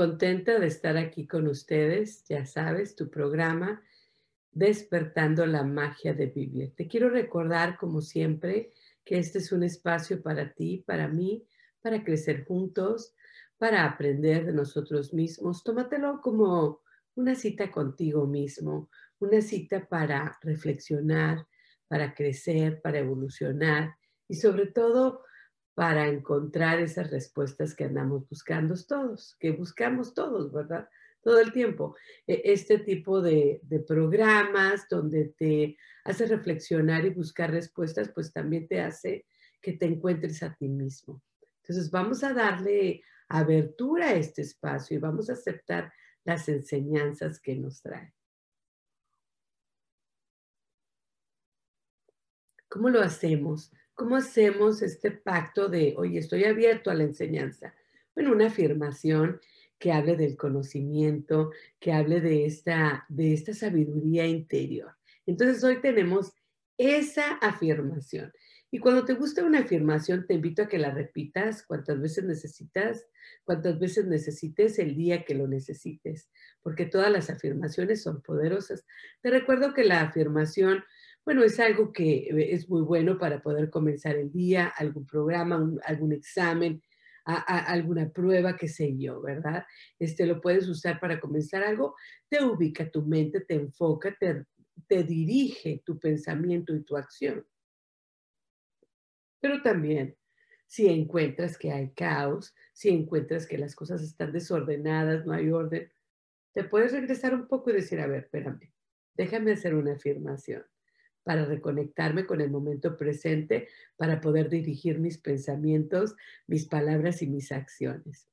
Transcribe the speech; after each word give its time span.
Contenta 0.00 0.58
de 0.58 0.66
estar 0.66 0.96
aquí 0.96 1.26
con 1.26 1.46
ustedes, 1.46 2.24
ya 2.26 2.46
sabes, 2.46 2.96
tu 2.96 3.10
programa 3.10 3.82
Despertando 4.50 5.44
la 5.44 5.62
magia 5.62 6.14
de 6.14 6.24
vivir. 6.24 6.74
Te 6.74 6.88
quiero 6.88 7.10
recordar, 7.10 7.76
como 7.76 8.00
siempre, 8.00 8.72
que 9.04 9.18
este 9.18 9.36
es 9.36 9.52
un 9.52 9.62
espacio 9.62 10.22
para 10.22 10.54
ti, 10.54 10.82
para 10.86 11.06
mí, 11.06 11.46
para 11.82 12.02
crecer 12.02 12.46
juntos, 12.46 13.14
para 13.58 13.84
aprender 13.84 14.46
de 14.46 14.54
nosotros 14.54 15.12
mismos. 15.12 15.62
Tómatelo 15.62 16.22
como 16.22 16.80
una 17.14 17.34
cita 17.34 17.70
contigo 17.70 18.26
mismo, 18.26 18.88
una 19.18 19.42
cita 19.42 19.86
para 19.86 20.38
reflexionar, 20.40 21.46
para 21.88 22.14
crecer, 22.14 22.80
para 22.80 23.00
evolucionar 23.00 23.96
y 24.26 24.36
sobre 24.36 24.64
todo 24.64 25.24
para 25.74 26.08
encontrar 26.08 26.80
esas 26.80 27.10
respuestas 27.10 27.74
que 27.74 27.84
andamos 27.84 28.28
buscando 28.28 28.74
todos, 28.86 29.36
que 29.38 29.52
buscamos 29.52 30.14
todos, 30.14 30.52
¿verdad? 30.52 30.88
Todo 31.22 31.40
el 31.40 31.52
tiempo. 31.52 31.96
E, 32.26 32.42
este 32.44 32.78
tipo 32.78 33.20
de, 33.20 33.60
programas 33.86 34.88
donde 34.88 35.34
te 35.38 35.76
hace 36.04 36.26
reflexionar 36.26 37.04
y 37.04 37.10
buscar 37.10 37.50
respuestas, 37.50 38.10
pues 38.14 38.32
también 38.32 38.66
te 38.66 38.80
hace 38.80 39.26
que 39.60 39.72
te 39.74 39.86
encuentres 39.86 40.42
a 40.42 40.54
ti 40.54 40.68
mismo. 40.68 41.22
Entonces 41.62 41.90
vamos 41.90 42.24
a 42.24 42.32
darle 42.32 43.02
abertura 43.28 44.08
a 44.08 44.14
este 44.14 44.42
espacio 44.42 44.96
y 44.96 45.00
vamos 45.00 45.30
a 45.30 45.34
aceptar 45.34 45.92
las 46.24 46.48
enseñanzas 46.48 47.40
que 47.40 47.54
nos 47.54 47.80
trae. 47.80 48.12
¿Cómo 52.68 52.88
lo 52.88 53.00
hacemos? 53.00 53.72
¿Cómo 54.00 54.16
hacemos 54.16 54.80
este 54.80 55.10
pacto 55.10 55.68
de, 55.68 55.92
oye, 55.98 56.20
estoy 56.20 56.44
abierto 56.44 56.90
a 56.90 56.94
la 56.94 57.02
enseñanza? 57.02 57.74
Bueno, 58.14 58.32
una 58.32 58.46
afirmación 58.46 59.38
que 59.78 59.92
hable 59.92 60.16
del 60.16 60.38
conocimiento, 60.38 61.50
que 61.78 61.92
hable 61.92 62.22
de 62.22 62.46
esta, 62.46 63.04
de 63.10 63.34
esta 63.34 63.52
sabiduría 63.52 64.26
interior. 64.26 64.96
Entonces 65.26 65.62
hoy 65.62 65.82
tenemos 65.82 66.32
esa 66.78 67.34
afirmación. 67.42 68.32
Y 68.70 68.78
cuando 68.78 69.04
te 69.04 69.12
gusta 69.12 69.44
una 69.44 69.58
afirmación, 69.58 70.26
te 70.26 70.32
invito 70.32 70.62
a 70.62 70.68
que 70.68 70.78
la 70.78 70.92
repitas 70.92 71.62
cuantas 71.66 72.00
veces 72.00 72.24
necesitas, 72.24 73.06
cuantas 73.44 73.78
veces 73.78 74.06
necesites 74.06 74.78
el 74.78 74.96
día 74.96 75.26
que 75.26 75.34
lo 75.34 75.46
necesites, 75.46 76.30
porque 76.62 76.86
todas 76.86 77.12
las 77.12 77.28
afirmaciones 77.28 78.02
son 78.02 78.22
poderosas. 78.22 78.86
Te 79.20 79.28
recuerdo 79.28 79.74
que 79.74 79.84
la 79.84 80.00
afirmación 80.00 80.84
bueno, 81.24 81.44
es 81.44 81.60
algo 81.60 81.92
que 81.92 82.28
eh, 82.28 82.52
es 82.52 82.68
muy 82.68 82.82
bueno 82.82 83.18
para 83.18 83.42
poder 83.42 83.70
comenzar 83.70 84.16
el 84.16 84.32
día, 84.32 84.68
algún 84.68 85.06
programa, 85.06 85.70
algún 85.84 86.12
examen, 86.12 86.82
alguna 87.24 88.10
prueba, 88.10 88.56
qué 88.56 88.66
sé 88.66 88.96
yo, 88.96 89.20
¿verdad? 89.20 89.64
Este 89.98 90.26
lo 90.26 90.40
puedes 90.40 90.68
usar 90.68 90.98
para 90.98 91.20
comenzar 91.20 91.62
algo, 91.62 91.94
te 92.28 92.42
ubica 92.42 92.90
tu 92.90 93.02
mente, 93.02 93.40
te 93.40 93.54
enfoca, 93.54 94.16
te, 94.18 94.46
te 94.88 95.04
dirige 95.04 95.82
tu 95.84 95.98
pensamiento 95.98 96.74
y 96.74 96.82
tu 96.82 96.96
acción. 96.96 97.46
Pero 99.40 99.62
también, 99.62 100.16
si 100.66 100.88
encuentras 100.88 101.56
que 101.56 101.70
hay 101.72 101.92
caos, 101.92 102.54
si 102.72 102.88
encuentras 102.88 103.46
que 103.46 103.58
las 103.58 103.74
cosas 103.74 104.02
están 104.02 104.32
desordenadas, 104.32 105.24
no 105.26 105.32
hay 105.32 105.50
orden, 105.50 105.92
te 106.52 106.64
puedes 106.64 106.92
regresar 106.92 107.34
un 107.34 107.46
poco 107.46 107.70
y 107.70 107.74
decir, 107.74 108.00
a 108.00 108.06
ver, 108.06 108.24
espérame, 108.24 108.72
déjame 109.14 109.52
hacer 109.52 109.74
una 109.74 109.92
afirmación 109.92 110.64
para 111.22 111.44
reconectarme 111.44 112.26
con 112.26 112.40
el 112.40 112.50
momento 112.50 112.96
presente, 112.96 113.68
para 113.96 114.20
poder 114.20 114.48
dirigir 114.48 114.98
mis 114.98 115.18
pensamientos, 115.18 116.14
mis 116.46 116.66
palabras 116.66 117.22
y 117.22 117.26
mis 117.26 117.52
acciones. 117.52 118.28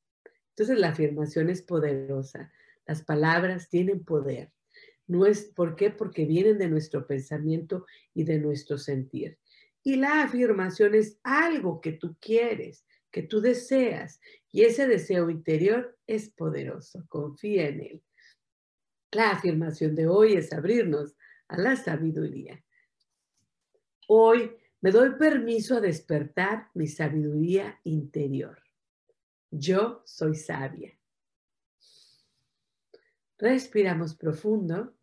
Entonces 0.49 0.79
la 0.79 0.89
afirmación 0.89 1.49
es 1.49 1.61
poderosa. 1.61 2.51
Las 2.85 3.03
palabras 3.03 3.69
tienen 3.69 4.03
poder. 4.03 4.51
No 5.05 5.25
es, 5.25 5.45
¿Por 5.45 5.75
qué? 5.75 5.89
Porque 5.91 6.25
vienen 6.25 6.57
de 6.57 6.69
nuestro 6.69 7.05
pensamiento 7.05 7.85
y 8.13 8.23
de 8.23 8.39
nuestro 8.39 8.77
sentir. 8.77 9.37
Y 9.83 9.95
la 9.95 10.23
afirmación 10.23 10.95
es 10.95 11.19
algo 11.23 11.79
que 11.79 11.93
tú 11.93 12.17
quieres, 12.19 12.85
que 13.11 13.23
tú 13.23 13.39
deseas. 13.39 14.19
Y 14.51 14.63
ese 14.63 14.87
deseo 14.87 15.29
interior 15.29 15.97
es 16.07 16.29
poderoso. 16.29 17.05
Confía 17.07 17.67
en 17.67 17.81
él. 17.81 18.03
La 19.11 19.31
afirmación 19.31 19.95
de 19.95 20.07
hoy 20.07 20.33
es 20.33 20.51
abrirnos 20.51 21.15
a 21.47 21.57
la 21.57 21.75
sabiduría. 21.75 22.61
Hoy 24.07 24.55
me 24.81 24.91
doy 24.91 25.15
permiso 25.15 25.75
a 25.75 25.81
despertar 25.81 26.69
mi 26.73 26.87
sabiduría 26.87 27.79
interior. 27.83 28.57
Yo 29.51 30.01
soy 30.05 30.35
sabia. 30.35 30.97
Respiramos 33.37 34.15
profundo 34.15 34.95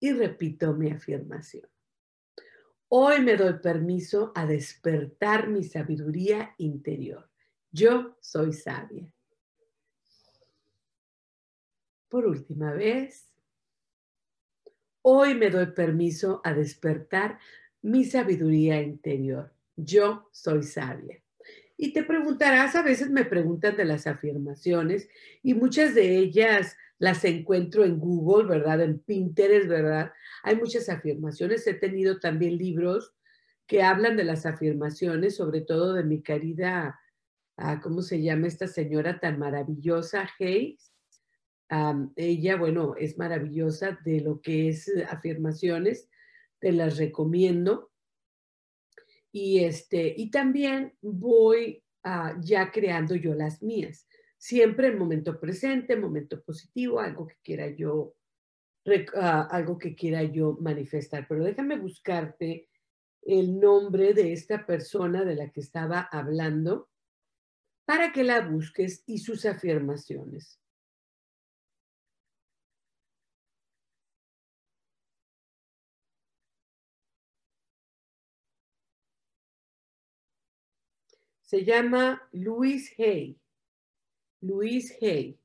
y 0.00 0.12
repito 0.12 0.74
mi 0.74 0.90
afirmación. 0.90 1.68
Hoy 2.88 3.20
me 3.20 3.36
doy 3.36 3.54
permiso 3.60 4.32
a 4.34 4.44
despertar 4.44 5.48
mi 5.48 5.64
sabiduría 5.64 6.54
interior. 6.58 7.30
Yo 7.70 8.16
soy 8.20 8.52
sabia. 8.52 9.10
Por 12.08 12.26
última 12.26 12.72
vez, 12.72 13.30
Hoy 15.08 15.36
me 15.36 15.50
doy 15.50 15.66
permiso 15.66 16.40
a 16.42 16.52
despertar 16.52 17.38
mi 17.80 18.02
sabiduría 18.02 18.82
interior. 18.82 19.52
Yo 19.76 20.28
soy 20.32 20.64
sabia. 20.64 21.22
Y 21.76 21.92
te 21.92 22.02
preguntarás, 22.02 22.74
a 22.74 22.82
veces 22.82 23.08
me 23.10 23.24
preguntan 23.24 23.76
de 23.76 23.84
las 23.84 24.08
afirmaciones 24.08 25.08
y 25.44 25.54
muchas 25.54 25.94
de 25.94 26.16
ellas 26.18 26.76
las 26.98 27.24
encuentro 27.24 27.84
en 27.84 28.00
Google, 28.00 28.48
¿verdad? 28.48 28.80
En 28.80 28.98
Pinterest, 28.98 29.68
¿verdad? 29.68 30.10
Hay 30.42 30.56
muchas 30.56 30.88
afirmaciones. 30.88 31.64
He 31.68 31.74
tenido 31.74 32.18
también 32.18 32.58
libros 32.58 33.14
que 33.68 33.84
hablan 33.84 34.16
de 34.16 34.24
las 34.24 34.44
afirmaciones, 34.44 35.36
sobre 35.36 35.60
todo 35.60 35.94
de 35.94 36.02
mi 36.02 36.20
querida, 36.20 36.98
ah, 37.56 37.80
¿cómo 37.80 38.02
se 38.02 38.22
llama 38.22 38.48
esta 38.48 38.66
señora 38.66 39.20
tan 39.20 39.38
maravillosa, 39.38 40.28
Hayes? 40.40 40.95
Ella, 41.68 42.56
bueno, 42.56 42.94
es 42.96 43.18
maravillosa 43.18 43.98
de 44.04 44.20
lo 44.20 44.40
que 44.40 44.68
es 44.68 44.88
eh, 44.88 45.04
afirmaciones, 45.08 46.08
te 46.60 46.72
las 46.72 46.96
recomiendo. 46.96 47.90
Y, 49.32 49.64
este, 49.64 50.14
y 50.16 50.30
también 50.30 50.94
voy 51.02 51.82
ya 52.40 52.70
creando 52.70 53.16
yo 53.16 53.34
las 53.34 53.62
mías, 53.62 54.06
siempre 54.38 54.88
en 54.88 54.98
momento 54.98 55.40
presente, 55.40 55.96
momento 55.96 56.40
positivo, 56.42 57.00
algo 57.00 57.26
que 57.26 57.36
quiera 57.42 57.68
yo, 57.68 58.14
ah, 59.16 59.48
algo 59.50 59.76
que 59.76 59.94
quiera 59.94 60.22
yo 60.22 60.56
manifestar. 60.60 61.26
Pero 61.28 61.44
déjame 61.44 61.76
buscarte 61.78 62.68
el 63.22 63.58
nombre 63.58 64.14
de 64.14 64.32
esta 64.32 64.64
persona 64.64 65.24
de 65.24 65.34
la 65.34 65.50
que 65.50 65.60
estaba 65.60 66.00
hablando 66.00 66.88
para 67.84 68.12
que 68.12 68.22
la 68.22 68.40
busques 68.48 69.02
y 69.06 69.18
sus 69.18 69.44
afirmaciones. 69.44 70.60
Se 81.46 81.64
llama 81.64 82.22
Luis 82.32 82.92
Hay. 82.98 83.40
Luis 84.40 84.94
Hay. 85.00 85.40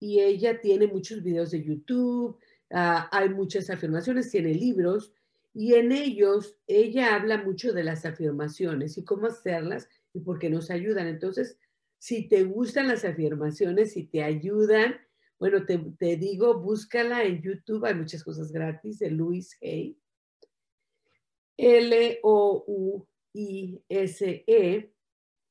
y 0.00 0.20
ella 0.20 0.60
tiene 0.60 0.86
muchos 0.86 1.22
videos 1.22 1.50
de 1.50 1.62
YouTube, 1.62 2.38
ah, 2.70 3.08
hay 3.12 3.28
muchas 3.30 3.68
afirmaciones, 3.70 4.30
tiene 4.30 4.54
libros 4.54 5.12
y 5.52 5.74
en 5.74 5.90
ellos 5.90 6.56
ella 6.66 7.14
habla 7.14 7.42
mucho 7.42 7.72
de 7.72 7.82
las 7.82 8.04
afirmaciones 8.04 8.98
y 8.98 9.04
cómo 9.04 9.26
hacerlas 9.26 9.88
y 10.12 10.20
por 10.20 10.38
qué 10.38 10.48
nos 10.50 10.70
ayudan. 10.70 11.06
Entonces, 11.08 11.58
si 11.98 12.28
te 12.28 12.44
gustan 12.44 12.88
las 12.88 13.04
afirmaciones, 13.04 13.96
y 13.96 14.04
te 14.04 14.22
ayudan, 14.22 14.96
bueno, 15.38 15.64
te, 15.64 15.78
te 15.98 16.16
digo, 16.16 16.60
búscala 16.60 17.24
en 17.24 17.42
YouTube, 17.42 17.84
hay 17.84 17.94
muchas 17.94 18.22
cosas 18.22 18.52
gratis 18.52 18.98
de 18.98 19.10
Luis 19.10 19.58
Hay. 19.62 19.98
L-O-U-I-S-E, 21.56 22.16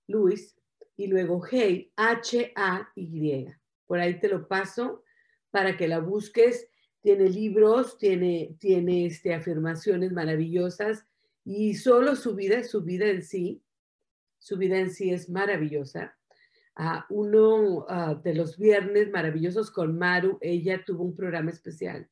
Luis, 0.07 0.55
y 0.97 1.07
luego 1.07 1.41
Hey, 1.49 1.91
H-A-Y. 1.95 3.47
Por 3.85 3.99
ahí 3.99 4.19
te 4.19 4.29
lo 4.29 4.47
paso 4.47 5.03
para 5.51 5.77
que 5.77 5.87
la 5.87 5.99
busques. 5.99 6.69
Tiene 7.01 7.29
libros, 7.29 7.97
tiene, 7.97 8.55
tiene 8.59 9.05
este, 9.05 9.33
afirmaciones 9.33 10.11
maravillosas 10.11 11.05
y 11.43 11.75
solo 11.75 12.15
su 12.15 12.35
vida, 12.35 12.63
su 12.63 12.81
vida 12.81 13.07
en 13.07 13.21
sí, 13.21 13.61
su 14.39 14.57
vida 14.57 14.79
en 14.79 14.89
sí 14.89 15.11
es 15.11 15.29
maravillosa. 15.29 16.17
Uh, 16.77 17.01
uno 17.09 17.85
uh, 17.87 18.21
de 18.21 18.33
los 18.33 18.57
viernes 18.57 19.09
maravillosos 19.11 19.71
con 19.71 19.97
Maru, 19.97 20.37
ella 20.41 20.83
tuvo 20.83 21.03
un 21.03 21.15
programa 21.15 21.51
especial 21.51 22.09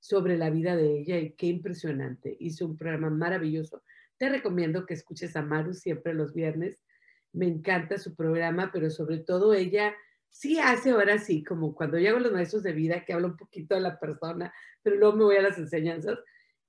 sobre 0.00 0.36
la 0.36 0.50
vida 0.50 0.76
de 0.76 0.98
ella 0.98 1.18
y 1.18 1.32
qué 1.32 1.46
impresionante. 1.46 2.36
Hizo 2.40 2.66
un 2.66 2.76
programa 2.76 3.08
maravilloso. 3.08 3.82
Te 4.18 4.28
recomiendo 4.28 4.84
que 4.84 4.94
escuches 4.94 5.36
a 5.36 5.42
Maru 5.42 5.72
siempre 5.72 6.12
los 6.12 6.34
viernes. 6.34 6.82
Me 7.32 7.46
encanta 7.46 7.98
su 7.98 8.14
programa, 8.14 8.70
pero 8.72 8.90
sobre 8.90 9.18
todo 9.18 9.54
ella 9.54 9.94
sí 10.30 10.58
hace 10.58 10.90
ahora 10.90 11.18
sí, 11.18 11.44
como 11.44 11.74
cuando 11.74 11.98
yo 11.98 12.10
hago 12.10 12.18
los 12.18 12.32
maestros 12.32 12.62
de 12.62 12.72
vida, 12.72 13.04
que 13.04 13.12
habla 13.12 13.28
un 13.28 13.36
poquito 13.36 13.74
de 13.74 13.82
la 13.82 13.98
persona, 13.98 14.52
pero 14.82 14.96
luego 14.96 15.16
me 15.16 15.24
voy 15.24 15.36
a 15.36 15.42
las 15.42 15.58
enseñanzas. 15.58 16.18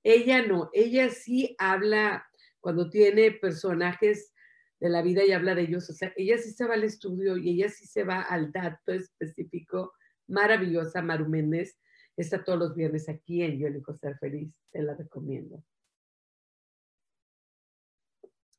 Ella 0.02 0.46
no, 0.46 0.70
ella 0.72 1.08
sí 1.10 1.56
habla 1.58 2.26
cuando 2.60 2.90
tiene 2.90 3.30
personajes 3.32 4.32
de 4.80 4.88
la 4.90 5.02
vida 5.02 5.24
y 5.24 5.32
habla 5.32 5.54
de 5.54 5.62
ellos, 5.62 5.88
o 5.88 5.92
sea, 5.94 6.12
ella 6.16 6.36
sí 6.38 6.50
se 6.52 6.66
va 6.66 6.74
al 6.74 6.84
estudio 6.84 7.36
y 7.36 7.50
ella 7.50 7.68
sí 7.70 7.86
se 7.86 8.04
va 8.04 8.20
al 8.20 8.52
dato 8.52 8.92
específico, 8.92 9.92
maravillosa, 10.26 11.00
Maru 11.00 11.28
Méndez, 11.28 11.78
está 12.16 12.44
todos 12.44 12.58
los 12.58 12.74
viernes 12.74 13.08
aquí 13.08 13.42
en 13.42 13.58
Yo 13.58 13.66
elijo 13.68 13.94
ser 13.94 14.18
feliz, 14.18 14.52
te 14.70 14.82
la 14.82 14.94
recomiendo. 14.94 15.62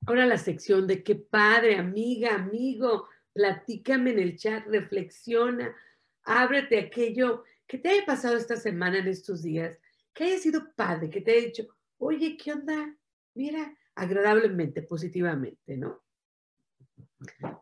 Ahora 0.08 0.26
la 0.26 0.38
sección 0.38 0.86
de 0.86 1.04
qué 1.04 1.16
padre, 1.16 1.78
amiga, 1.78 2.36
amigo, 2.36 3.08
platícame 3.34 4.12
en 4.12 4.20
el 4.20 4.38
chat, 4.38 4.66
reflexiona, 4.68 5.76
ábrete 6.24 6.80
aquello 6.80 7.44
que 7.68 7.80
te 7.80 7.90
haya 7.90 8.06
pasado 8.06 8.38
esta 8.38 8.56
semana, 8.56 9.00
en 9.00 9.08
estos 9.08 9.42
días, 9.42 9.80
que 10.14 10.26
haya 10.26 10.38
sido 10.38 10.74
padre, 10.76 11.10
que 11.10 11.22
te 11.22 11.32
haya 11.32 11.48
dicho, 11.48 11.68
oye, 11.98 12.38
¿qué 12.38 12.54
onda? 12.54 12.96
Mira, 13.34 13.76
agradablemente, 13.96 14.84
positivamente, 14.84 15.76
¿no? 15.76 16.04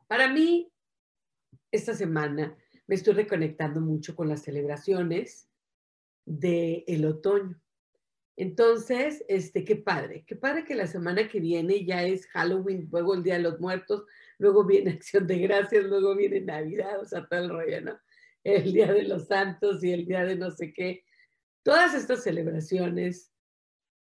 Para 0.08 0.28
mí, 0.32 0.72
esta 1.72 1.94
semana 1.94 2.58
me 2.88 2.96
estoy 2.96 3.14
reconectando 3.14 3.80
mucho 3.80 4.16
con 4.16 4.28
las 4.28 4.44
celebraciones 4.44 5.50
del 6.26 6.84
el 6.88 7.06
otoño. 7.06 7.63
Entonces, 8.36 9.24
este, 9.28 9.64
qué 9.64 9.76
padre, 9.76 10.24
qué 10.26 10.36
padre 10.36 10.64
que 10.64 10.74
la 10.74 10.88
semana 10.88 11.28
que 11.28 11.40
viene 11.40 11.86
ya 11.86 12.04
es 12.04 12.26
Halloween, 12.28 12.88
luego 12.92 13.14
el 13.14 13.24
Día 13.24 13.36
de 13.36 13.42
los 13.42 13.60
Muertos, 13.60 14.06
luego 14.40 14.66
viene 14.66 14.92
Acción 14.94 15.28
de 15.28 15.38
Gracias, 15.40 15.86
luego 15.86 16.16
viene 16.16 16.42
Navidad, 16.42 17.00
o 17.00 17.06
sea, 17.06 17.28
todo 17.28 17.42
el 17.42 17.50
rollo, 17.50 17.82
¿no? 17.82 18.00
El 18.44 18.74
Día 18.74 18.92
de 18.92 19.04
los 19.04 19.28
Santos 19.28 19.84
y 19.84 19.92
el 19.92 20.06
Día 20.06 20.26
de 20.26 20.36
no 20.36 20.52
sé 20.52 20.74
qué. 20.74 21.06
Todas 21.62 21.94
estas 21.94 22.24
celebraciones 22.24 23.32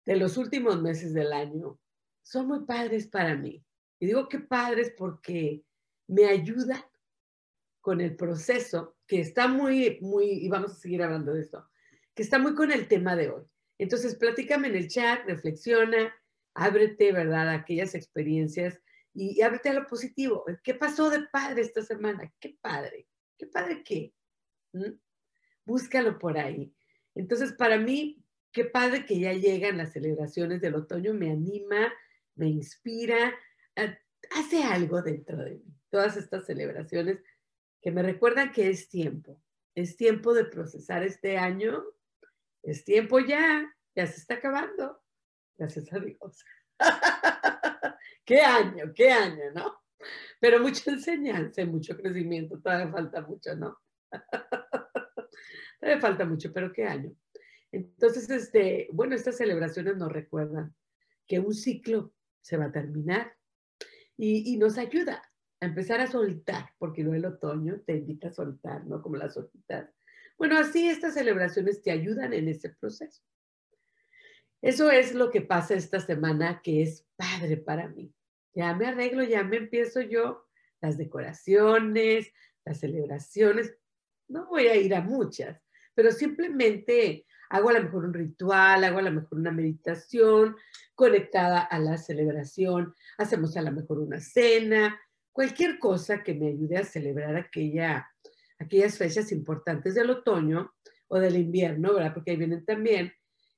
de 0.06 0.16
los 0.16 0.36
últimos 0.36 0.80
meses 0.80 1.12
del 1.12 1.32
año 1.32 1.78
son 2.22 2.46
muy 2.46 2.64
padres 2.64 3.06
para 3.06 3.34
mí. 3.34 3.64
Y 3.98 4.06
digo 4.06 4.28
que 4.28 4.38
padres 4.38 4.94
porque 4.96 5.64
me 6.06 6.26
ayudan 6.26 6.82
con 7.80 8.00
el 8.00 8.16
proceso 8.16 8.96
que 9.06 9.20
está 9.20 9.48
muy, 9.48 9.98
muy, 10.00 10.24
y 10.24 10.48
vamos 10.48 10.72
a 10.72 10.76
seguir 10.76 11.02
hablando 11.02 11.34
de 11.34 11.42
esto, 11.42 11.68
que 12.14 12.22
está 12.22 12.38
muy 12.38 12.54
con 12.54 12.72
el 12.72 12.88
tema 12.88 13.14
de 13.16 13.30
hoy. 13.30 13.44
Entonces, 13.78 14.14
platícame 14.14 14.68
en 14.68 14.76
el 14.76 14.88
chat, 14.88 15.24
reflexiona, 15.26 16.14
ábrete, 16.54 17.12
¿verdad?, 17.12 17.48
a 17.48 17.54
aquellas 17.54 17.94
experiencias 17.94 18.80
y, 19.12 19.40
ábrete 19.42 19.70
a 19.70 19.74
lo 19.74 19.86
positivo. 19.86 20.44
¿Qué 20.62 20.74
pasó 20.74 21.10
de 21.10 21.26
padre 21.32 21.62
esta 21.62 21.82
semana? 21.82 22.32
¿Qué 22.40 22.56
padre? 22.60 23.08
¿Qué 23.38 23.46
padre 23.46 23.82
qué? 23.84 24.12
¿Mm? 24.72 24.92
Búscalo 25.64 26.18
por 26.18 26.38
ahí. 26.38 26.74
Entonces, 27.14 27.52
para 27.52 27.78
mí, 27.78 28.24
qué 28.52 28.64
padre 28.64 29.06
que 29.06 29.18
ya 29.18 29.32
llegan 29.32 29.78
las 29.78 29.92
celebraciones 29.92 30.60
del 30.60 30.74
otoño, 30.74 31.14
me 31.14 31.30
anima, 31.30 31.92
me 32.34 32.48
inspira, 32.48 33.34
eh, 33.76 33.98
hace 34.30 34.62
algo 34.62 35.02
dentro 35.02 35.38
de 35.38 35.56
mí. 35.56 35.76
Todas 35.90 36.16
estas 36.16 36.46
celebraciones 36.46 37.18
que 37.80 37.90
me 37.90 38.02
recuerdan 38.02 38.52
que 38.52 38.68
es 38.68 38.88
tiempo, 38.88 39.40
es 39.74 39.96
tiempo 39.96 40.34
de 40.34 40.44
procesar 40.44 41.02
este 41.02 41.36
año 41.36 41.84
es 42.64 42.84
tiempo 42.84 43.20
ya, 43.20 43.70
ya 43.94 44.06
se 44.06 44.20
está 44.20 44.34
acabando. 44.34 45.02
Gracias 45.56 45.92
a 45.92 45.98
Dios. 46.00 46.44
qué 48.24 48.40
año, 48.40 48.92
qué 48.94 49.10
año, 49.10 49.52
¿no? 49.54 49.82
Pero 50.40 50.60
mucha 50.60 50.90
enseñanza 50.90 51.64
mucho 51.64 51.96
crecimiento, 51.96 52.58
todavía 52.60 52.90
falta 52.90 53.20
mucho, 53.22 53.54
¿no? 53.54 53.78
todavía 55.80 56.00
falta 56.00 56.24
mucho, 56.24 56.52
pero 56.52 56.72
qué 56.72 56.84
año. 56.84 57.14
Entonces, 57.70 58.28
este, 58.30 58.88
bueno, 58.92 59.14
estas 59.14 59.36
celebraciones 59.36 59.96
nos 59.96 60.12
recuerdan 60.12 60.74
que 61.26 61.40
un 61.40 61.54
ciclo 61.54 62.12
se 62.40 62.56
va 62.56 62.66
a 62.66 62.72
terminar 62.72 63.36
y, 64.16 64.52
y 64.52 64.56
nos 64.56 64.78
ayuda 64.78 65.22
a 65.60 65.66
empezar 65.66 66.00
a 66.00 66.06
soltar, 66.06 66.70
porque 66.78 67.02
luego 67.02 67.16
el 67.16 67.24
otoño 67.26 67.80
te 67.86 67.96
invita 67.96 68.28
a 68.28 68.32
soltar, 68.32 68.86
¿no? 68.86 69.02
Como 69.02 69.16
las 69.16 69.36
hojitas 69.36 69.90
bueno, 70.36 70.58
así 70.58 70.88
estas 70.88 71.14
celebraciones 71.14 71.82
te 71.82 71.90
ayudan 71.90 72.32
en 72.32 72.48
ese 72.48 72.70
proceso. 72.70 73.22
Eso 74.60 74.90
es 74.90 75.14
lo 75.14 75.30
que 75.30 75.42
pasa 75.42 75.74
esta 75.74 76.00
semana 76.00 76.60
que 76.62 76.82
es 76.82 77.06
padre 77.16 77.56
para 77.58 77.88
mí. 77.88 78.14
Ya 78.54 78.74
me 78.74 78.86
arreglo, 78.86 79.22
ya 79.22 79.44
me 79.44 79.58
empiezo 79.58 80.00
yo 80.00 80.46
las 80.80 80.96
decoraciones, 80.96 82.32
las 82.64 82.80
celebraciones. 82.80 83.76
No 84.28 84.46
voy 84.46 84.68
a 84.68 84.76
ir 84.76 84.94
a 84.94 85.00
muchas, 85.00 85.60
pero 85.94 86.12
simplemente 86.12 87.26
hago 87.50 87.68
a 87.68 87.74
lo 87.74 87.82
mejor 87.82 88.04
un 88.06 88.14
ritual, 88.14 88.84
hago 88.84 88.98
a 88.98 89.02
lo 89.02 89.12
mejor 89.12 89.38
una 89.38 89.52
meditación 89.52 90.56
conectada 90.94 91.60
a 91.60 91.78
la 91.78 91.98
celebración, 91.98 92.94
hacemos 93.18 93.56
a 93.56 93.62
lo 93.62 93.72
mejor 93.72 93.98
una 93.98 94.20
cena, 94.20 94.98
cualquier 95.32 95.78
cosa 95.78 96.22
que 96.22 96.34
me 96.34 96.48
ayude 96.48 96.78
a 96.78 96.84
celebrar 96.84 97.36
aquella 97.36 98.08
aquellas 98.58 98.98
fechas 98.98 99.32
importantes 99.32 99.94
del 99.94 100.10
otoño 100.10 100.72
o 101.08 101.18
del 101.18 101.36
invierno, 101.36 101.94
¿verdad? 101.94 102.14
Porque 102.14 102.32
ahí 102.32 102.36
vienen 102.36 102.64
también, 102.64 103.12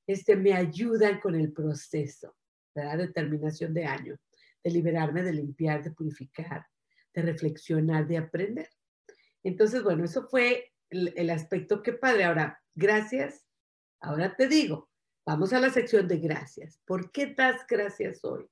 este, 0.07 0.37
me 0.37 0.53
ayudan 0.53 1.21
con 1.21 1.35
el 1.35 1.53
proceso, 1.53 2.37
¿verdad? 2.75 2.99
De 2.99 3.09
terminación 3.09 3.75
de 3.75 3.85
año, 3.85 4.17
de 4.62 4.71
liberarme, 4.71 5.23
de 5.23 5.33
limpiar, 5.33 5.83
de 5.83 5.91
purificar, 5.91 6.67
de 7.15 7.23
reflexionar, 7.23 8.07
de 8.07 8.19
aprender. 8.19 8.69
Entonces, 9.43 9.83
bueno, 9.83 10.05
eso 10.05 10.29
fue 10.29 10.73
el, 10.91 11.12
el 11.17 11.31
aspecto 11.31 11.83
que 11.83 11.93
padre. 11.93 12.25
Ahora, 12.25 12.61
gracias. 12.75 13.47
Ahora 14.00 14.35
te 14.37 14.49
digo, 14.49 14.91
vamos 15.25 15.53
a 15.53 15.61
la 15.61 15.71
sección 15.71 16.09
de 16.09 16.19
gracias. 16.19 16.81
¿Por 16.85 17.11
qué 17.12 17.35
das 17.35 17.67
gracias 17.69 18.25
hoy? 18.25 18.49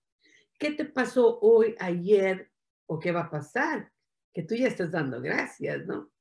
¿Qué 0.59 0.73
te 0.73 0.85
pasó 0.85 1.39
hoy, 1.41 1.75
ayer 1.79 2.51
o 2.87 2.99
qué 2.99 3.13
va 3.13 3.23
a 3.23 3.31
pasar? 3.31 3.93
Que 4.33 4.43
tú 4.43 4.55
ya 4.55 4.69
estás 4.69 4.91
dando 4.91 5.21
gracias, 5.21 5.85
¿no? 5.87 6.14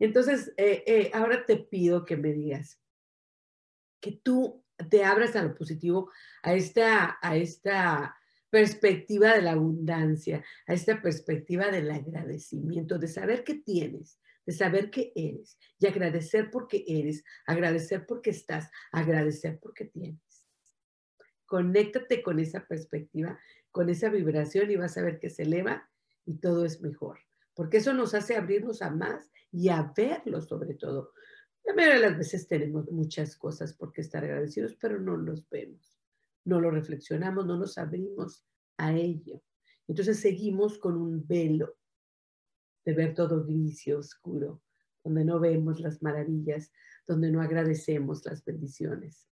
Entonces, 0.00 0.52
eh, 0.56 0.82
eh, 0.86 1.10
ahora 1.14 1.46
te 1.46 1.56
pido 1.56 2.04
que 2.04 2.16
me 2.16 2.32
digas 2.32 2.80
que 4.00 4.12
tú 4.12 4.64
te 4.88 5.04
abras 5.04 5.36
a 5.36 5.42
lo 5.42 5.54
positivo, 5.54 6.10
a 6.42 6.54
esta, 6.54 7.18
a 7.20 7.36
esta 7.36 8.16
perspectiva 8.48 9.34
de 9.34 9.42
la 9.42 9.52
abundancia, 9.52 10.42
a 10.66 10.72
esta 10.72 11.02
perspectiva 11.02 11.70
del 11.70 11.90
agradecimiento, 11.90 12.98
de 12.98 13.08
saber 13.08 13.44
que 13.44 13.56
tienes, 13.56 14.18
de 14.46 14.52
saber 14.52 14.90
que 14.90 15.12
eres 15.14 15.58
y 15.78 15.86
agradecer 15.86 16.50
porque 16.50 16.82
eres, 16.86 17.22
agradecer 17.46 18.06
porque 18.06 18.30
estás, 18.30 18.70
agradecer 18.90 19.60
porque 19.60 19.84
tienes. 19.84 20.48
Conéctate 21.44 22.22
con 22.22 22.40
esa 22.40 22.66
perspectiva, 22.66 23.38
con 23.70 23.90
esa 23.90 24.08
vibración 24.08 24.70
y 24.70 24.76
vas 24.76 24.96
a 24.96 25.02
ver 25.02 25.18
que 25.18 25.30
se 25.30 25.42
eleva 25.42 25.88
y 26.24 26.38
todo 26.38 26.64
es 26.64 26.80
mejor, 26.80 27.18
porque 27.60 27.76
eso 27.76 27.92
nos 27.92 28.14
hace 28.14 28.36
abrirnos 28.36 28.80
a 28.80 28.88
más 28.88 29.30
y 29.52 29.68
a 29.68 29.92
verlo 29.94 30.40
sobre 30.40 30.72
todo. 30.72 31.12
La 31.62 31.74
mayoría 31.74 31.96
de 32.00 32.08
las 32.08 32.16
veces 32.16 32.46
tenemos 32.46 32.90
muchas 32.90 33.36
cosas 33.36 33.74
por 33.74 33.92
qué 33.92 34.00
estar 34.00 34.24
agradecidos, 34.24 34.76
pero 34.76 34.98
no 34.98 35.14
los 35.18 35.46
vemos, 35.50 36.00
no 36.46 36.58
lo 36.58 36.70
reflexionamos, 36.70 37.44
no 37.44 37.58
nos 37.58 37.76
abrimos 37.76 38.46
a 38.78 38.94
ello. 38.94 39.42
Entonces 39.86 40.20
seguimos 40.20 40.78
con 40.78 40.96
un 40.96 41.26
velo 41.26 41.76
de 42.86 42.94
ver 42.94 43.12
todo 43.12 43.44
gris 43.44 43.86
y 43.86 43.92
oscuro, 43.92 44.62
donde 45.04 45.26
no 45.26 45.38
vemos 45.38 45.80
las 45.80 46.02
maravillas, 46.02 46.72
donde 47.06 47.30
no 47.30 47.42
agradecemos 47.42 48.24
las 48.24 48.42
bendiciones. 48.42 49.28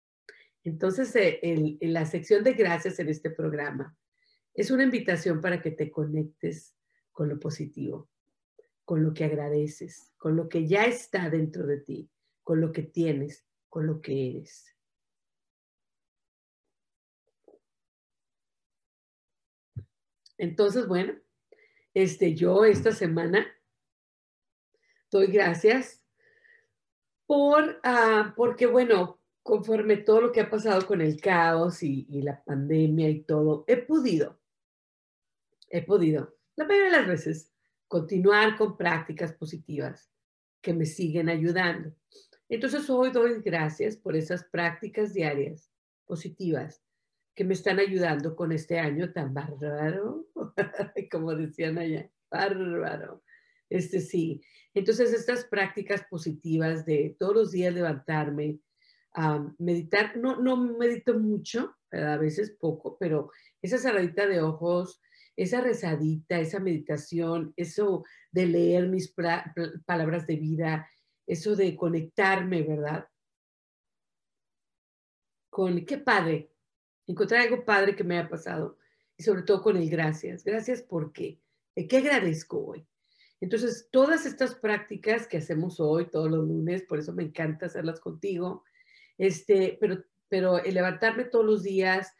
Entonces, 0.64 1.14
eh, 1.14 1.78
la 1.80 2.04
sección 2.04 2.42
de 2.42 2.54
gracias 2.54 2.99
en 2.99 3.09
este 3.09 3.30
programa 3.30 3.97
es 4.52 4.73
una 4.73 4.83
invitación 4.83 5.40
para 5.40 5.62
que 5.62 5.71
te 5.71 5.92
conectes 5.92 6.75
con 7.12 7.28
lo 7.28 7.38
positivo, 7.38 8.11
con 8.87 9.02
lo 9.02 9.12
que 9.12 9.25
agradeces, 9.25 10.12
con 10.16 10.37
lo 10.37 10.49
que 10.49 10.66
ya 10.66 10.85
está 10.85 11.28
dentro 11.28 11.66
de 11.66 11.78
ti, 11.81 12.09
con 12.45 12.61
lo 12.61 12.71
que 12.71 12.85
tienes, 12.85 13.45
con 13.69 13.85
lo 13.87 14.00
que 14.00 14.31
eres. 14.31 14.73
Entonces, 20.38 20.87
bueno, 20.87 21.14
este, 21.95 22.35
yo 22.35 22.64
esta 22.64 22.93
semana 22.93 23.45
doy 25.11 25.26
gracias 25.26 26.00
por, 27.26 27.81
ah, 27.83 28.35
porque, 28.37 28.66
bueno, 28.66 29.21
conforme 29.43 29.97
todo 29.97 30.21
lo 30.21 30.33
que 30.33 30.43
ha 30.43 30.49
pasado 30.49 30.87
con 30.87 31.00
el 31.00 31.21
caos 31.21 31.83
y, 31.83 32.07
y, 32.09 32.23
la 32.23 32.45
pandemia 32.45 33.09
y 33.09 33.25
todo, 33.25 33.64
he 33.66 33.78
podido, 33.78 34.38
he 35.71 35.83
podido, 35.83 36.37
la 36.55 36.66
mayoría 36.66 36.90
de 36.93 36.99
las 36.99 37.09
veces, 37.09 37.56
continuar 37.88 38.57
con 38.57 38.76
prácticas 38.76 39.33
positivas 39.33 40.11
que 40.61 40.73
me 40.73 40.87
siguen 40.87 41.28
ayudando. 41.28 41.95
Entonces 42.49 42.88
hoy 42.90 43.11
doy 43.11 43.40
gracias 43.43 43.97
por 43.97 44.16
esas 44.16 44.45
prácticas 44.45 45.12
diarias 45.14 45.71
positivas 46.07 46.83
que 47.35 47.45
me 47.45 47.55
están 47.55 47.78
ayudando 47.78 48.35
con 48.35 48.50
este 48.50 48.78
año 48.78 49.12
tan 49.12 49.35
bárbaro, 49.35 50.26
como 51.12 51.35
decían 51.35 51.76
allá, 51.78 52.11
bárbaro. 52.31 53.23
Este 53.69 54.00
sí. 54.00 54.40
Entonces, 54.75 55.12
estas 55.12 55.45
prácticas 55.45 56.05
positivas 56.09 56.87
de 56.87 57.14
todos 57.19 57.35
los 57.35 57.50
días 57.52 57.75
levantarme, 57.75 58.61
meditar, 59.59 60.16
no, 60.16 60.40
no 60.40 60.57
medito 60.57 61.19
mucho, 61.19 61.75
a 61.90 62.16
veces 62.16 62.57
poco, 62.59 62.97
pero 62.99 63.31
esa 63.62 63.78
cerradita 63.78 64.26
de 64.26 64.43
ojos, 64.43 65.00
esa 65.37 65.61
rezadita, 65.61 66.40
esa 66.40 66.59
meditación, 66.61 67.52
eso 67.57 68.05
de 68.33 68.47
leer 68.47 68.88
mis 68.88 69.14
palabras 69.85 70.26
de 70.26 70.37
vida, 70.37 70.90
eso 71.26 71.55
de 71.55 71.76
conectarme, 71.76 72.62
¿verdad? 72.62 73.09
Con, 75.50 75.85
qué 75.85 75.99
padre, 75.99 76.50
encontrar 77.07 77.43
algo 77.43 77.64
padre 77.64 77.95
que 77.95 78.05
me 78.05 78.19
haya 78.19 78.28
pasado 78.28 78.78
y 79.16 79.23
sobre 79.23 79.43
todo 79.43 79.62
con 79.62 79.76
el 79.76 79.88
gracias. 79.88 80.45
Gracias 80.45 80.83
porque, 80.83 81.40
¿de 81.75 81.87
qué 81.87 81.99
agradezco 81.99 82.64
hoy? 82.64 82.87
Entonces, 83.40 83.88
todas 83.90 84.25
estas 84.25 84.55
prácticas 84.55 85.26
que 85.26 85.38
hacemos 85.38 85.78
hoy, 85.81 86.11
todos 86.11 86.31
los 86.31 86.47
lunes, 86.47 86.83
por 86.83 86.99
eso 86.99 87.12
me 87.12 87.25
encanta 87.25 87.66
hacerlas 87.66 88.00
contigo, 88.00 88.64
este, 89.19 89.76
pero, 89.81 90.02
pero 90.28 90.59
el 90.59 90.75
levantarme 90.75 91.25
todos 91.25 91.45
los 91.45 91.62
días, 91.62 92.14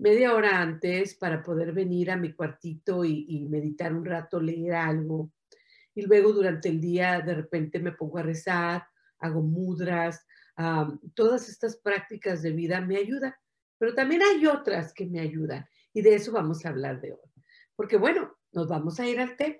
media 0.00 0.34
hora 0.34 0.60
antes 0.60 1.14
para 1.14 1.42
poder 1.42 1.72
venir 1.72 2.10
a 2.10 2.16
mi 2.16 2.32
cuartito 2.32 3.04
y, 3.04 3.46
meditar 3.48 3.92
un 3.94 4.04
rato, 4.04 4.40
leer 4.40 4.74
algo. 4.74 5.30
Y 5.94 6.02
luego 6.02 6.32
durante 6.32 6.70
el 6.70 6.80
día 6.80 7.20
de 7.20 7.34
repente 7.34 7.78
me 7.78 7.92
pongo 7.92 8.18
a 8.18 8.22
rezar, 8.22 8.86
hago 9.18 9.42
mudras, 9.42 10.26
todas 11.14 11.48
estas 11.48 11.76
prácticas 11.76 12.42
de 12.42 12.52
vida 12.52 12.80
me 12.80 12.96
ayudan. 12.96 13.34
Pero 13.78 13.94
también 13.94 14.22
hay 14.22 14.46
otras 14.46 14.92
que 14.92 15.06
me 15.06 15.20
ayudan 15.20 15.66
y 15.92 16.02
de 16.02 16.14
eso 16.14 16.32
vamos 16.32 16.64
a 16.64 16.70
hablar 16.70 17.00
de 17.00 17.12
hoy. 17.12 17.30
Porque 17.76 17.96
bueno, 17.96 18.36
nos 18.52 18.68
vamos 18.68 18.98
a 19.00 19.06
ir 19.06 19.20
al 19.20 19.36
tema. 19.36 19.56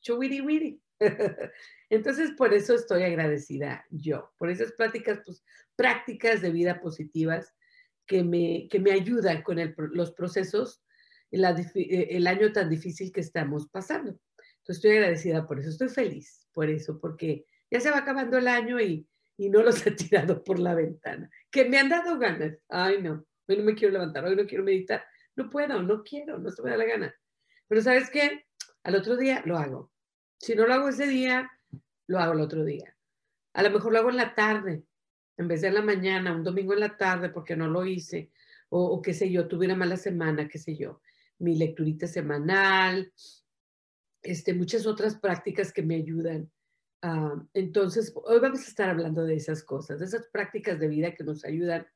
Chuwiri 0.00 0.40
wiri. 0.40 0.82
Entonces, 1.90 2.32
por 2.32 2.52
eso 2.54 2.74
estoy 2.74 3.02
agradecida 3.02 3.84
yo, 3.90 4.32
por 4.38 4.50
esas 4.50 4.72
prácticas, 4.72 5.20
pues, 5.24 5.44
prácticas 5.76 6.40
de 6.40 6.50
vida 6.50 6.80
positivas 6.80 7.52
que 8.06 8.22
me, 8.22 8.68
que 8.70 8.78
me 8.78 8.92
ayudan 8.92 9.42
con 9.42 9.58
los 9.92 10.12
procesos, 10.12 10.82
eh, 11.30 12.08
el 12.10 12.26
año 12.26 12.52
tan 12.52 12.68
difícil 12.68 13.10
que 13.10 13.20
estamos 13.20 13.68
pasando. 13.68 14.10
Entonces, 14.10 14.76
estoy 14.76 14.92
agradecida 14.92 15.46
por 15.46 15.58
eso, 15.58 15.70
estoy 15.70 15.88
feliz 15.88 16.46
por 16.52 16.68
eso, 16.68 17.00
porque 17.00 17.46
ya 17.70 17.80
se 17.80 17.90
va 17.90 17.98
acabando 17.98 18.36
el 18.36 18.48
año 18.48 18.80
y, 18.80 19.08
y 19.36 19.48
no 19.48 19.62
los 19.62 19.84
he 19.86 19.92
tirado 19.92 20.44
por 20.44 20.58
la 20.58 20.74
ventana, 20.74 21.30
que 21.50 21.64
me 21.64 21.78
han 21.78 21.88
dado 21.88 22.18
ganas. 22.18 22.58
Ay, 22.68 23.02
no, 23.02 23.24
hoy 23.48 23.56
no 23.56 23.64
me 23.64 23.74
quiero 23.74 23.94
levantar, 23.94 24.24
hoy 24.24 24.36
no 24.36 24.46
quiero 24.46 24.62
meditar, 24.62 25.04
no 25.34 25.48
puedo, 25.48 25.82
no 25.82 26.02
quiero, 26.02 26.38
no 26.38 26.50
se 26.50 26.62
me 26.62 26.70
da 26.70 26.76
la 26.76 26.84
gana. 26.84 27.14
Pero 27.66 27.80
¿sabes 27.80 28.10
qué? 28.10 28.44
Al 28.82 28.96
otro 28.96 29.16
día 29.16 29.42
lo 29.46 29.56
hago. 29.56 29.90
Si 30.38 30.54
no 30.54 30.66
lo 30.66 30.74
hago 30.74 30.88
ese 30.88 31.06
día, 31.06 31.50
lo 32.06 32.18
hago 32.18 32.34
el 32.34 32.40
otro 32.40 32.64
día. 32.64 32.94
A 33.54 33.62
lo 33.62 33.70
mejor 33.70 33.92
lo 33.92 33.98
hago 33.98 34.10
en 34.10 34.16
la 34.16 34.34
tarde, 34.34 34.84
en 35.36 35.48
vez 35.48 35.60
de 35.60 35.68
en 35.68 35.74
la 35.74 35.82
mañana, 35.82 36.34
un 36.34 36.44
domingo 36.44 36.72
en 36.74 36.80
la 36.80 36.96
tarde, 36.96 37.30
porque 37.30 37.56
no 37.56 37.68
lo 37.68 37.84
hice, 37.86 38.30
o, 38.68 39.02
qué 39.02 39.12
sé 39.12 39.30
yo, 39.30 39.48
tuve 39.48 39.66
una 39.66 39.76
mala 39.76 39.96
semana, 39.96 40.48
qué 40.48 40.58
sé 40.58 40.76
yo, 40.76 41.02
mi 41.38 41.56
lecturita 41.56 42.06
semanal, 42.06 43.12
este, 44.22 44.54
muchas 44.54 44.86
otras 44.86 45.16
prácticas 45.16 45.72
que 45.72 45.82
me 45.82 45.96
ayudan. 45.96 46.50
Ah, 47.02 47.34
entonces, 47.52 48.12
hoy 48.14 48.40
vamos 48.40 48.60
a 48.60 48.68
estar 48.68 48.88
hablando 48.88 49.24
de 49.24 49.34
esas 49.34 49.62
cosas, 49.62 49.98
de 49.98 50.06
esas 50.06 50.26
prácticas 50.32 50.78
de 50.80 50.88
vida 50.88 51.14
que 51.14 51.24
nos 51.24 51.44
ayudan 51.44 51.86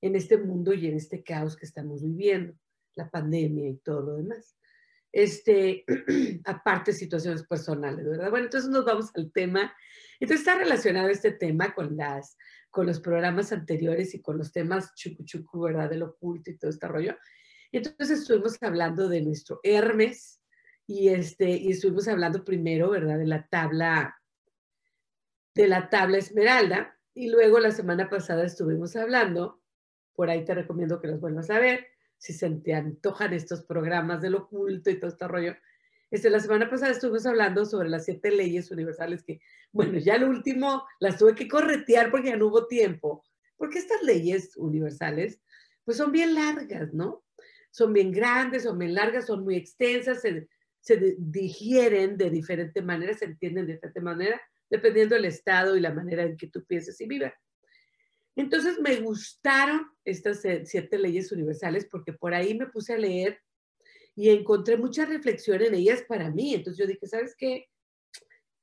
en 0.00 0.16
este 0.16 0.38
mundo 0.38 0.74
y 0.74 0.86
en 0.86 0.96
este 0.96 1.22
caos 1.22 1.56
que 1.56 1.66
estamos 1.66 2.02
viviendo, 2.02 2.54
la 2.96 3.08
pandemia 3.10 3.68
y 3.68 3.76
todo 3.76 4.02
lo 4.02 4.16
demás. 4.16 4.56
Este, 5.12 5.84
aparte 6.44 6.92
situaciones 6.92 7.46
personales, 7.46 8.04
¿verdad? 8.04 8.30
Bueno, 8.30 8.46
entonces 8.46 8.70
nos 8.70 8.84
vamos 8.84 9.12
al 9.14 9.30
tema. 9.30 9.72
Entonces 10.18 10.46
está 10.46 10.58
relacionado 10.58 11.08
este 11.08 11.30
tema 11.30 11.72
con 11.72 11.96
las, 11.96 12.36
con 12.74 12.86
los 12.86 12.98
programas 12.98 13.52
anteriores 13.52 14.14
y 14.14 14.20
con 14.20 14.36
los 14.36 14.50
temas 14.50 14.92
chucu 14.96 15.24
chucu, 15.24 15.60
¿verdad? 15.60 15.88
Del 15.88 16.02
oculto 16.02 16.50
y 16.50 16.58
todo 16.58 16.72
este 16.72 16.88
rollo. 16.88 17.16
Entonces 17.70 18.18
estuvimos 18.18 18.60
hablando 18.60 19.08
de 19.08 19.22
nuestro 19.22 19.60
Hermes 19.62 20.42
y 20.84 21.08
este, 21.08 21.50
y 21.50 21.70
estuvimos 21.70 22.08
hablando 22.08 22.44
primero, 22.44 22.90
¿verdad? 22.90 23.16
De 23.16 23.26
la 23.26 23.46
tabla, 23.46 24.20
de 25.54 25.68
la 25.68 25.88
tabla 25.88 26.18
esmeralda. 26.18 26.98
Y 27.14 27.30
luego 27.30 27.60
la 27.60 27.70
semana 27.70 28.10
pasada 28.10 28.44
estuvimos 28.44 28.96
hablando 28.96 29.62
por 30.14 30.30
ahí 30.30 30.44
te 30.44 30.54
recomiendo 30.54 31.00
que 31.00 31.08
los 31.08 31.20
vuelvas 31.20 31.50
a 31.50 31.58
ver, 31.58 31.86
si 32.18 32.32
se 32.32 32.48
te 32.50 32.74
antojan 32.74 33.32
estos 33.32 33.62
programas 33.62 34.22
del 34.22 34.36
oculto 34.36 34.90
y 34.90 34.98
todo 34.98 35.10
este 35.10 35.28
rollo. 35.28 35.54
Este, 36.14 36.30
la 36.30 36.38
semana 36.38 36.70
pasada 36.70 36.92
estuvimos 36.92 37.26
hablando 37.26 37.66
sobre 37.66 37.88
las 37.88 38.04
siete 38.04 38.30
leyes 38.30 38.70
universales 38.70 39.24
que, 39.24 39.40
bueno, 39.72 39.98
ya 39.98 40.16
lo 40.16 40.28
último 40.28 40.86
las 41.00 41.18
tuve 41.18 41.34
que 41.34 41.48
corretear 41.48 42.12
porque 42.12 42.28
ya 42.28 42.36
no 42.36 42.46
hubo 42.46 42.68
tiempo, 42.68 43.24
porque 43.56 43.80
estas 43.80 44.00
leyes 44.04 44.56
universales, 44.56 45.40
pues 45.84 45.96
son 45.96 46.12
bien 46.12 46.36
largas, 46.36 46.94
¿no? 46.94 47.24
Son 47.72 47.92
bien 47.92 48.12
grandes, 48.12 48.62
son 48.62 48.78
bien 48.78 48.94
largas, 48.94 49.26
son 49.26 49.42
muy 49.42 49.56
extensas, 49.56 50.20
se, 50.20 50.46
se 50.78 51.16
digieren 51.18 52.16
de 52.16 52.30
diferente 52.30 52.80
manera, 52.80 53.12
se 53.14 53.24
entienden 53.24 53.66
de 53.66 53.72
diferente 53.72 54.00
manera, 54.00 54.40
dependiendo 54.70 55.16
del 55.16 55.24
estado 55.24 55.76
y 55.76 55.80
la 55.80 55.92
manera 55.92 56.22
en 56.22 56.36
que 56.36 56.46
tú 56.46 56.64
pienses 56.64 57.00
y 57.00 57.08
vivas. 57.08 57.34
Entonces 58.36 58.78
me 58.78 58.94
gustaron 59.00 59.90
estas 60.04 60.42
siete 60.62 60.96
leyes 60.96 61.32
universales 61.32 61.88
porque 61.90 62.12
por 62.12 62.34
ahí 62.34 62.56
me 62.56 62.68
puse 62.68 62.94
a 62.94 62.98
leer 62.98 63.40
y 64.16 64.30
encontré 64.30 64.76
mucha 64.76 65.04
reflexión 65.06 65.62
en 65.62 65.74
ellas 65.74 66.02
para 66.02 66.30
mí. 66.30 66.54
Entonces 66.54 66.78
yo 66.78 66.86
dije, 66.86 67.06
¿sabes 67.06 67.34
qué? 67.36 67.68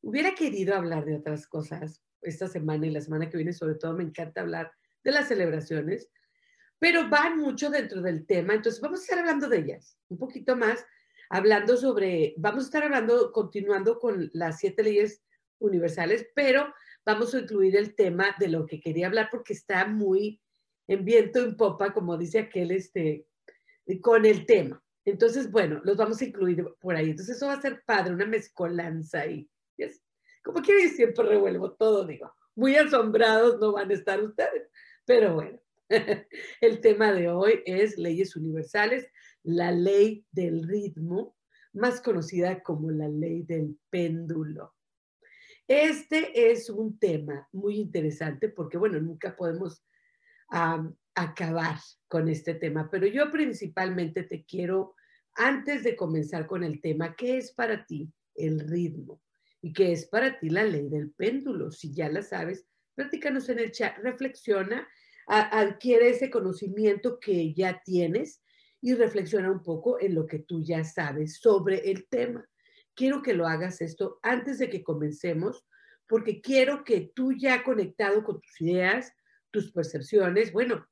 Hubiera 0.02 0.34
querido 0.34 0.76
hablar 0.76 1.06
de 1.06 1.18
otras 1.18 1.48
cosas 1.48 2.02
esta 2.22 2.48
semana 2.48 2.88
y 2.88 2.92
la 2.92 3.02
semana 3.02 3.30
que 3.30 3.38
viene, 3.38 3.54
sobre 3.54 3.76
todo 3.76 3.94
me 3.94 4.04
encanta 4.04 4.42
hablar 4.42 4.72
de 5.04 5.12
las 5.12 5.28
celebraciones, 5.28 6.10
pero 6.80 7.10
van 7.10 7.38
mucho 7.38 7.70
dentro 7.70 8.02
del 8.02 8.26
tema. 8.26 8.54
Entonces 8.54 8.82
vamos 8.82 9.00
a 9.00 9.04
estar 9.04 9.20
hablando 9.20 9.50
de 9.50 9.58
ellas 9.60 9.98
un 10.10 10.18
poquito 10.18 10.56
más, 10.56 10.86
hablando 11.30 11.78
sobre, 11.78 12.34
vamos 12.38 12.64
a 12.64 12.66
estar 12.68 12.84
hablando, 12.84 13.32
continuando 13.32 14.00
con 14.00 14.30
las 14.34 14.60
siete 14.60 14.84
leyes 14.84 15.24
universales, 15.60 16.28
pero 16.36 16.74
vamos 17.06 17.34
a 17.34 17.40
incluir 17.40 17.76
el 17.76 17.96
tema 17.96 18.36
de 18.40 18.48
lo 18.48 18.66
que 18.66 18.80
quería 18.80 19.08
hablar 19.08 19.30
porque 19.32 19.54
está 19.54 19.86
muy 19.86 20.42
en 20.88 21.06
viento 21.06 21.40
en 21.40 21.56
popa, 21.56 21.94
como 21.94 22.18
dice 22.18 22.40
aquel, 22.40 22.72
este, 22.72 23.26
con 24.02 24.26
el 24.26 24.46
tema. 24.46 24.84
Entonces, 25.06 25.52
bueno, 25.52 25.82
los 25.84 25.98
vamos 25.98 26.22
a 26.22 26.26
incluir 26.26 26.66
por 26.80 26.96
ahí. 26.96 27.10
Entonces, 27.10 27.38
eso 27.38 27.48
va 27.48 27.54
a 27.54 27.62
ser 27.62 27.84
padre, 27.86 28.14
una 28.14 28.26
mezcolanza 28.26 29.22
ahí. 29.22 29.50
Como 30.44 30.62
quiero 30.62 30.82
decir, 30.82 30.96
siempre 30.96 31.26
revuelvo 31.26 31.74
todo, 31.74 32.06
digo. 32.06 32.32
Muy 32.56 32.76
asombrados 32.76 33.60
no 33.60 33.72
van 33.74 33.90
a 33.90 33.94
estar 33.94 34.22
ustedes, 34.22 34.70
pero 35.06 35.36
bueno. 35.36 35.60
El 36.62 36.80
tema 36.80 37.12
de 37.12 37.30
hoy 37.30 37.62
es 37.66 37.98
leyes 37.98 38.36
universales, 38.36 39.08
la 39.44 39.72
ley 39.72 40.26
del 40.32 40.68
ritmo, 40.68 41.36
más 41.74 42.02
conocida 42.02 42.62
como 42.64 42.92
la 42.92 43.10
ley 43.10 43.44
del 43.44 43.78
péndulo. 43.90 44.74
Este 45.68 46.52
es 46.52 46.70
un 46.70 46.98
tema 46.98 47.48
muy 47.52 47.78
interesante 47.78 48.50
porque, 48.50 48.78
bueno, 48.78 49.00
nunca 49.00 49.36
podemos 49.36 49.84
acabar 51.16 51.78
con 52.08 52.30
este 52.30 52.54
tema, 52.54 52.90
pero 52.90 53.08
yo 53.08 53.32
principalmente 53.32 54.24
te 54.24 54.46
quiero, 54.46 54.96
antes 55.36 55.84
de 55.84 55.96
comenzar 55.96 56.48
con 56.48 56.64
el 56.64 56.82
tema, 56.82 57.16
¿qué 57.16 57.38
es 57.38 57.52
para 57.52 57.86
ti 57.86 58.12
el 58.36 58.60
ritmo? 58.60 59.22
y 59.62 59.74
qué 59.74 59.92
es 59.92 60.08
para 60.08 60.40
ti 60.40 60.50
la 60.50 60.64
ley 60.64 60.90
del 60.90 61.12
péndulo. 61.12 61.72
Si 61.72 61.94
ya 61.94 62.10
la 62.10 62.24
sabes, 62.24 62.66
platícanos 62.96 63.48
en 63.50 63.60
el 63.60 63.72
chat, 63.72 63.98
reflexiona, 64.00 64.88
adquiere 65.28 66.10
ese 66.10 66.30
conocimiento 66.30 67.20
que 67.20 67.54
ya 67.54 67.82
tienes 67.86 68.42
y 68.82 68.96
reflexiona 68.96 69.52
un 69.52 69.62
poco 69.62 70.00
en 70.00 70.16
lo 70.16 70.26
que 70.26 70.40
tú 70.40 70.64
ya 70.64 70.84
sabes 70.84 71.40
sobre 71.40 71.92
el 71.92 72.08
tema. 72.08 72.48
Quiero 72.96 73.22
que 73.22 73.34
lo 73.34 73.48
hagas 73.48 73.82
esto 73.82 74.20
antes 74.24 74.58
de 74.58 74.70
que 74.70 74.84
comencemos, 74.84 75.66
porque 76.08 76.42
quiero 76.42 76.84
que 76.84 77.12
tú 77.16 77.32
ya 77.32 77.64
conectado 77.64 78.24
con 78.24 78.42
tus 78.42 78.62
ideas, 78.62 79.14
tus 79.52 79.72
percepciones, 79.72 80.52
bueno, 80.52 80.88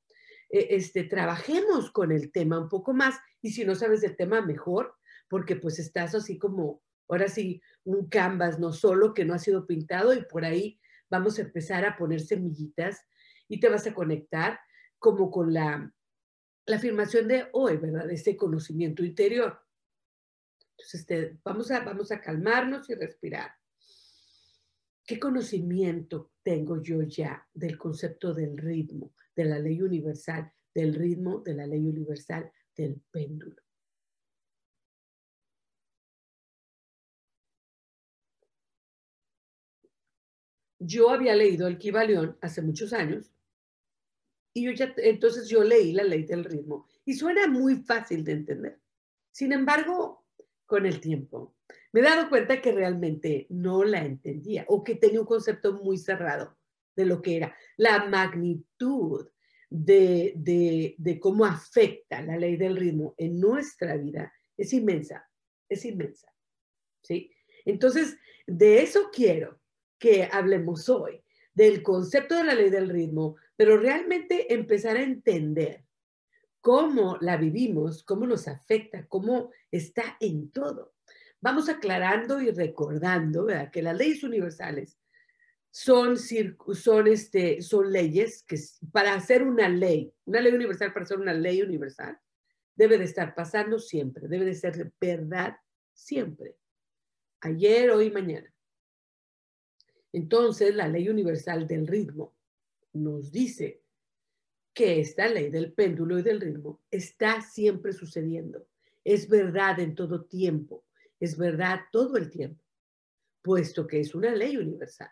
eh, 0.49 0.67
este, 0.71 1.03
trabajemos 1.03 1.91
con 1.91 2.11
el 2.11 2.31
tema 2.31 2.59
un 2.59 2.69
poco 2.69 2.93
más 2.93 3.15
y 3.41 3.51
si 3.51 3.65
no 3.65 3.75
sabes 3.75 4.01
del 4.01 4.15
tema, 4.15 4.41
mejor, 4.41 4.95
porque 5.27 5.55
pues 5.55 5.79
estás 5.79 6.15
así 6.15 6.37
como, 6.37 6.81
ahora 7.07 7.27
sí, 7.27 7.61
un 7.83 8.09
canvas, 8.09 8.59
no 8.59 8.73
solo 8.73 9.13
que 9.13 9.25
no 9.25 9.33
ha 9.33 9.39
sido 9.39 9.65
pintado 9.65 10.13
y 10.13 10.23
por 10.25 10.43
ahí 10.45 10.79
vamos 11.09 11.39
a 11.39 11.43
empezar 11.43 11.85
a 11.85 11.97
poner 11.97 12.21
semillitas 12.21 13.05
y 13.47 13.59
te 13.59 13.69
vas 13.69 13.87
a 13.87 13.93
conectar 13.93 14.59
como 14.97 15.31
con 15.31 15.53
la, 15.53 15.91
la 16.65 16.75
afirmación 16.75 17.27
de 17.27 17.47
hoy, 17.53 17.77
¿verdad? 17.77 18.09
Ese 18.09 18.35
conocimiento 18.35 19.03
interior. 19.03 19.59
Entonces, 20.77 21.37
vamos, 21.43 21.71
a, 21.71 21.81
vamos 21.81 22.11
a 22.11 22.21
calmarnos 22.21 22.89
y 22.89 22.95
respirar. 22.95 23.51
¿Qué 25.05 25.19
conocimiento 25.19 26.31
tengo 26.43 26.81
yo 26.81 27.01
ya 27.01 27.47
del 27.53 27.77
concepto 27.77 28.33
del 28.33 28.57
ritmo, 28.57 29.13
de 29.39 29.45
la 29.45 29.57
ley 29.57 29.81
universal, 29.81 30.51
del 30.75 30.93
ritmo 30.93 31.39
de 31.39 31.53
la 31.53 31.65
ley 31.65 31.87
universal 31.87 32.51
del 32.75 33.01
péndulo? 33.09 33.55
Yo 40.77 41.09
había 41.09 41.35
leído 41.35 41.67
el 41.67 41.77
Kibalión 41.77 42.37
hace 42.41 42.61
muchos 42.61 42.91
años 42.91 43.31
y 44.53 44.65
yo 44.65 44.71
ya, 44.71 44.93
entonces 44.97 45.47
yo 45.47 45.63
leí 45.63 45.93
la 45.93 46.03
ley 46.03 46.23
del 46.23 46.43
ritmo 46.43 46.85
y 47.05 47.13
suena 47.13 47.47
muy 47.47 47.77
fácil 47.77 48.25
de 48.25 48.33
entender. 48.33 48.79
Sin 49.31 49.53
embargo, 49.53 50.25
con 50.65 50.85
el 50.85 50.99
tiempo, 50.99 51.55
me 51.93 52.01
he 52.01 52.03
dado 52.03 52.27
cuenta 52.27 52.61
que 52.61 52.73
realmente 52.73 53.47
no 53.49 53.85
la 53.85 54.03
entendía 54.03 54.65
o 54.67 54.83
que 54.83 54.95
tenía 54.95 55.21
un 55.21 55.25
concepto 55.25 55.81
muy 55.81 55.97
cerrado 55.97 56.58
de 56.99 57.05
lo 57.05 57.21
que 57.21 57.37
era 57.37 57.55
la 57.77 58.05
magnitud 58.07 59.25
de, 59.69 60.33
de, 60.97 61.19
cómo 61.21 61.45
afecta 61.45 62.21
la 62.21 62.35
ley 62.35 62.57
del 62.57 62.75
ritmo 62.75 63.15
en 63.17 63.39
nuestra 63.39 63.95
vida. 63.95 64.33
Es 64.57 64.73
inmensa, 64.73 65.25
es 65.69 65.85
inmensa. 65.85 66.27
¿Sí? 67.01 67.31
Entonces, 67.63 68.17
de 68.45 68.81
eso 68.81 69.09
quiero 69.13 69.61
que 69.97 70.27
hablemos 70.29 70.89
hoy, 70.89 71.23
del 71.53 71.81
concepto 71.81 72.35
de 72.35 72.43
la 72.43 72.53
ley 72.53 72.69
del 72.69 72.89
ritmo, 72.89 73.37
pero 73.55 73.77
realmente 73.77 74.53
empezar 74.53 74.97
a 74.97 75.03
entender 75.03 75.85
cómo 76.59 77.17
la 77.21 77.37
vivimos, 77.37 78.03
cómo 78.03 78.27
nos 78.27 78.49
afecta, 78.49 79.07
cómo 79.07 79.51
está 79.71 80.17
en 80.19 80.51
todo. 80.51 80.95
Vamos 81.39 81.69
aclarando 81.69 82.41
y 82.41 82.51
recordando 82.51 83.47
que 83.71 83.81
las 83.81 83.97
leyes 83.97 84.23
universales 84.23 84.98
son, 85.71 86.17
son, 86.17 87.07
este, 87.07 87.61
son 87.61 87.91
leyes 87.91 88.43
que 88.43 88.57
para 88.91 89.13
hacer 89.13 89.43
una 89.43 89.69
ley, 89.69 90.11
una 90.25 90.41
ley 90.41 90.53
universal, 90.53 90.93
para 90.93 91.05
ser 91.05 91.19
una 91.19 91.33
ley 91.33 91.61
universal, 91.61 92.19
debe 92.75 92.97
de 92.97 93.03
estar 93.03 93.35
pasando 93.35 93.77
siempre, 93.79 94.27
debe 94.27 94.45
de 94.45 94.55
ser 94.55 94.91
verdad 94.99 95.57
siempre, 95.93 96.55
ayer, 97.41 97.91
hoy, 97.91 98.09
mañana. 98.09 98.51
Entonces, 100.11 100.73
la 100.73 100.87
ley 100.87 101.09
universal 101.09 101.67
del 101.67 101.85
ritmo 101.85 102.35
nos 102.93 103.31
dice 103.31 103.83
que 104.73 104.99
esta 104.99 105.27
ley 105.27 105.49
del 105.49 105.73
péndulo 105.73 106.17
y 106.17 106.23
del 106.23 106.41
ritmo 106.41 106.81
está 106.89 107.41
siempre 107.41 107.93
sucediendo. 107.93 108.65
Es 109.03 109.27
verdad 109.27 109.79
en 109.79 109.93
todo 109.93 110.25
tiempo, 110.25 110.85
es 111.19 111.37
verdad 111.37 111.81
todo 111.91 112.17
el 112.17 112.31
tiempo, 112.31 112.63
puesto 113.41 113.85
que 113.85 113.99
es 113.99 114.15
una 114.15 114.33
ley 114.33 114.57
universal. 114.57 115.11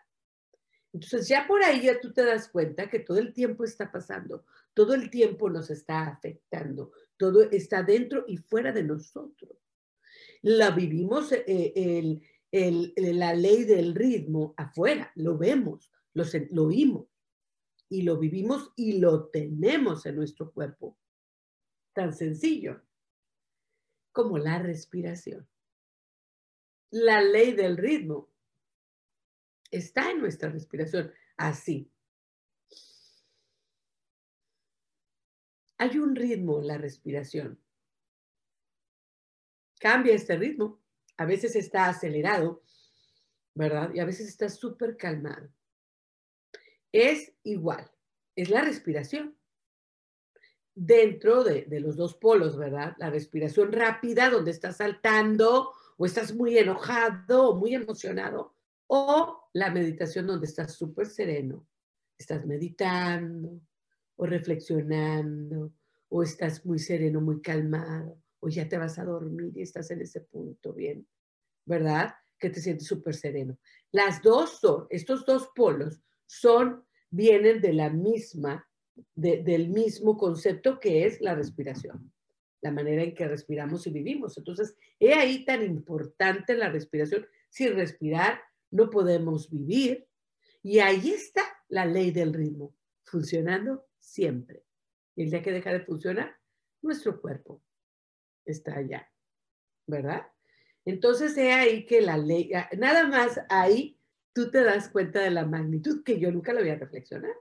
Entonces 0.92 1.28
ya 1.28 1.46
por 1.46 1.62
ahí 1.62 1.82
ya 1.82 2.00
tú 2.00 2.12
te 2.12 2.24
das 2.24 2.48
cuenta 2.48 2.88
que 2.88 3.00
todo 3.00 3.18
el 3.18 3.32
tiempo 3.32 3.64
está 3.64 3.92
pasando, 3.92 4.44
todo 4.72 4.94
el 4.94 5.10
tiempo 5.10 5.50
nos 5.50 5.70
está 5.70 6.06
afectando, 6.06 6.92
todo 7.16 7.42
está 7.50 7.82
dentro 7.82 8.24
y 8.26 8.38
fuera 8.38 8.72
de 8.72 8.84
nosotros. 8.84 9.58
La 10.42 10.70
vivimos 10.70 11.32
eh, 11.32 12.20
la 12.96 13.34
ley 13.34 13.64
del 13.64 13.94
ritmo 13.94 14.54
afuera, 14.56 15.12
lo 15.16 15.36
vemos, 15.36 15.90
lo, 16.14 16.24
lo 16.50 16.64
oímos, 16.64 17.06
y 17.88 18.02
lo 18.02 18.18
vivimos 18.18 18.72
y 18.76 18.98
lo 18.98 19.28
tenemos 19.28 20.06
en 20.06 20.16
nuestro 20.16 20.52
cuerpo. 20.52 20.98
Tan 21.94 22.12
sencillo 22.12 22.82
como 24.12 24.38
la 24.38 24.58
respiración. 24.58 25.48
La 26.90 27.20
ley 27.20 27.52
del 27.52 27.76
ritmo 27.76 28.27
está 29.70 30.10
en 30.10 30.20
nuestra 30.20 30.48
respiración, 30.48 31.12
así. 31.36 31.90
Hay 35.78 35.98
un 35.98 36.16
ritmo 36.16 36.60
en 36.60 36.66
la 36.66 36.78
respiración. 36.78 37.60
Cambia 39.78 40.14
este 40.14 40.36
ritmo. 40.36 40.80
A 41.16 41.24
veces 41.24 41.54
está 41.56 41.88
acelerado, 41.88 42.62
¿verdad? 43.54 43.92
Y 43.94 44.00
a 44.00 44.04
veces 44.04 44.28
está 44.28 44.48
súper 44.48 44.96
calmado 44.96 45.50
es 46.92 47.34
igual, 47.42 47.90
es 48.36 48.50
la 48.50 48.62
respiración. 48.62 49.36
Dentro 50.74 51.42
de, 51.42 51.66
los 51.80 51.96
dos 51.96 52.14
polos, 52.14 52.56
¿verdad? 52.56 52.94
La 52.98 53.10
respiración 53.10 53.72
rápida, 53.72 54.30
donde 54.30 54.52
estás 54.52 54.76
saltando 54.76 55.72
o 55.96 56.06
estás 56.06 56.32
muy 56.32 56.56
enojado 56.56 57.50
o 57.50 57.56
muy 57.56 57.74
emocionado, 57.74 58.54
o 58.86 59.37
la 59.58 59.70
meditación 59.70 60.26
donde 60.26 60.46
estás 60.46 60.74
súper 60.74 61.06
sereno, 61.06 61.66
estás 62.16 62.46
meditando 62.46 63.60
o 64.16 64.26
reflexionando, 64.26 65.72
o 66.08 66.22
estás 66.22 66.64
muy 66.64 66.78
sereno, 66.78 67.20
muy 67.20 67.40
calmado, 67.40 68.20
o 68.40 68.48
ya 68.48 68.68
te 68.68 68.78
vas 68.78 68.98
a 68.98 69.04
dormir 69.04 69.52
y 69.54 69.62
estás 69.62 69.90
en 69.90 70.00
ese 70.00 70.20
punto 70.20 70.72
bien, 70.72 71.06
¿verdad? 71.64 72.14
Que 72.38 72.50
te 72.50 72.60
sientes 72.60 72.86
súper 72.86 73.14
sereno. 73.14 73.58
Las 73.92 74.22
dos 74.22 74.60
son, 74.60 74.86
estos 74.90 75.24
dos 75.26 75.50
polos 75.54 76.00
son, 76.26 76.84
vienen 77.10 77.60
de 77.60 77.72
la 77.72 77.90
misma, 77.90 78.68
del 79.14 79.68
mismo 79.68 80.16
concepto 80.16 80.78
que 80.78 81.04
es 81.04 81.20
la 81.20 81.34
respiración, 81.34 82.12
la 82.60 82.72
manera 82.72 83.02
en 83.02 83.14
que 83.14 83.28
respiramos 83.28 83.86
y 83.86 83.90
vivimos. 83.90 84.36
Entonces, 84.38 84.76
he 84.98 85.14
ahí 85.14 85.44
tan 85.44 85.62
importante 85.62 86.54
la 86.54 86.70
respiración. 86.70 87.26
Sin 87.50 87.74
respirar 87.74 88.40
no 88.70 88.90
podemos 88.90 89.50
vivir. 89.50 90.08
Y 90.62 90.80
ahí 90.80 91.10
está 91.10 91.42
la 91.68 91.86
ley 91.86 92.10
del 92.10 92.32
ritmo, 92.34 92.74
funcionando 93.04 93.86
siempre. 93.98 94.64
Y 95.14 95.24
el 95.24 95.30
día 95.30 95.42
que 95.42 95.52
deja 95.52 95.72
de 95.72 95.80
funcionar, 95.80 96.36
nuestro 96.82 97.20
cuerpo 97.20 97.62
está 98.44 98.76
allá, 98.76 99.10
¿verdad? 99.86 100.26
Entonces, 100.84 101.36
he 101.36 101.52
ahí 101.52 101.84
que 101.86 102.00
la 102.00 102.16
ley, 102.16 102.50
nada 102.76 103.06
más 103.06 103.40
ahí 103.48 103.98
tú 104.32 104.50
te 104.50 104.62
das 104.62 104.88
cuenta 104.88 105.20
de 105.20 105.30
la 105.30 105.44
magnitud 105.44 106.02
que 106.04 106.18
yo 106.18 106.30
nunca 106.30 106.52
lo 106.52 106.60
había 106.60 106.76
reflexionado, 106.76 107.34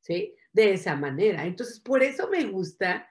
¿sí? 0.00 0.36
De 0.52 0.72
esa 0.72 0.96
manera. 0.96 1.44
Entonces, 1.44 1.80
por 1.80 2.02
eso 2.02 2.30
me 2.30 2.44
gusta, 2.44 3.08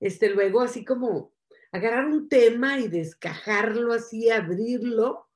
este, 0.00 0.30
luego 0.30 0.60
así 0.60 0.84
como 0.84 1.32
agarrar 1.70 2.06
un 2.06 2.28
tema 2.28 2.78
y 2.80 2.88
descajarlo 2.88 3.92
así, 3.92 4.30
abrirlo, 4.30 5.27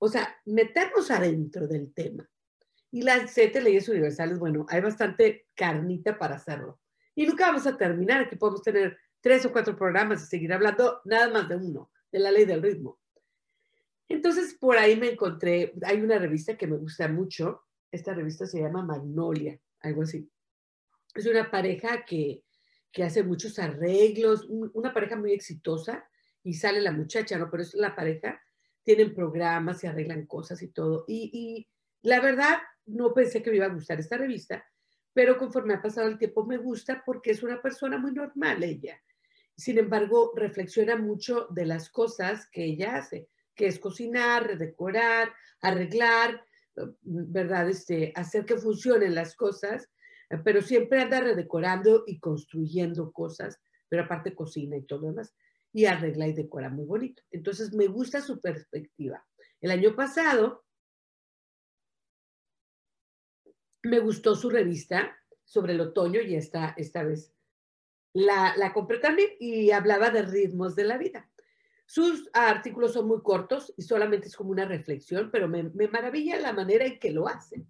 o 0.00 0.08
sea, 0.08 0.34
meternos 0.46 1.10
adentro 1.10 1.68
del 1.68 1.92
tema. 1.92 2.28
Y 2.90 3.02
las 3.02 3.30
siete 3.30 3.60
leyes 3.60 3.88
universales, 3.88 4.38
bueno, 4.38 4.66
hay 4.68 4.80
bastante 4.80 5.46
carnita 5.54 6.18
para 6.18 6.36
hacerlo. 6.36 6.80
Y 7.14 7.26
nunca 7.26 7.46
vamos 7.46 7.66
a 7.66 7.76
terminar, 7.76 8.22
aquí 8.22 8.36
podemos 8.36 8.62
tener 8.62 8.96
tres 9.20 9.44
o 9.44 9.52
cuatro 9.52 9.76
programas 9.76 10.22
y 10.22 10.26
seguir 10.26 10.52
hablando 10.52 11.00
nada 11.04 11.28
más 11.30 11.48
de 11.48 11.56
uno, 11.56 11.92
de 12.10 12.18
la 12.18 12.32
ley 12.32 12.46
del 12.46 12.62
ritmo. 12.62 12.98
Entonces, 14.08 14.56
por 14.58 14.78
ahí 14.78 14.96
me 14.96 15.12
encontré, 15.12 15.74
hay 15.82 16.00
una 16.00 16.18
revista 16.18 16.56
que 16.56 16.66
me 16.66 16.78
gusta 16.78 17.06
mucho, 17.06 17.62
esta 17.92 18.14
revista 18.14 18.46
se 18.46 18.60
llama 18.60 18.82
Magnolia, 18.82 19.60
algo 19.80 20.02
así. 20.02 20.28
Es 21.14 21.26
una 21.26 21.50
pareja 21.50 22.06
que, 22.06 22.42
que 22.90 23.04
hace 23.04 23.22
muchos 23.22 23.58
arreglos, 23.58 24.46
una 24.48 24.94
pareja 24.94 25.16
muy 25.16 25.32
exitosa, 25.32 26.08
y 26.42 26.54
sale 26.54 26.80
la 26.80 26.90
muchacha, 26.90 27.36
¿no? 27.38 27.50
Pero 27.50 27.62
es 27.62 27.74
la 27.74 27.94
pareja, 27.94 28.40
tienen 28.82 29.14
programas, 29.14 29.82
y 29.84 29.86
arreglan 29.86 30.26
cosas 30.26 30.62
y 30.62 30.68
todo. 30.68 31.04
Y, 31.06 31.68
la 32.02 32.20
verdad, 32.20 32.58
no 32.86 33.12
pensé 33.12 33.42
que 33.42 33.50
me 33.50 33.56
iba 33.56 33.66
a 33.66 33.74
gustar 33.74 34.00
esta 34.00 34.16
revista, 34.16 34.64
pero 35.12 35.36
conforme 35.36 35.74
ha 35.74 35.82
pasado 35.82 36.08
el 36.08 36.18
tiempo 36.18 36.46
me 36.46 36.56
gusta 36.56 37.02
porque 37.04 37.32
es 37.32 37.42
una 37.42 37.60
persona 37.60 37.98
muy 37.98 38.12
normal 38.12 38.62
ella. 38.62 39.00
Sin 39.56 39.76
embargo, 39.78 40.32
reflexiona 40.34 40.96
mucho 40.96 41.46
de 41.50 41.66
las 41.66 41.90
cosas 41.90 42.48
que 42.50 42.64
ella 42.64 42.96
hace 42.96 43.28
que 43.60 43.66
es 43.66 43.78
cocinar, 43.78 44.46
redecorar, 44.46 45.34
arreglar, 45.60 46.42
¿verdad? 47.02 47.68
Este, 47.68 48.10
hacer 48.16 48.46
que 48.46 48.56
funcionen 48.56 49.14
las 49.14 49.36
cosas, 49.36 49.90
pero 50.44 50.62
siempre 50.62 51.02
anda 51.02 51.20
redecorando 51.20 52.04
y 52.06 52.18
construyendo 52.20 53.12
cosas, 53.12 53.60
pero 53.90 54.04
aparte 54.04 54.34
cocina 54.34 54.78
y 54.78 54.86
todo 54.86 55.00
lo 55.00 55.06
demás, 55.08 55.34
y 55.72 55.84
arregla 55.86 56.26
y 56.26 56.32
decora 56.32 56.68
muy 56.68 56.84
bonito. 56.84 57.22
Entonces, 57.30 57.72
me 57.72 57.86
gusta 57.86 58.20
su 58.20 58.40
perspectiva. 58.40 59.24
El 59.60 59.70
año 59.70 59.94
pasado, 59.94 60.64
me 63.82 63.98
gustó 64.00 64.34
su 64.34 64.50
revista 64.50 65.16
sobre 65.44 65.72
el 65.72 65.80
otoño 65.80 66.20
y 66.20 66.34
esta, 66.34 66.74
esta 66.76 67.02
vez 67.02 67.32
la, 68.12 68.54
la 68.56 68.72
compré 68.72 68.98
también 68.98 69.30
y 69.38 69.70
hablaba 69.70 70.10
de 70.10 70.22
ritmos 70.22 70.74
de 70.76 70.84
la 70.84 70.98
vida. 70.98 71.30
Sus 71.86 72.30
artículos 72.32 72.92
son 72.92 73.08
muy 73.08 73.20
cortos 73.22 73.74
y 73.76 73.82
solamente 73.82 74.28
es 74.28 74.36
como 74.36 74.50
una 74.50 74.64
reflexión, 74.64 75.30
pero 75.30 75.48
me, 75.48 75.64
maravilla 75.88 76.38
la 76.38 76.52
manera 76.52 76.84
en 76.84 76.98
que 76.98 77.10
lo 77.10 77.26
hacen. 77.26 77.66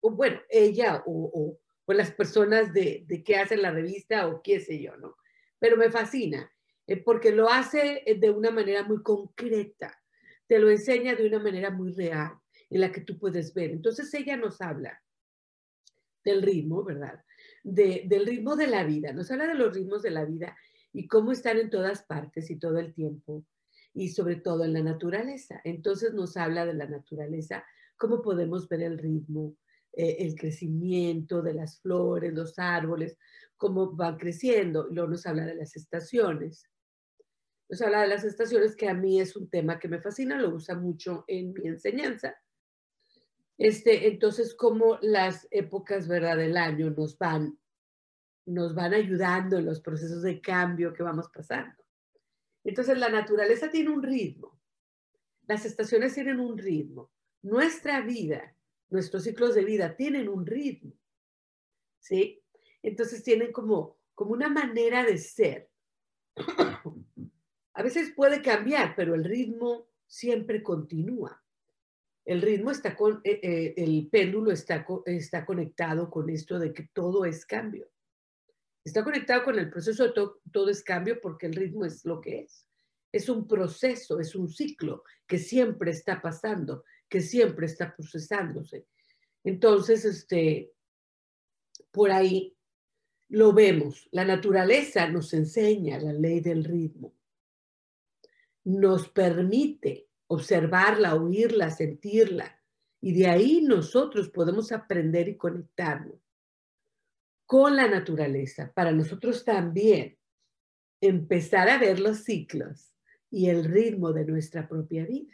O 0.00 0.10
bueno, 0.10 0.40
ella 0.50 1.02
o, 1.06 1.58
o, 1.86 1.92
las 1.92 2.10
personas 2.10 2.72
de, 2.74 3.04
de 3.06 3.22
que 3.22 3.36
hacen 3.36 3.62
la 3.62 3.70
revista 3.70 4.26
o 4.26 4.42
qué 4.42 4.60
sé 4.60 4.80
yo, 4.80 4.96
¿no? 4.96 5.16
Pero 5.58 5.76
me 5.76 5.90
fascina 5.90 6.50
eh, 6.86 7.02
porque 7.02 7.32
lo 7.32 7.48
hace 7.48 8.02
eh, 8.06 8.18
de 8.18 8.30
una 8.30 8.50
manera 8.50 8.84
muy 8.84 9.02
concreta, 9.02 9.98
te 10.46 10.58
lo 10.58 10.70
enseña 10.70 11.14
de 11.14 11.26
una 11.26 11.38
manera 11.38 11.70
muy 11.70 11.92
real, 11.92 12.32
en 12.70 12.80
la 12.80 12.92
que 12.92 13.00
tú 13.00 13.18
puedes 13.18 13.52
ver. 13.54 13.70
Entonces 13.70 14.12
ella 14.14 14.36
nos 14.36 14.60
habla 14.60 15.02
del 16.24 16.42
ritmo, 16.42 16.84
¿verdad? 16.84 17.24
De, 17.62 18.04
del 18.06 18.26
ritmo 18.26 18.56
de 18.56 18.66
la 18.66 18.84
vida, 18.84 19.12
nos 19.12 19.30
habla 19.30 19.46
de 19.46 19.54
los 19.54 19.74
ritmos 19.74 20.02
de 20.02 20.10
la 20.10 20.24
vida 20.24 20.56
y 20.92 21.06
cómo 21.06 21.32
están 21.32 21.58
en 21.58 21.70
todas 21.70 22.02
partes 22.04 22.50
y 22.50 22.56
todo 22.56 22.78
el 22.78 22.94
tiempo, 22.94 23.44
y 23.92 24.08
sobre 24.10 24.36
todo 24.36 24.64
en 24.64 24.72
la 24.72 24.82
naturaleza. 24.82 25.60
Entonces 25.64 26.14
nos 26.14 26.36
habla 26.36 26.66
de 26.66 26.74
la 26.74 26.86
naturaleza, 26.86 27.64
cómo 27.96 28.22
podemos 28.22 28.68
ver 28.68 28.82
el 28.82 28.98
ritmo, 28.98 29.56
eh, 29.92 30.16
el 30.20 30.34
crecimiento 30.34 31.42
de 31.42 31.54
las 31.54 31.80
flores, 31.80 32.32
los 32.34 32.58
árboles, 32.58 33.18
cómo 33.56 33.92
van 33.92 34.18
creciendo. 34.18 34.86
Luego 34.90 35.10
nos 35.10 35.26
habla 35.26 35.46
de 35.46 35.54
las 35.54 35.74
estaciones. 35.76 36.68
Nos 37.68 37.82
habla 37.82 38.02
de 38.02 38.08
las 38.08 38.24
estaciones, 38.24 38.76
que 38.76 38.88
a 38.88 38.94
mí 38.94 39.20
es 39.20 39.36
un 39.36 39.48
tema 39.48 39.78
que 39.78 39.88
me 39.88 40.00
fascina, 40.00 40.38
lo 40.38 40.54
usa 40.54 40.74
mucho 40.74 41.24
en 41.26 41.52
mi 41.52 41.66
enseñanza. 41.66 42.36
Este, 43.58 44.08
entonces, 44.08 44.54
cómo 44.54 44.98
las 45.00 45.48
épocas 45.50 46.06
¿verdad? 46.08 46.36
del 46.36 46.56
año 46.56 46.90
nos 46.90 47.18
van 47.18 47.58
nos 48.46 48.74
van 48.74 48.94
ayudando 48.94 49.58
en 49.58 49.66
los 49.66 49.80
procesos 49.80 50.22
de 50.22 50.40
cambio 50.40 50.92
que 50.92 51.02
vamos 51.02 51.28
pasando. 51.28 51.74
Entonces 52.64 52.96
la 52.98 53.08
naturaleza 53.08 53.70
tiene 53.70 53.90
un 53.90 54.02
ritmo, 54.02 54.58
las 55.46 55.64
estaciones 55.66 56.14
tienen 56.14 56.40
un 56.40 56.56
ritmo, 56.56 57.12
nuestra 57.42 58.00
vida, 58.00 58.56
nuestros 58.88 59.24
ciclos 59.24 59.54
de 59.54 59.64
vida 59.64 59.96
tienen 59.96 60.28
un 60.28 60.46
ritmo, 60.46 60.92
¿sí? 61.98 62.42
Entonces 62.82 63.22
tienen 63.22 63.52
como, 63.52 63.98
como 64.14 64.32
una 64.32 64.48
manera 64.48 65.04
de 65.04 65.18
ser. 65.18 65.70
A 67.76 67.82
veces 67.82 68.12
puede 68.16 68.40
cambiar, 68.40 68.94
pero 68.96 69.14
el 69.14 69.22
ritmo 69.22 69.86
siempre 70.06 70.62
continúa. 70.62 71.42
El 72.24 72.40
ritmo 72.40 72.70
está 72.70 72.96
con, 72.96 73.20
eh, 73.22 73.38
eh, 73.42 73.74
el 73.76 74.08
péndulo 74.10 74.50
está, 74.50 74.86
está 75.04 75.44
conectado 75.44 76.10
con 76.10 76.30
esto 76.30 76.58
de 76.58 76.72
que 76.72 76.88
todo 76.94 77.26
es 77.26 77.44
cambio. 77.44 77.90
Está 78.82 79.04
conectado 79.04 79.44
con 79.44 79.58
el 79.58 79.68
proceso 79.68 80.04
de 80.04 80.14
todo 80.50 80.70
es 80.70 80.82
cambio 80.82 81.20
porque 81.20 81.46
el 81.46 81.54
ritmo 81.54 81.84
es 81.84 82.02
lo 82.06 82.18
que 82.18 82.40
es. 82.40 82.66
Es 83.12 83.28
un 83.28 83.46
proceso, 83.46 84.20
es 84.20 84.34
un 84.34 84.48
ciclo 84.48 85.04
que 85.26 85.36
siempre 85.36 85.90
está 85.90 86.22
pasando, 86.22 86.82
que 87.10 87.20
siempre 87.20 87.66
está 87.66 87.94
procesándose. 87.94 88.86
Entonces, 89.44 90.06
este, 90.06 90.72
por 91.90 92.10
ahí 92.10 92.56
lo 93.28 93.52
vemos. 93.52 94.08
La 94.12 94.24
naturaleza 94.24 95.06
nos 95.10 95.34
enseña 95.34 95.98
la 95.98 96.14
ley 96.14 96.40
del 96.40 96.64
ritmo. 96.64 97.15
Nos 98.66 99.08
permite 99.08 100.08
observarla, 100.26 101.14
oírla, 101.14 101.70
sentirla. 101.70 102.60
Y 103.00 103.12
de 103.14 103.28
ahí 103.28 103.62
nosotros 103.62 104.28
podemos 104.28 104.72
aprender 104.72 105.28
y 105.28 105.36
conectarnos 105.36 106.20
con 107.46 107.76
la 107.76 107.86
naturaleza, 107.86 108.72
para 108.74 108.90
nosotros 108.90 109.44
también 109.44 110.18
empezar 111.00 111.68
a 111.68 111.78
ver 111.78 112.00
los 112.00 112.24
ciclos 112.24 112.92
y 113.30 113.48
el 113.48 113.64
ritmo 113.64 114.12
de 114.12 114.24
nuestra 114.24 114.68
propia 114.68 115.06
vida, 115.06 115.32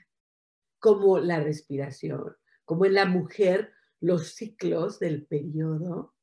como 0.78 1.18
la 1.18 1.40
respiración, 1.40 2.36
como 2.66 2.84
en 2.84 2.94
la 2.94 3.06
mujer 3.06 3.72
los 4.00 4.34
ciclos 4.34 4.98
del 4.98 5.24
periodo, 5.24 6.14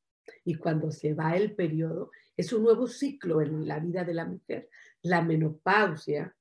y 0.44 0.56
cuando 0.56 0.92
se 0.92 1.14
va 1.16 1.36
el 1.36 1.56
periodo, 1.56 2.12
es 2.38 2.54
un 2.54 2.64
nuevo 2.64 2.88
ciclo 2.88 3.42
en 3.42 3.68
la 3.68 3.80
vida 3.80 4.04
de 4.04 4.14
la 4.14 4.26
mujer. 4.26 4.70
La 5.02 5.22
menopausia 5.22 6.36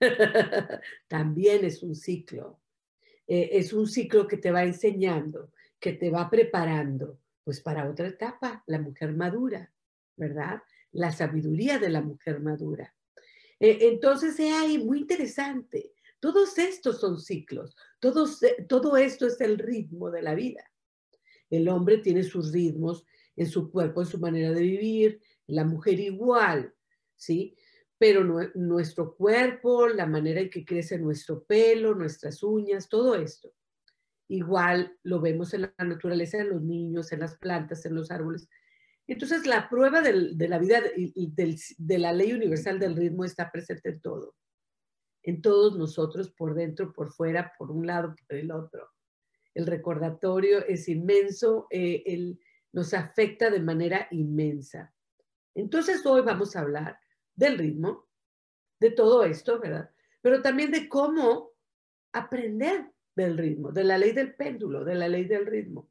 también 1.08 1.64
es 1.64 1.82
un 1.82 1.94
ciclo. 1.94 2.60
Eh, 3.26 3.50
es 3.52 3.72
un 3.72 3.86
ciclo 3.86 4.26
que 4.26 4.36
te 4.36 4.50
va 4.50 4.64
enseñando, 4.64 5.52
que 5.78 5.92
te 5.92 6.10
va 6.10 6.28
preparando 6.28 7.20
pues 7.42 7.60
para 7.60 7.88
otra 7.88 8.08
etapa, 8.08 8.64
la 8.66 8.80
mujer 8.80 9.12
madura, 9.12 9.70
¿verdad? 10.16 10.62
La 10.92 11.12
sabiduría 11.12 11.78
de 11.78 11.90
la 11.90 12.00
mujer 12.00 12.40
madura. 12.40 12.94
Eh, 13.60 13.78
entonces, 13.82 14.38
es 14.40 14.52
ahí 14.52 14.78
muy 14.78 15.00
interesante. 15.00 15.92
Todos 16.18 16.56
estos 16.58 17.00
son 17.00 17.20
ciclos, 17.20 17.76
todos, 18.00 18.40
todo 18.66 18.96
esto 18.96 19.26
es 19.26 19.38
el 19.42 19.58
ritmo 19.58 20.10
de 20.10 20.22
la 20.22 20.34
vida. 20.34 20.64
El 21.50 21.68
hombre 21.68 21.98
tiene 21.98 22.22
sus 22.22 22.50
ritmos 22.50 23.04
en 23.36 23.46
su 23.46 23.70
cuerpo, 23.70 24.00
en 24.00 24.06
su 24.06 24.18
manera 24.18 24.52
de 24.52 24.62
vivir, 24.62 25.20
la 25.46 25.64
mujer 25.64 26.00
igual, 26.00 26.74
¿sí? 27.14 27.54
Pero 27.98 28.24
nuestro 28.54 29.14
cuerpo, 29.14 29.86
la 29.88 30.06
manera 30.06 30.40
en 30.40 30.50
que 30.50 30.64
crece 30.64 30.98
nuestro 30.98 31.44
pelo, 31.44 31.94
nuestras 31.94 32.42
uñas, 32.42 32.88
todo 32.88 33.14
esto 33.14 33.54
Igual 34.28 34.96
lo 35.02 35.20
vemos 35.20 35.52
en 35.52 35.62
la 35.62 35.74
naturaleza, 35.78 36.38
en 36.38 36.48
los 36.48 36.62
niños, 36.62 37.12
en 37.12 37.20
las 37.20 37.36
plantas, 37.36 37.84
en 37.84 37.94
los 37.94 38.10
árboles. 38.10 38.48
Entonces, 39.06 39.46
la 39.46 39.68
prueba 39.68 40.00
de 40.00 40.48
la 40.48 40.58
vida 40.58 40.80
y, 40.96 41.34
de 41.34 41.98
la 41.98 42.12
ley 42.12 42.32
universal 42.32 42.78
del 42.78 42.96
ritmo 42.96 43.24
está 43.24 43.52
presente 43.52 43.90
en 43.90 44.00
todo. 44.00 44.34
En 45.22 45.42
todos 45.42 45.76
nosotros, 45.76 46.30
por 46.30 46.54
dentro, 46.54 46.92
por 46.92 47.12
fuera, 47.12 47.52
por 47.58 47.70
un 47.70 47.86
lado, 47.86 48.14
por 48.26 48.36
el 48.36 48.50
otro. 48.50 48.88
El 49.52 49.66
recordatorio 49.66 50.64
es 50.66 50.88
inmenso, 50.88 51.66
eh, 51.70 52.34
nos 52.72 52.94
afecta 52.94 53.50
de 53.50 53.60
manera 53.60 54.08
inmensa. 54.10 54.94
Entonces, 55.54 56.04
hoy 56.06 56.22
vamos 56.22 56.56
a 56.56 56.60
hablar 56.60 56.98
del 57.34 57.58
ritmo, 57.58 58.06
de 58.80 58.90
todo 58.90 59.24
esto, 59.24 59.60
¿verdad? 59.60 59.90
Pero 60.20 60.42
también 60.42 60.70
de 60.70 60.88
cómo 60.88 61.52
aprender 62.12 62.90
del 63.14 63.38
ritmo, 63.38 63.72
de 63.72 63.84
la 63.84 63.98
ley 63.98 64.12
del 64.12 64.34
péndulo, 64.34 64.84
de 64.84 64.94
la 64.94 65.08
ley 65.08 65.24
del 65.24 65.46
ritmo. 65.46 65.90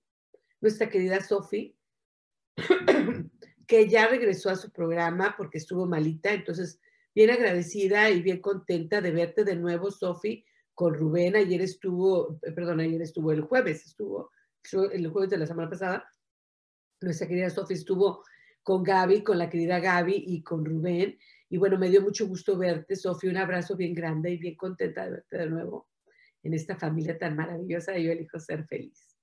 Nuestra 0.62 0.90
querida 0.90 1.22
Sofi, 1.22 1.78
que 3.68 3.90
ya 3.90 4.08
regresó 4.08 4.50
a 4.50 4.56
su 4.56 4.72
programa 4.72 5.36
porque 5.38 5.58
estuvo 5.58 5.86
malita, 5.86 6.34
entonces 6.34 6.80
bien 7.16 7.30
agradecida 7.30 8.10
y 8.10 8.22
bien 8.22 8.42
contenta 8.42 9.02
de 9.02 9.12
verte 9.12 9.44
de 9.44 9.56
nuevo, 9.56 9.92
Sofi, 9.92 10.46
con 10.74 10.94
Rubén. 10.94 11.36
Ayer 11.36 11.62
estuvo, 11.62 12.40
eh, 12.42 12.52
perdón, 12.52 12.80
ayer 12.80 13.02
estuvo 13.02 13.32
el 13.32 13.42
jueves, 13.42 13.86
estuvo 13.86 14.32
el 14.92 15.08
jueves 15.10 15.30
de 15.30 15.38
la 15.38 15.48
semana 15.48 15.70
pasada. 15.70 16.10
Nuestra 17.02 17.28
querida 17.28 17.50
Sofi 17.50 17.74
estuvo 17.74 18.24
con 18.64 18.84
Gaby, 18.84 19.24
con 19.24 19.38
la 19.38 19.50
querida 19.50 19.80
Gaby 19.80 20.24
y 20.28 20.42
con 20.42 20.66
Rubén. 20.66 21.18
Y 21.50 21.58
bueno, 21.58 21.78
me 21.78 21.90
dio 21.90 22.02
mucho 22.02 22.28
gusto 22.28 22.58
verte, 22.58 22.96
Sofi. 22.96 23.28
Un 23.28 23.38
abrazo 23.38 23.76
bien 23.76 23.94
grande 23.94 24.32
y 24.32 24.38
bien 24.38 24.56
contenta 24.56 25.06
de 25.06 25.12
verte 25.12 25.38
de 25.38 25.50
nuevo 25.50 25.90
en 26.44 26.54
esta 26.54 26.76
familia 26.76 27.18
tan 27.18 27.36
maravillosa 27.36 27.98
yo 27.98 28.12
elijo 28.12 28.40
ser 28.40 28.66
feliz. 28.66 29.18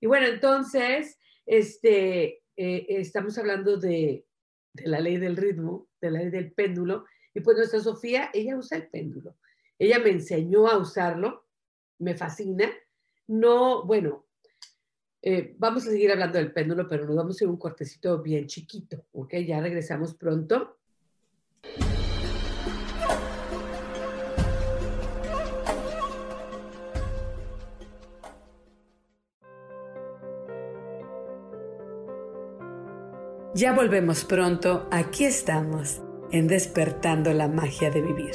Y 0.00 0.06
bueno, 0.06 0.26
entonces, 0.26 1.18
este, 1.46 2.42
eh, 2.56 2.86
estamos 2.88 3.38
hablando 3.38 3.78
de, 3.78 4.26
de, 4.74 4.86
la 4.86 5.00
ley 5.00 5.16
del 5.16 5.36
ritmo, 5.36 5.88
de 6.00 6.10
la 6.10 6.18
ley 6.20 6.30
del 6.30 6.52
péndulo, 6.52 7.06
y 7.34 7.40
pues 7.40 7.56
nuestra 7.56 7.80
Sofía, 7.80 8.30
ella 8.32 8.56
usa 8.56 8.78
el 8.78 8.88
péndulo. 8.88 9.36
Ella 9.78 9.98
me 9.98 10.10
enseñó 10.10 10.68
a 10.68 10.78
usarlo, 10.78 11.46
me 11.98 12.14
fascina. 12.14 12.70
No, 13.26 13.84
bueno, 13.84 14.25
eh, 15.28 15.56
vamos 15.58 15.84
a 15.84 15.90
seguir 15.90 16.12
hablando 16.12 16.38
del 16.38 16.52
péndulo, 16.52 16.86
pero 16.86 17.04
nos 17.04 17.16
vamos 17.16 17.40
a 17.40 17.44
ir 17.44 17.50
un 17.50 17.56
cortecito 17.56 18.22
bien 18.22 18.46
chiquito, 18.46 19.06
¿ok? 19.10 19.34
Ya 19.44 19.60
regresamos 19.60 20.14
pronto. 20.14 20.76
Ya 33.52 33.72
volvemos 33.72 34.24
pronto, 34.24 34.86
aquí 34.92 35.24
estamos, 35.24 36.02
en 36.30 36.46
despertando 36.46 37.32
la 37.32 37.48
magia 37.48 37.90
de 37.90 38.02
vivir. 38.02 38.34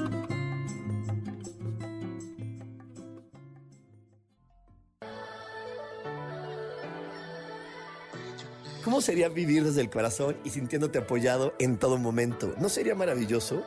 ¿Cómo 8.91 8.99
sería 8.99 9.29
vivir 9.29 9.63
desde 9.63 9.79
el 9.79 9.89
corazón 9.89 10.35
y 10.43 10.49
sintiéndote 10.49 10.99
apoyado 10.99 11.53
en 11.59 11.77
todo 11.77 11.97
momento? 11.97 12.53
¿No 12.59 12.67
sería 12.67 12.93
maravilloso? 12.93 13.63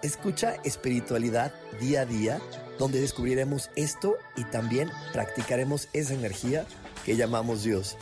Escucha 0.00 0.54
espiritualidad 0.62 1.52
día 1.80 2.02
a 2.02 2.06
día, 2.06 2.40
donde 2.78 3.00
descubriremos 3.00 3.68
esto 3.74 4.14
y 4.36 4.44
también 4.44 4.88
practicaremos 5.12 5.88
esa 5.92 6.14
energía 6.14 6.66
que 7.04 7.16
llamamos 7.16 7.64
Dios. 7.64 7.96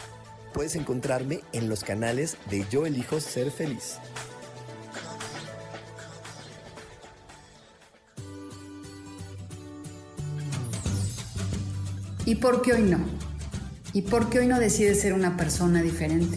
Puedes 0.53 0.77
encontrarme 0.77 1.41
en 1.55 1.71
los 1.71 1.85
canales 1.85 2.37
de 2.51 2.67
Yo 2.71 2.85
elijo 2.85 3.19
ser 3.19 3.51
feliz. 3.51 3.97
¿Y 12.27 12.35
por 12.35 12.61
qué 12.61 12.75
hoy 12.75 12.83
no? 12.83 12.99
¿Y 13.95 14.03
por 14.03 14.29
qué 14.29 14.41
hoy 14.41 14.47
no 14.47 14.61
decides 14.61 15.01
ser 15.01 15.15
una 15.15 15.35
persona 15.39 15.81
diferente? 15.81 16.37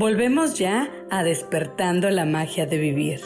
Volvemos 0.00 0.56
ya 0.56 0.88
a 1.10 1.24
despertando 1.24 2.08
la 2.10 2.24
magia 2.24 2.66
de 2.66 2.78
vivir, 2.78 3.18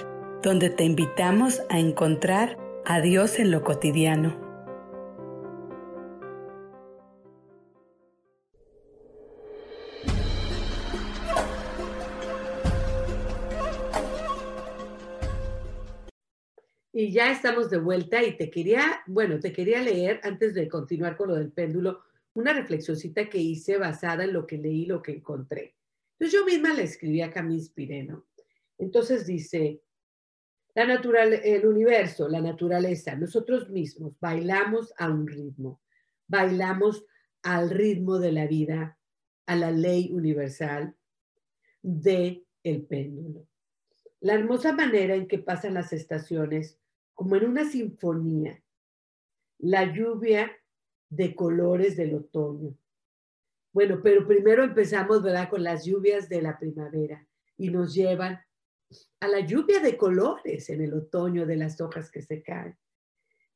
donde 0.42 0.70
te 0.70 0.84
invitamos 0.84 1.60
a 1.68 1.78
encontrar 1.78 2.56
a 2.86 3.02
Dios 3.02 3.38
en 3.38 3.50
lo 3.50 3.62
cotidiano. 3.62 4.40
Y 16.94 17.12
ya 17.12 17.30
estamos 17.30 17.68
de 17.68 17.76
vuelta 17.76 18.22
y 18.22 18.38
te 18.38 18.50
quería, 18.50 19.02
bueno, 19.06 19.40
te 19.40 19.52
quería 19.52 19.82
leer 19.82 20.20
antes 20.22 20.54
de 20.54 20.70
continuar 20.70 21.18
con 21.18 21.28
lo 21.28 21.34
del 21.34 21.52
péndulo, 21.52 22.00
una 22.32 22.54
reflexioncita 22.54 23.28
que 23.28 23.36
hice 23.36 23.76
basada 23.76 24.24
en 24.24 24.32
lo 24.32 24.46
que 24.46 24.56
leí, 24.56 24.86
lo 24.86 25.02
que 25.02 25.12
encontré. 25.12 25.74
Entonces 26.22 26.38
yo 26.38 26.46
misma 26.46 26.72
la 26.72 26.82
escribí 26.82 27.20
acá, 27.20 27.42
me 27.42 27.54
inspiré, 27.54 28.04
¿no? 28.04 28.26
Entonces 28.78 29.26
dice, 29.26 29.82
la 30.72 30.86
natural, 30.86 31.32
el 31.32 31.66
universo, 31.66 32.28
la 32.28 32.40
naturaleza, 32.40 33.16
nosotros 33.16 33.70
mismos 33.70 34.14
bailamos 34.20 34.94
a 34.98 35.10
un 35.10 35.26
ritmo, 35.26 35.82
bailamos 36.28 37.04
al 37.42 37.70
ritmo 37.70 38.20
de 38.20 38.30
la 38.30 38.46
vida, 38.46 38.96
a 39.46 39.56
la 39.56 39.72
ley 39.72 40.12
universal 40.12 40.94
de 41.82 42.46
el 42.62 42.86
péndulo. 42.86 43.48
La 44.20 44.34
hermosa 44.34 44.72
manera 44.72 45.16
en 45.16 45.26
que 45.26 45.40
pasan 45.40 45.74
las 45.74 45.92
estaciones 45.92 46.78
como 47.14 47.34
en 47.34 47.48
una 47.48 47.68
sinfonía, 47.68 48.62
la 49.58 49.92
lluvia 49.92 50.52
de 51.08 51.34
colores 51.34 51.96
del 51.96 52.14
otoño. 52.14 52.78
Bueno, 53.72 54.00
pero 54.02 54.26
primero 54.26 54.62
empezamos, 54.62 55.22
¿verdad?, 55.22 55.48
con 55.48 55.62
las 55.62 55.84
lluvias 55.84 56.28
de 56.28 56.42
la 56.42 56.58
primavera 56.58 57.26
y 57.56 57.70
nos 57.70 57.94
llevan 57.94 58.40
a 59.20 59.28
la 59.28 59.40
lluvia 59.40 59.80
de 59.80 59.96
colores 59.96 60.68
en 60.68 60.82
el 60.82 60.92
otoño 60.92 61.46
de 61.46 61.56
las 61.56 61.80
hojas 61.80 62.10
que 62.10 62.22
se 62.22 62.42
caen. 62.42 62.76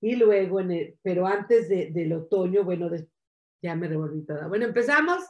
Y 0.00 0.16
luego, 0.16 0.60
pero 1.02 1.26
antes 1.26 1.68
de, 1.68 1.90
del 1.90 2.12
otoño, 2.12 2.64
bueno, 2.64 2.90
ya 3.62 3.74
me 3.74 3.88
revolví 3.88 4.24
toda. 4.24 4.46
Bueno, 4.48 4.66
empezamos 4.66 5.22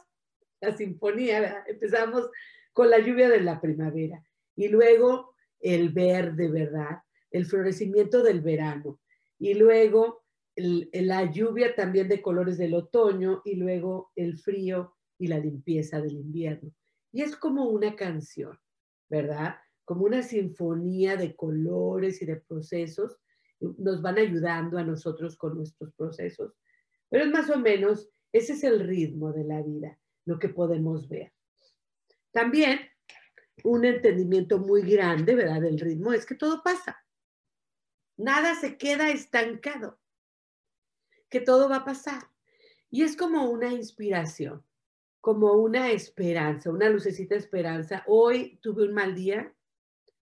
la 0.61 0.75
sinfonía, 0.75 1.41
¿verdad? 1.41 1.63
empezamos 1.67 2.29
con 2.73 2.89
la 2.89 2.99
lluvia 2.99 3.29
de 3.29 3.41
la 3.41 3.59
primavera 3.59 4.23
y 4.55 4.67
luego 4.69 5.35
el 5.59 5.89
verde, 5.89 6.49
¿verdad? 6.49 6.99
el 7.31 7.45
florecimiento 7.45 8.23
del 8.23 8.41
verano 8.41 8.99
y 9.39 9.53
luego 9.53 10.23
la 10.57 11.31
lluvia 11.31 11.75
también 11.75 12.07
de 12.07 12.21
colores 12.21 12.57
del 12.57 12.73
otoño 12.73 13.41
y 13.45 13.55
luego 13.55 14.11
el 14.15 14.37
frío 14.37 14.95
y 15.19 15.27
la 15.27 15.39
limpieza 15.39 16.01
del 16.01 16.13
invierno. 16.13 16.73
Y 17.11 17.21
es 17.21 17.35
como 17.35 17.65
una 17.65 17.95
canción, 17.95 18.59
¿verdad? 19.09 19.55
Como 19.85 20.05
una 20.05 20.23
sinfonía 20.23 21.15
de 21.15 21.35
colores 21.35 22.21
y 22.21 22.25
de 22.25 22.37
procesos. 22.37 23.17
Nos 23.59 24.01
van 24.01 24.17
ayudando 24.17 24.77
a 24.77 24.83
nosotros 24.83 25.37
con 25.37 25.55
nuestros 25.57 25.93
procesos. 25.93 26.53
Pero 27.09 27.25
es 27.25 27.31
más 27.31 27.49
o 27.49 27.57
menos, 27.57 28.09
ese 28.33 28.53
es 28.53 28.63
el 28.63 28.79
ritmo 28.79 29.31
de 29.31 29.43
la 29.43 29.61
vida, 29.61 29.99
lo 30.25 30.39
que 30.39 30.49
podemos 30.49 31.07
ver. 31.07 31.33
También 32.31 32.79
un 33.63 33.85
entendimiento 33.85 34.59
muy 34.59 34.81
grande, 34.81 35.35
¿verdad? 35.35 35.61
Del 35.61 35.79
ritmo 35.79 36.13
es 36.13 36.25
que 36.25 36.35
todo 36.35 36.61
pasa. 36.63 36.97
Nada 38.17 38.55
se 38.55 38.77
queda 38.77 39.09
estancado, 39.09 39.99
que 41.29 41.41
todo 41.41 41.69
va 41.69 41.77
a 41.77 41.85
pasar. 41.85 42.29
Y 42.89 43.03
es 43.03 43.17
como 43.17 43.49
una 43.49 43.71
inspiración, 43.71 44.63
como 45.21 45.53
una 45.53 45.91
esperanza, 45.91 46.69
una 46.69 46.89
lucecita 46.89 47.35
de 47.35 47.41
esperanza. 47.41 48.03
Hoy 48.07 48.59
tuve 48.61 48.83
un 48.83 48.93
mal 48.93 49.13
día, 49.13 49.53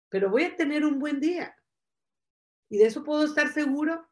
pero 0.10 0.30
voy 0.30 0.44
a 0.44 0.56
tener 0.56 0.86
un 0.86 1.00
buen 1.00 1.20
día. 1.20 1.56
Y 2.70 2.78
de 2.78 2.86
eso 2.86 3.04
puedo 3.04 3.24
estar 3.24 3.52
seguro, 3.54 4.08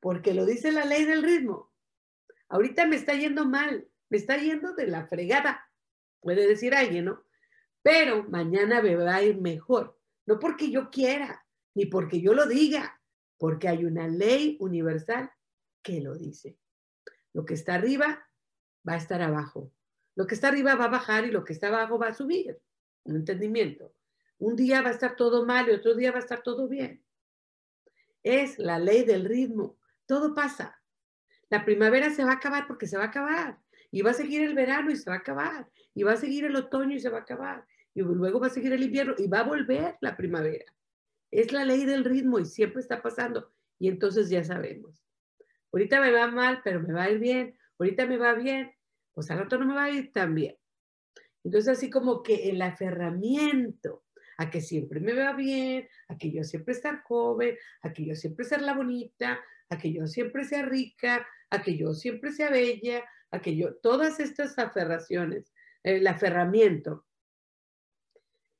porque 0.00 0.34
lo 0.34 0.46
dice 0.46 0.72
la 0.72 0.84
ley 0.84 1.04
del 1.04 1.22
ritmo. 1.22 1.72
Ahorita 2.48 2.86
me 2.86 2.96
está 2.96 3.14
yendo 3.14 3.44
mal, 3.44 3.88
me 4.08 4.16
está 4.16 4.36
yendo 4.38 4.74
de 4.74 4.86
la 4.86 5.06
fregada, 5.06 5.70
puede 6.20 6.46
decir 6.46 6.74
alguien, 6.74 7.06
¿no? 7.06 7.22
Pero 7.82 8.24
mañana 8.24 8.82
me 8.82 8.96
va 8.96 9.16
a 9.16 9.22
ir 9.22 9.38
mejor, 9.40 9.98
no 10.26 10.38
porque 10.38 10.70
yo 10.70 10.90
quiera, 10.90 11.46
ni 11.74 11.86
porque 11.86 12.20
yo 12.20 12.32
lo 12.32 12.46
diga, 12.46 13.00
porque 13.36 13.68
hay 13.68 13.84
una 13.84 14.08
ley 14.08 14.56
universal 14.60 15.30
que 15.88 16.02
lo 16.02 16.14
dice. 16.14 16.58
Lo 17.32 17.46
que 17.46 17.54
está 17.54 17.74
arriba 17.74 18.28
va 18.86 18.92
a 18.92 18.98
estar 18.98 19.22
abajo. 19.22 19.72
Lo 20.16 20.26
que 20.26 20.34
está 20.34 20.48
arriba 20.48 20.74
va 20.74 20.84
a 20.84 20.88
bajar 20.88 21.24
y 21.24 21.30
lo 21.30 21.44
que 21.44 21.54
está 21.54 21.68
abajo 21.68 21.98
va 21.98 22.08
a 22.08 22.14
subir. 22.14 22.60
Un 23.04 23.16
entendimiento. 23.16 23.94
Un 24.38 24.54
día 24.54 24.82
va 24.82 24.90
a 24.90 24.92
estar 24.92 25.16
todo 25.16 25.46
mal 25.46 25.66
y 25.68 25.72
otro 25.72 25.94
día 25.94 26.10
va 26.10 26.18
a 26.18 26.20
estar 26.20 26.42
todo 26.42 26.68
bien. 26.68 27.02
Es 28.22 28.58
la 28.58 28.78
ley 28.78 29.04
del 29.04 29.24
ritmo. 29.24 29.78
Todo 30.04 30.34
pasa. 30.34 30.78
La 31.48 31.64
primavera 31.64 32.10
se 32.10 32.22
va 32.22 32.32
a 32.32 32.34
acabar 32.34 32.66
porque 32.66 32.86
se 32.86 32.98
va 32.98 33.04
a 33.04 33.08
acabar. 33.08 33.58
Y 33.90 34.02
va 34.02 34.10
a 34.10 34.14
seguir 34.14 34.42
el 34.42 34.54
verano 34.54 34.90
y 34.90 34.96
se 34.96 35.08
va 35.08 35.16
a 35.16 35.20
acabar. 35.20 35.70
Y 35.94 36.02
va 36.02 36.12
a 36.12 36.16
seguir 36.16 36.44
el 36.44 36.56
otoño 36.56 36.96
y 36.96 37.00
se 37.00 37.08
va 37.08 37.18
a 37.18 37.22
acabar. 37.22 37.66
Y 37.94 38.02
luego 38.02 38.40
va 38.40 38.48
a 38.48 38.50
seguir 38.50 38.74
el 38.74 38.82
invierno 38.82 39.14
y 39.16 39.26
va 39.26 39.40
a 39.40 39.44
volver 39.44 39.96
la 40.02 40.18
primavera. 40.18 40.66
Es 41.30 41.50
la 41.50 41.64
ley 41.64 41.86
del 41.86 42.04
ritmo 42.04 42.38
y 42.38 42.44
siempre 42.44 42.82
está 42.82 43.00
pasando. 43.00 43.50
Y 43.78 43.88
entonces 43.88 44.28
ya 44.28 44.44
sabemos. 44.44 45.07
Ahorita 45.72 46.00
me 46.00 46.10
va 46.10 46.26
mal, 46.28 46.60
pero 46.64 46.80
me 46.80 46.92
va 46.92 47.04
a 47.04 47.10
ir 47.10 47.18
bien. 47.18 47.58
Ahorita 47.78 48.06
me 48.06 48.16
va 48.16 48.34
bien, 48.34 48.72
pues 49.14 49.30
al 49.30 49.38
rato 49.38 49.58
no 49.58 49.66
me 49.66 49.74
va 49.74 49.84
a 49.84 49.90
ir 49.90 50.12
tan 50.12 50.34
bien. 50.34 50.56
Entonces 51.44 51.76
así 51.76 51.90
como 51.90 52.22
que 52.22 52.50
el 52.50 52.60
aferramiento 52.60 54.04
a 54.38 54.50
que 54.50 54.60
siempre 54.60 55.00
me 55.00 55.14
va 55.14 55.32
bien, 55.34 55.88
a 56.08 56.16
que 56.16 56.30
yo 56.30 56.44
siempre 56.44 56.74
estar 56.74 57.02
joven, 57.02 57.56
a 57.82 57.92
que 57.92 58.04
yo 58.04 58.14
siempre 58.14 58.44
ser 58.44 58.62
la 58.62 58.74
bonita, 58.74 59.40
a 59.68 59.78
que 59.78 59.92
yo 59.92 60.06
siempre 60.06 60.44
sea 60.44 60.64
rica, 60.64 61.26
a 61.50 61.62
que 61.62 61.76
yo 61.76 61.92
siempre 61.94 62.32
sea 62.32 62.50
bella, 62.50 63.04
a 63.30 63.40
que 63.40 63.56
yo, 63.56 63.76
todas 63.76 64.20
estas 64.20 64.58
aferraciones, 64.58 65.52
el 65.82 66.06
aferramiento 66.06 67.06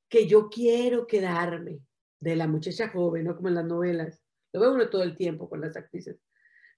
que 0.09 0.27
yo 0.27 0.49
quiero 0.49 1.07
quedarme 1.07 1.81
de 2.21 2.37
la 2.37 2.49
muchacha 2.49 2.88
joven, 2.88 3.25
¿no? 3.25 3.37
Como 3.37 3.49
en 3.49 3.55
las 3.55 3.66
novelas. 3.66 4.23
Lo 4.53 4.61
ve 4.61 4.71
uno 4.71 4.88
todo 4.88 5.03
el 5.03 5.16
tiempo 5.16 5.49
con 5.49 5.61
las 5.61 5.77
actrices. 5.77 6.18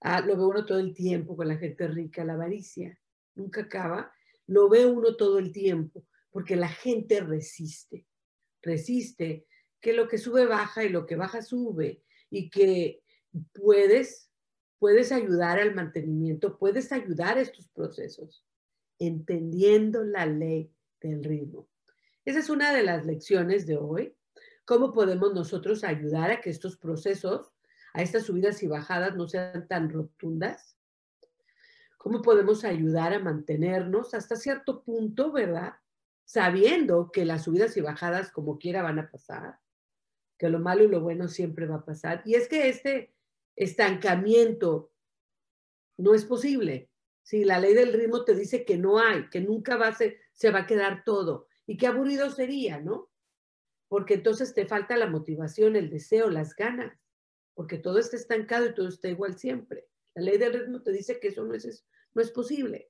Ah, 0.01 0.21
lo 0.21 0.35
ve 0.35 0.43
uno 0.43 0.65
todo 0.65 0.79
el 0.79 0.93
tiempo 0.93 1.35
con 1.35 1.47
la 1.47 1.57
gente 1.57 1.87
rica, 1.87 2.25
la 2.25 2.33
avaricia. 2.33 2.99
Nunca 3.35 3.61
acaba. 3.61 4.11
Lo 4.47 4.67
ve 4.67 4.85
uno 4.85 5.15
todo 5.15 5.39
el 5.39 5.51
tiempo 5.51 6.05
porque 6.31 6.55
la 6.55 6.69
gente 6.69 7.21
resiste. 7.21 8.05
Resiste 8.61 9.45
que 9.79 9.93
lo 9.93 10.07
que 10.07 10.17
sube 10.17 10.45
baja 10.45 10.83
y 10.83 10.89
lo 10.89 11.05
que 11.05 11.15
baja 11.15 11.41
sube 11.41 12.03
y 12.29 12.49
que 12.49 13.03
puedes 13.53 14.31
puedes 14.81 15.11
ayudar 15.11 15.59
al 15.59 15.75
mantenimiento, 15.75 16.57
puedes 16.57 16.91
ayudar 16.91 17.37
a 17.37 17.41
estos 17.41 17.67
procesos 17.67 18.43
entendiendo 18.97 20.03
la 20.03 20.25
ley 20.25 20.71
del 20.99 21.23
ritmo. 21.23 21.69
Esa 22.25 22.39
es 22.39 22.49
una 22.49 22.73
de 22.73 22.81
las 22.81 23.05
lecciones 23.05 23.67
de 23.67 23.77
hoy. 23.77 24.15
¿Cómo 24.65 24.91
podemos 24.91 25.35
nosotros 25.35 25.83
ayudar 25.83 26.31
a 26.31 26.41
que 26.41 26.49
estos 26.49 26.77
procesos, 26.77 27.51
a 27.93 28.01
estas 28.01 28.23
subidas 28.23 28.61
y 28.63 28.67
bajadas 28.67 29.15
no 29.15 29.27
sean 29.27 29.67
tan 29.67 29.89
rotundas? 29.89 30.77
¿Cómo 31.97 32.21
podemos 32.21 32.63
ayudar 32.63 33.13
a 33.13 33.19
mantenernos 33.19 34.13
hasta 34.13 34.35
cierto 34.35 34.83
punto, 34.83 35.31
verdad? 35.31 35.73
Sabiendo 36.25 37.11
que 37.11 37.25
las 37.25 37.43
subidas 37.43 37.77
y 37.77 37.81
bajadas 37.81 38.31
como 38.31 38.57
quiera 38.57 38.81
van 38.81 38.99
a 38.99 39.11
pasar, 39.11 39.59
que 40.37 40.49
lo 40.49 40.59
malo 40.59 40.83
y 40.83 40.87
lo 40.87 41.01
bueno 41.01 41.27
siempre 41.27 41.67
va 41.67 41.75
a 41.75 41.85
pasar. 41.85 42.23
Y 42.25 42.33
es 42.35 42.47
que 42.47 42.69
este 42.69 43.13
estancamiento 43.55 44.91
no 45.97 46.15
es 46.15 46.25
posible. 46.25 46.89
Si 47.21 47.43
la 47.45 47.59
ley 47.59 47.73
del 47.73 47.93
ritmo 47.93 48.23
te 48.23 48.33
dice 48.33 48.65
que 48.65 48.77
no 48.77 48.97
hay, 48.97 49.29
que 49.29 49.41
nunca 49.41 49.77
va 49.77 49.89
a 49.89 49.95
se 49.95 50.51
va 50.51 50.59
a 50.59 50.65
quedar 50.65 51.03
todo. 51.03 51.47
Y 51.67 51.77
qué 51.77 51.87
aburrido 51.87 52.31
sería, 52.31 52.79
¿no? 52.79 53.09
Porque 53.87 54.15
entonces 54.15 54.53
te 54.53 54.65
falta 54.65 54.97
la 54.97 55.07
motivación, 55.07 55.75
el 55.75 55.89
deseo, 55.89 56.29
las 56.29 56.55
ganas, 56.55 57.00
porque 57.53 57.77
todo 57.77 57.99
está 57.99 58.15
estancado 58.15 58.65
y 58.67 58.73
todo 58.73 58.87
está 58.87 59.07
igual 59.07 59.37
siempre. 59.37 59.87
La 60.15 60.23
ley 60.23 60.37
del 60.37 60.53
ritmo 60.53 60.81
te 60.81 60.91
dice 60.91 61.19
que 61.19 61.29
eso 61.29 61.43
no 61.43 61.53
es, 61.53 61.85
no 62.13 62.21
es 62.21 62.31
posible, 62.31 62.89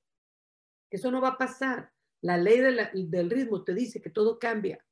que 0.90 0.96
eso 0.96 1.10
no 1.10 1.20
va 1.20 1.28
a 1.28 1.38
pasar. 1.38 1.92
La 2.20 2.36
ley 2.36 2.60
del 2.60 3.30
ritmo 3.30 3.64
te 3.64 3.74
dice 3.74 4.00
que 4.00 4.10
todo 4.10 4.38
cambia, 4.38 4.84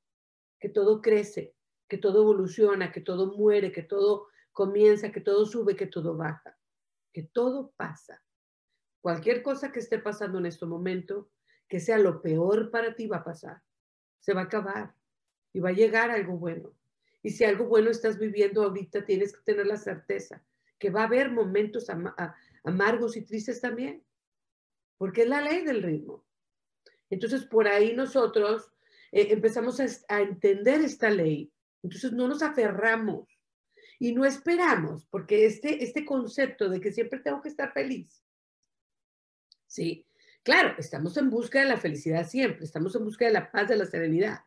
que 0.59 0.69
todo 0.69 1.01
crece, 1.01 1.55
que 1.89 1.99
todo 1.99 2.23
evoluciona, 2.23 2.93
que 2.93 3.01
todo 3.01 3.37
muere, 3.37 3.73
que 3.73 3.83
todo 3.83 4.29
comienza, 4.53 5.13
que 5.13 5.21
todo 5.21 5.47
sube, 5.47 5.77
que 5.77 5.87
todo 5.87 6.17
baja, 6.17 6.59
que 7.13 7.25
todo 7.25 7.73
pasa. 7.77 8.23
Cualquier 9.01 9.43
cosa 9.43 9.73
que 9.73 9.79
esté 9.79 9.99
pasando 9.99 10.39
en 10.39 10.47
este 10.47 10.67
momento, 10.67 11.31
que 11.69 11.81
sea 11.81 11.99
lo 11.99 12.21
peor 12.21 12.71
para 12.71 12.95
ti, 12.95 13.07
va 13.07 13.19
a 13.19 13.25
pasar. 13.25 13.63
Se 14.19 14.35
va 14.35 14.43
a 14.43 14.45
acabar 14.45 14.95
y 15.53 15.61
va 15.61 15.71
a 15.71 15.73
llegar 15.73 16.11
algo 16.11 16.37
bueno. 16.37 16.75
Y 17.23 17.31
si 17.31 17.45
algo 17.45 17.67
bueno 17.67 17.91
estás 17.91 18.19
viviendo 18.19 18.63
ahorita, 18.63 19.05
tienes 19.05 19.33
que 19.33 19.43
tener 19.43 19.67
la 19.67 19.77
certeza 19.77 20.43
que 20.79 20.91
va 20.91 21.03
a 21.03 21.07
haber 21.07 21.31
momentos 21.31 21.89
amargos 22.65 23.17
y 23.17 23.23
tristes 23.23 23.61
también, 23.61 24.03
porque 24.97 25.23
es 25.23 25.29
la 25.29 25.43
ley 25.43 25.63
del 25.63 25.83
ritmo. 25.83 26.25
Entonces, 27.11 27.45
por 27.45 27.69
ahí 27.69 27.95
nosotros 27.95 28.73
eh, 29.13 29.29
empezamos 29.31 29.79
a, 29.81 29.87
a 30.09 30.23
entender 30.23 30.81
esta 30.81 31.11
ley. 31.11 31.53
Entonces, 31.83 32.13
no 32.13 32.29
nos 32.29 32.43
aferramos 32.43 33.29
y 33.99 34.13
no 34.13 34.25
esperamos, 34.25 35.05
porque 35.07 35.45
este, 35.45 35.85
este 35.85 36.07
concepto 36.07 36.71
de 36.71 36.81
que 36.81 36.93
siempre 36.93 37.21
tengo 37.21 37.43
que 37.43 37.51
estar 37.51 37.71
feliz, 37.73 38.25
¿sí? 39.67 40.07
Claro, 40.43 40.75
estamos 40.79 41.19
en 41.19 41.29
busca 41.29 41.61
de 41.61 41.67
la 41.67 41.77
felicidad 41.77 42.27
siempre, 42.27 42.65
estamos 42.65 42.97
en 42.97 43.05
busca 43.05 43.27
de 43.27 43.33
la 43.33 43.53
paz, 43.53 43.69
de 43.69 43.77
la 43.77 43.85
serenidad, 43.85 44.41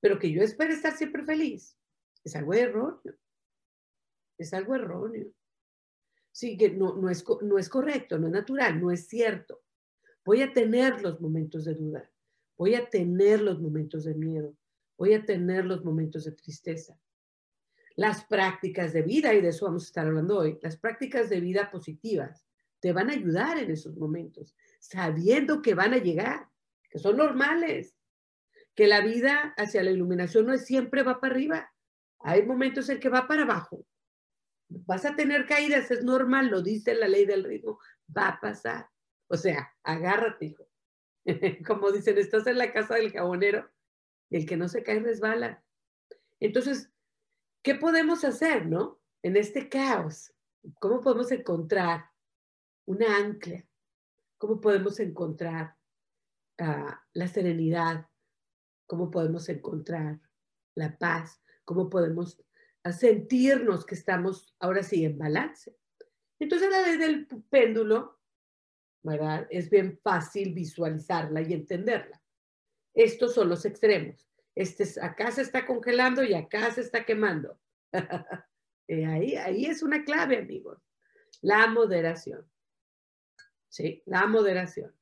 pero 0.00 0.18
que 0.18 0.32
yo 0.32 0.42
espero 0.42 0.72
estar 0.72 0.96
siempre 0.96 1.24
feliz, 1.24 1.78
es 2.26 2.34
algo 2.34 2.54
erróneo, 2.54 3.14
es 4.36 4.52
algo 4.52 4.74
erróneo. 4.74 5.32
Sí, 6.32 6.56
que 6.56 6.70
no, 6.70 6.96
no, 6.96 7.08
es, 7.08 7.24
no 7.42 7.56
es 7.56 7.68
correcto, 7.68 8.18
no 8.18 8.26
es 8.26 8.32
natural, 8.32 8.80
no 8.80 8.90
es 8.90 9.06
cierto. 9.06 9.62
Voy 10.24 10.42
a 10.42 10.52
tener 10.52 11.00
los 11.02 11.20
momentos 11.20 11.64
de 11.64 11.74
duda, 11.74 12.10
voy 12.56 12.74
a 12.74 12.90
tener 12.90 13.40
los 13.42 13.60
momentos 13.60 14.02
de 14.04 14.14
miedo, 14.14 14.56
voy 14.98 15.14
a 15.14 15.24
tener 15.24 15.64
los 15.66 15.84
momentos 15.84 16.24
de 16.24 16.32
tristeza. 16.32 16.98
Las 17.94 18.24
prácticas 18.24 18.92
de 18.92 19.02
vida, 19.02 19.32
y 19.32 19.40
de 19.40 19.50
eso 19.50 19.66
vamos 19.66 19.84
a 19.84 19.86
estar 19.86 20.06
hablando 20.08 20.38
hoy, 20.38 20.58
las 20.62 20.76
prácticas 20.76 21.30
de 21.30 21.40
vida 21.40 21.70
positivas 21.70 22.44
te 22.80 22.92
van 22.92 23.08
a 23.08 23.12
ayudar 23.12 23.56
en 23.58 23.70
esos 23.70 23.96
momentos, 23.96 24.56
sabiendo 24.80 25.62
que 25.62 25.74
van 25.74 25.94
a 25.94 25.98
llegar, 25.98 26.48
que 26.90 26.98
son 26.98 27.18
normales, 27.18 27.94
que 28.74 28.88
la 28.88 29.00
vida 29.00 29.54
hacia 29.56 29.84
la 29.84 29.92
iluminación 29.92 30.46
no 30.46 30.54
es 30.54 30.66
siempre 30.66 31.04
va 31.04 31.20
para 31.20 31.32
arriba, 31.32 31.72
hay 32.26 32.44
momentos 32.44 32.88
en 32.88 32.98
que 32.98 33.08
va 33.08 33.28
para 33.28 33.42
abajo. 33.42 33.86
Vas 34.68 35.04
a 35.04 35.14
tener 35.14 35.46
caídas, 35.46 35.92
es 35.92 36.02
normal, 36.02 36.48
lo 36.48 36.60
dice 36.60 36.92
la 36.96 37.06
ley 37.06 37.24
del 37.24 37.44
ritmo, 37.44 37.78
va 38.14 38.28
a 38.30 38.40
pasar. 38.40 38.90
O 39.28 39.36
sea, 39.36 39.72
agárrate, 39.84 40.46
hijo. 40.46 40.66
Como 41.66 41.92
dicen, 41.92 42.18
estás 42.18 42.48
en 42.48 42.58
la 42.58 42.72
casa 42.72 42.96
del 42.96 43.12
jabonero 43.12 43.70
y 44.28 44.38
el 44.38 44.46
que 44.46 44.56
no 44.56 44.68
se 44.68 44.82
cae 44.82 44.98
resbala. 44.98 45.64
Entonces, 46.40 46.90
¿qué 47.62 47.76
podemos 47.76 48.24
hacer, 48.24 48.66
no? 48.66 49.00
En 49.22 49.36
este 49.36 49.68
caos, 49.68 50.34
¿cómo 50.80 51.00
podemos 51.00 51.30
encontrar 51.30 52.06
una 52.86 53.18
ancla? 53.18 53.64
¿Cómo 54.38 54.60
podemos 54.60 54.98
encontrar 54.98 55.76
ah, 56.58 57.04
la 57.12 57.28
serenidad? 57.28 58.08
¿Cómo 58.88 59.12
podemos 59.12 59.48
encontrar 59.48 60.20
la 60.74 60.98
paz? 60.98 61.40
¿Cómo 61.66 61.90
podemos 61.90 62.40
sentirnos 62.96 63.84
que 63.84 63.96
estamos 63.96 64.54
ahora 64.60 64.84
sí 64.84 65.04
en 65.04 65.18
balance? 65.18 65.76
Entonces 66.38 66.70
la 66.70 66.80
ley 66.80 66.96
del 66.96 67.26
péndulo. 67.26 68.14
Es 69.50 69.68
bien 69.70 70.00
fácil 70.02 70.52
visualizarla 70.54 71.40
y 71.42 71.52
entenderla. 71.52 72.20
Estos 72.94 73.34
son 73.34 73.48
los 73.48 73.64
extremos. 73.64 74.28
Este, 74.54 74.84
acá 75.00 75.30
se 75.30 75.42
está 75.42 75.66
congelando 75.66 76.24
y 76.24 76.34
acá 76.34 76.70
se 76.72 76.80
está 76.80 77.04
quemando. 77.04 77.60
Eh, 78.88 79.04
ahí, 79.04 79.34
ahí 79.34 79.66
es 79.66 79.82
una 79.82 80.04
clave, 80.04 80.38
amigos. 80.38 80.80
La 81.40 81.66
moderación. 81.66 82.48
¿Sí? 83.68 84.00
La 84.06 84.28
moderación. 84.28 84.94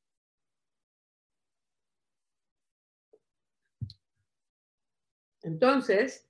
Entonces, 5.43 6.27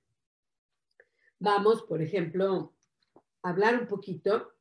vamos, 1.39 1.83
por 1.83 2.01
ejemplo, 2.01 2.75
a 3.43 3.49
hablar 3.49 3.79
un 3.79 3.87
poquito 3.87 4.53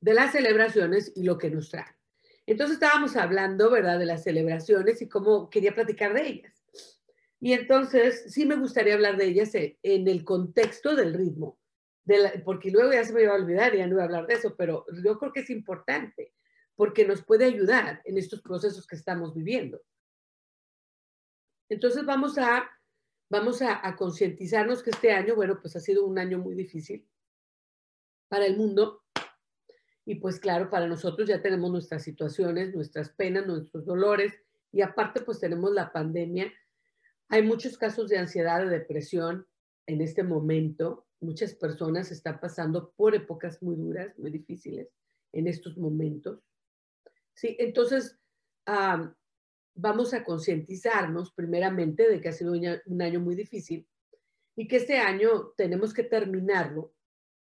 de 0.00 0.14
las 0.14 0.32
celebraciones 0.32 1.12
y 1.14 1.24
lo 1.24 1.38
que 1.38 1.50
nos 1.50 1.70
trae. 1.70 1.94
Entonces 2.46 2.74
estábamos 2.74 3.16
hablando, 3.16 3.70
¿verdad?, 3.70 3.98
de 3.98 4.06
las 4.06 4.22
celebraciones 4.24 5.02
y 5.02 5.08
cómo 5.08 5.50
quería 5.50 5.74
platicar 5.74 6.14
de 6.14 6.26
ellas. 6.26 6.64
Y 7.38 7.52
entonces 7.52 8.24
sí 8.32 8.44
me 8.44 8.56
gustaría 8.56 8.94
hablar 8.94 9.16
de 9.16 9.26
ellas 9.26 9.52
en 9.54 10.08
el 10.08 10.24
contexto 10.24 10.94
del 10.94 11.14
ritmo, 11.14 11.58
porque 12.44 12.70
luego 12.70 12.92
ya 12.92 13.04
se 13.04 13.12
me 13.12 13.22
iba 13.22 13.32
a 13.32 13.36
olvidar 13.36 13.74
y 13.74 13.78
ya 13.78 13.86
no 13.86 13.94
iba 13.94 14.02
a 14.02 14.06
hablar 14.06 14.26
de 14.26 14.34
eso, 14.34 14.56
pero 14.56 14.84
yo 15.02 15.18
creo 15.18 15.32
que 15.32 15.40
es 15.40 15.50
importante 15.50 16.34
porque 16.74 17.06
nos 17.06 17.22
puede 17.22 17.44
ayudar 17.44 18.02
en 18.04 18.18
estos 18.18 18.42
procesos 18.42 18.86
que 18.86 18.96
estamos 18.96 19.34
viviendo. 19.34 19.80
Entonces 21.70 22.04
vamos 22.04 22.36
a, 22.36 22.68
vamos 23.30 23.62
a, 23.62 23.86
a 23.86 23.96
concientizarnos 23.96 24.82
que 24.82 24.90
este 24.90 25.12
año, 25.12 25.34
bueno, 25.34 25.58
pues 25.62 25.74
ha 25.76 25.80
sido 25.80 26.04
un 26.04 26.18
año 26.18 26.38
muy 26.38 26.54
difícil 26.54 27.08
para 28.28 28.44
el 28.44 28.58
mundo, 28.58 29.02
y 30.10 30.16
pues 30.16 30.40
claro, 30.40 30.70
para 30.70 30.88
nosotros 30.88 31.28
ya 31.28 31.40
tenemos 31.40 31.70
nuestras 31.70 32.02
situaciones, 32.02 32.74
nuestras 32.74 33.10
penas, 33.10 33.46
nuestros 33.46 33.84
dolores 33.84 34.32
y 34.72 34.80
aparte 34.80 35.20
pues 35.20 35.38
tenemos 35.38 35.72
la 35.72 35.92
pandemia. 35.92 36.52
Hay 37.28 37.42
muchos 37.42 37.78
casos 37.78 38.08
de 38.08 38.18
ansiedad, 38.18 38.60
de 38.60 38.70
depresión 38.70 39.46
en 39.86 40.00
este 40.00 40.24
momento. 40.24 41.06
Muchas 41.20 41.54
personas 41.54 42.10
están 42.10 42.40
pasando 42.40 42.92
por 42.96 43.14
épocas 43.14 43.62
muy 43.62 43.76
duras, 43.76 44.18
muy 44.18 44.32
difíciles 44.32 44.88
en 45.32 45.46
estos 45.46 45.76
momentos. 45.78 46.40
Sí, 47.34 47.56
entonces 47.60 48.18
vamos 49.80 50.12
a 50.14 50.24
concientizarnos 50.24 51.32
primeramente 51.32 52.08
de 52.08 52.20
que 52.20 52.28
ha 52.28 52.32
sido 52.32 52.52
un 52.52 53.02
año 53.02 53.20
muy 53.20 53.34
difícil 53.34 53.88
y 54.56 54.68
que 54.68 54.76
este 54.76 54.98
año 54.98 55.52
tenemos 55.56 55.94
que 55.94 56.02
terminarlo 56.02 56.92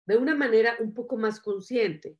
de 0.06 0.16
una 0.16 0.34
manera 0.34 0.76
un 0.80 0.92
poco 0.92 1.16
más 1.16 1.40
consciente 1.40 2.18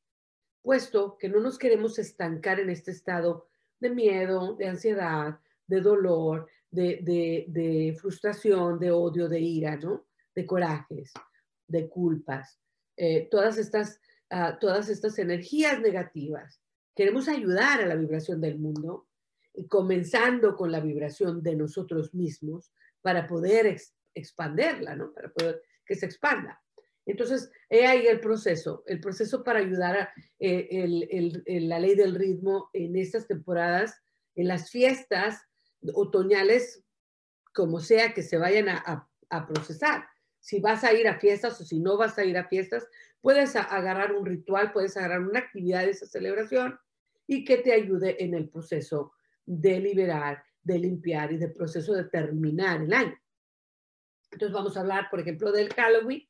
puesto 0.63 1.17
que 1.19 1.29
no 1.29 1.41
nos 1.41 1.59
queremos 1.59 1.99
estancar 1.99 2.61
en 2.61 2.71
este 2.71 2.91
estado 2.91 3.49
de 3.81 3.91
miedo, 3.91 4.55
de 4.57 4.69
ansiedad, 4.69 5.41
de 5.67 5.81
dolor, 5.81 6.49
de, 6.71 7.97
frustración, 7.99 8.79
de 8.79 8.91
odio, 8.91 9.29
de 9.29 9.41
ira, 9.41 9.77
¿no? 9.77 10.07
De 10.35 10.47
corajes, 10.47 11.13
de 11.67 11.89
culpas, 11.89 12.61
eh, 12.97 13.29
todas, 13.31 13.57
estas, 13.57 14.01
ah, 14.29 14.59
todas 14.61 14.89
estas 14.89 15.19
energías 15.19 15.81
negativas. 15.81 16.61
Queremos 16.95 17.29
ayudar 17.29 17.81
a 17.81 17.87
la 17.87 17.95
vibración 17.95 18.41
del 18.41 18.59
mundo 18.59 19.09
comenzando 19.69 20.57
con 20.57 20.71
la 20.71 20.81
vibración 20.81 21.43
de 21.43 21.57
nosotros 21.57 22.15
mismos 22.15 22.73
para 23.03 23.27
poder 23.27 23.77
expanderla, 24.15 24.97
¿no? 24.97 25.13
Para 25.13 25.31
poder 25.33 25.63
que 25.85 25.95
se 25.95 26.07
expanda. 26.07 26.61
Entonces, 27.07 27.51
he 27.69 27.87
ahí 27.87 28.07
el 28.07 28.21
proceso, 28.21 28.85
el 28.87 29.01
proceso 29.01 29.43
para 29.43 29.59
ayudar 29.59 29.97
a 29.97 30.15
eh, 30.39 31.33
la 31.63 31.79
ley 31.81 31.97
del 31.97 32.15
ritmo 32.15 32.71
en 32.73 32.97
estas 32.97 33.27
temporadas, 33.27 34.01
en 34.37 34.47
las 34.47 34.71
fiestas 34.71 35.43
otoñales, 35.95 36.85
como 37.53 37.81
sea 37.81 38.15
que 38.15 38.23
se 38.23 38.39
vayan 38.39 38.69
a, 38.69 39.07
procesar. 39.49 40.05
Si 40.41 40.61
vas 40.61 40.85
a 40.85 40.93
ir 40.93 41.07
a 41.09 41.19
fiestas 41.19 41.61
o 41.61 41.65
si 41.65 41.81
no 41.81 41.97
vas 41.97 42.19
a 42.19 42.25
ir 42.25 42.37
a 42.37 42.49
fiestas, 42.49 42.87
puedes 43.21 43.57
agarrar 43.57 44.15
un 44.15 44.27
ritual, 44.27 44.73
puedes 44.73 44.97
agarrar 44.97 45.21
una 45.21 45.41
actividad 45.41 45.85
de 45.85 45.91
esa 45.91 46.07
celebración 46.07 46.79
y 47.27 47.45
que 47.45 47.59
te 47.59 47.73
ayude 47.73 48.23
en 48.23 48.35
el 48.35 48.49
proceso 48.49 49.13
de 49.51 49.81
liberar, 49.81 50.45
de 50.63 50.79
limpiar 50.79 51.33
y 51.33 51.37
de 51.37 51.49
proceso 51.49 51.93
de 51.93 52.05
terminar 52.05 52.83
el 52.83 52.93
año. 52.93 53.19
Entonces 54.31 54.55
vamos 54.55 54.77
a 54.77 54.81
hablar, 54.81 55.09
por 55.11 55.19
ejemplo, 55.19 55.51
del 55.51 55.75
Halloween. 55.75 56.25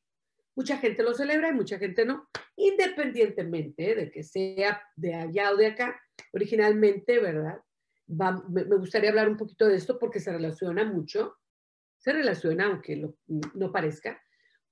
Mucha 0.55 0.77
gente 0.77 1.03
lo 1.03 1.13
celebra 1.13 1.49
y 1.49 1.53
mucha 1.53 1.77
gente 1.77 2.03
no, 2.03 2.27
independientemente 2.55 3.93
de 3.93 4.11
que 4.11 4.23
sea 4.23 4.81
de 4.95 5.13
allá 5.13 5.51
o 5.51 5.55
de 5.55 5.67
acá. 5.67 6.01
Originalmente, 6.33 7.19
¿verdad? 7.19 7.61
me, 8.07 8.63
gustaría 8.63 9.11
hablar 9.11 9.29
un 9.29 9.37
poquito 9.37 9.67
de 9.67 9.75
esto 9.75 9.99
porque 9.99 10.19
se 10.19 10.31
relaciona 10.31 10.83
mucho, 10.83 11.37
se 11.99 12.13
relaciona, 12.13 12.65
aunque 12.65 13.07
no 13.53 13.71
parezca, 13.71 14.19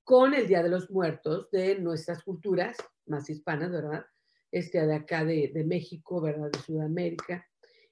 con 0.04 0.34
el 0.34 0.48
Día 0.48 0.64
de 0.64 0.70
los 0.70 0.90
Muertos 0.90 1.52
de 1.52 1.78
nuestras 1.78 2.24
culturas 2.24 2.78
más 3.06 3.30
hispanas, 3.30 3.72
¿verdad? 3.72 4.06
Este, 4.52 4.84
de 4.86 4.96
acá 4.96 5.24
de, 5.24 5.52
de 5.54 5.64
México, 5.64 6.20
¿verdad? 6.20 6.50
De 6.50 6.60
Sudamérica. 6.60 7.46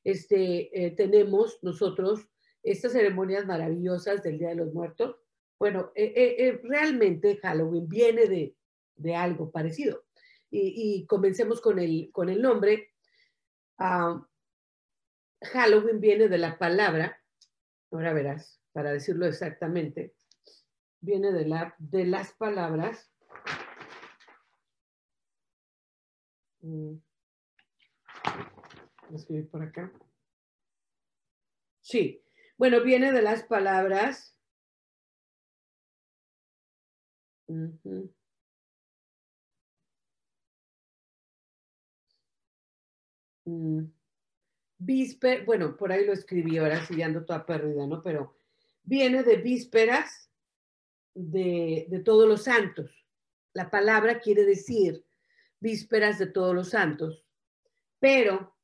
Este, 0.07 0.85
eh, 0.85 0.91
tenemos 0.91 1.59
nosotros 1.63 2.29
estas 2.63 2.93
ceremonias 2.93 3.45
maravillosas 3.45 4.23
del 4.23 4.39
Día 4.39 4.47
de 4.47 4.55
los 4.55 4.73
Muertos. 4.73 5.17
Bueno, 5.59 5.91
eh, 5.95 6.13
eh, 6.15 6.61
realmente 6.63 7.41
Halloween 7.41 7.89
viene 7.89 8.55
de, 8.95 9.15
algo 9.17 9.51
parecido. 9.51 10.05
Y, 10.49 11.05
comencemos 11.07 11.59
con 11.59 11.77
el, 11.79 12.09
nombre. 12.41 12.93
Uh, 13.79 14.23
Halloween 15.51 15.99
viene 15.99 16.29
de 16.29 16.37
la 16.37 16.57
palabra, 16.57 17.21
ahora 17.91 18.13
verás, 18.13 18.61
para 18.71 18.93
decirlo 18.93 19.25
exactamente, 19.25 20.15
viene 21.01 21.33
de, 21.33 21.47
la, 21.47 21.75
de 21.79 22.05
las 22.05 22.31
palabras. 22.31 23.11
Mm. 26.61 26.95
Escribir 29.15 29.49
por 29.49 29.61
acá. 29.63 29.91
Sí, 31.81 32.21
bueno, 32.57 32.83
viene 32.83 33.11
de 33.11 33.21
las 33.21 33.43
palabras. 33.43 34.33
víspera, 44.77 45.43
bueno, 45.45 45.77
por 45.77 45.91
ahí 45.91 46.05
lo 46.05 46.13
escribí, 46.13 46.57
ahora 46.57 46.85
sí 46.85 47.01
ando 47.01 47.23
toda 47.23 47.45
perdida, 47.45 47.87
¿no? 47.87 48.01
Pero 48.03 48.37
viene 48.83 49.23
de 49.23 49.37
vísperas 49.37 50.29
de, 51.13 51.87
de 51.89 51.99
todos 51.99 52.27
los 52.27 52.43
santos. 52.43 52.91
La 53.53 53.69
palabra 53.69 54.19
quiere 54.19 54.43
decir 54.43 55.05
vísperas 55.59 56.19
de 56.19 56.27
todos 56.27 56.53
los 56.53 56.69
santos, 56.69 57.25
pero 57.99 58.56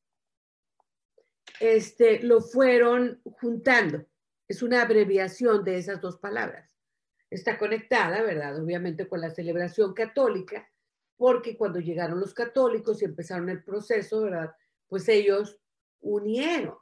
este, 1.60 2.22
lo 2.24 2.42
fueron 2.42 3.22
juntando. 3.24 4.06
Es 4.48 4.62
una 4.62 4.82
abreviación 4.82 5.64
de 5.64 5.78
esas 5.78 6.02
dos 6.02 6.18
palabras. 6.18 6.76
Está 7.30 7.58
conectada, 7.58 8.22
¿verdad? 8.22 8.62
Obviamente 8.62 9.08
con 9.08 9.22
la 9.22 9.32
celebración 9.32 9.94
católica, 9.94 10.70
porque 11.18 11.58
cuando 11.58 11.80
llegaron 11.80 12.20
los 12.20 12.34
católicos 12.34 13.02
y 13.02 13.06
empezaron 13.06 13.50
el 13.50 13.64
proceso, 13.64 14.22
¿verdad? 14.22 14.52
Pues 14.88 15.08
ellos 15.10 15.60
unieron 16.02 16.78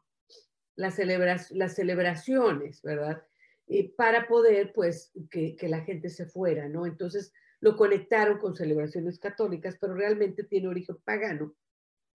las, 0.75 1.51
las 1.51 1.75
celebraciones, 1.75 2.81
¿verdad? 2.81 3.23
Y 3.67 3.83
para 3.89 4.27
poder, 4.27 4.73
pues, 4.73 5.11
que, 5.29 5.55
la 5.61 5.81
gente 5.81 6.09
se 6.09 6.25
fuera, 6.25 6.67
¿no? 6.67 6.85
Entonces, 6.85 7.31
lo 7.61 7.75
conectaron 7.75 8.39
con 8.39 8.55
celebraciones 8.55 9.19
católicas, 9.19 9.77
pero 9.79 9.93
realmente 9.93 10.43
tiene 10.43 10.67
origen 10.67 10.97
pagano, 11.05 11.55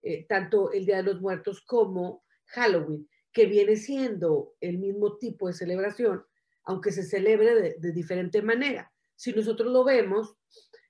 eh, 0.03 0.25
tanto 0.27 0.71
el 0.71 0.85
Día 0.85 0.97
de 0.97 1.03
los 1.03 1.21
Muertos 1.21 1.61
como 1.61 2.23
Halloween, 2.47 3.07
que 3.31 3.45
viene 3.45 3.75
siendo 3.75 4.55
el 4.59 4.77
mismo 4.77 5.17
tipo 5.17 5.47
de 5.47 5.53
celebración, 5.53 6.23
aunque 6.63 6.91
se 6.91 7.03
celebre 7.03 7.77
de, 7.79 7.91
diferente 7.91 8.41
manera. 8.41 8.91
Si 9.15 9.31
nosotros 9.31 9.71
lo 9.71 9.83
vemos, 9.83 10.35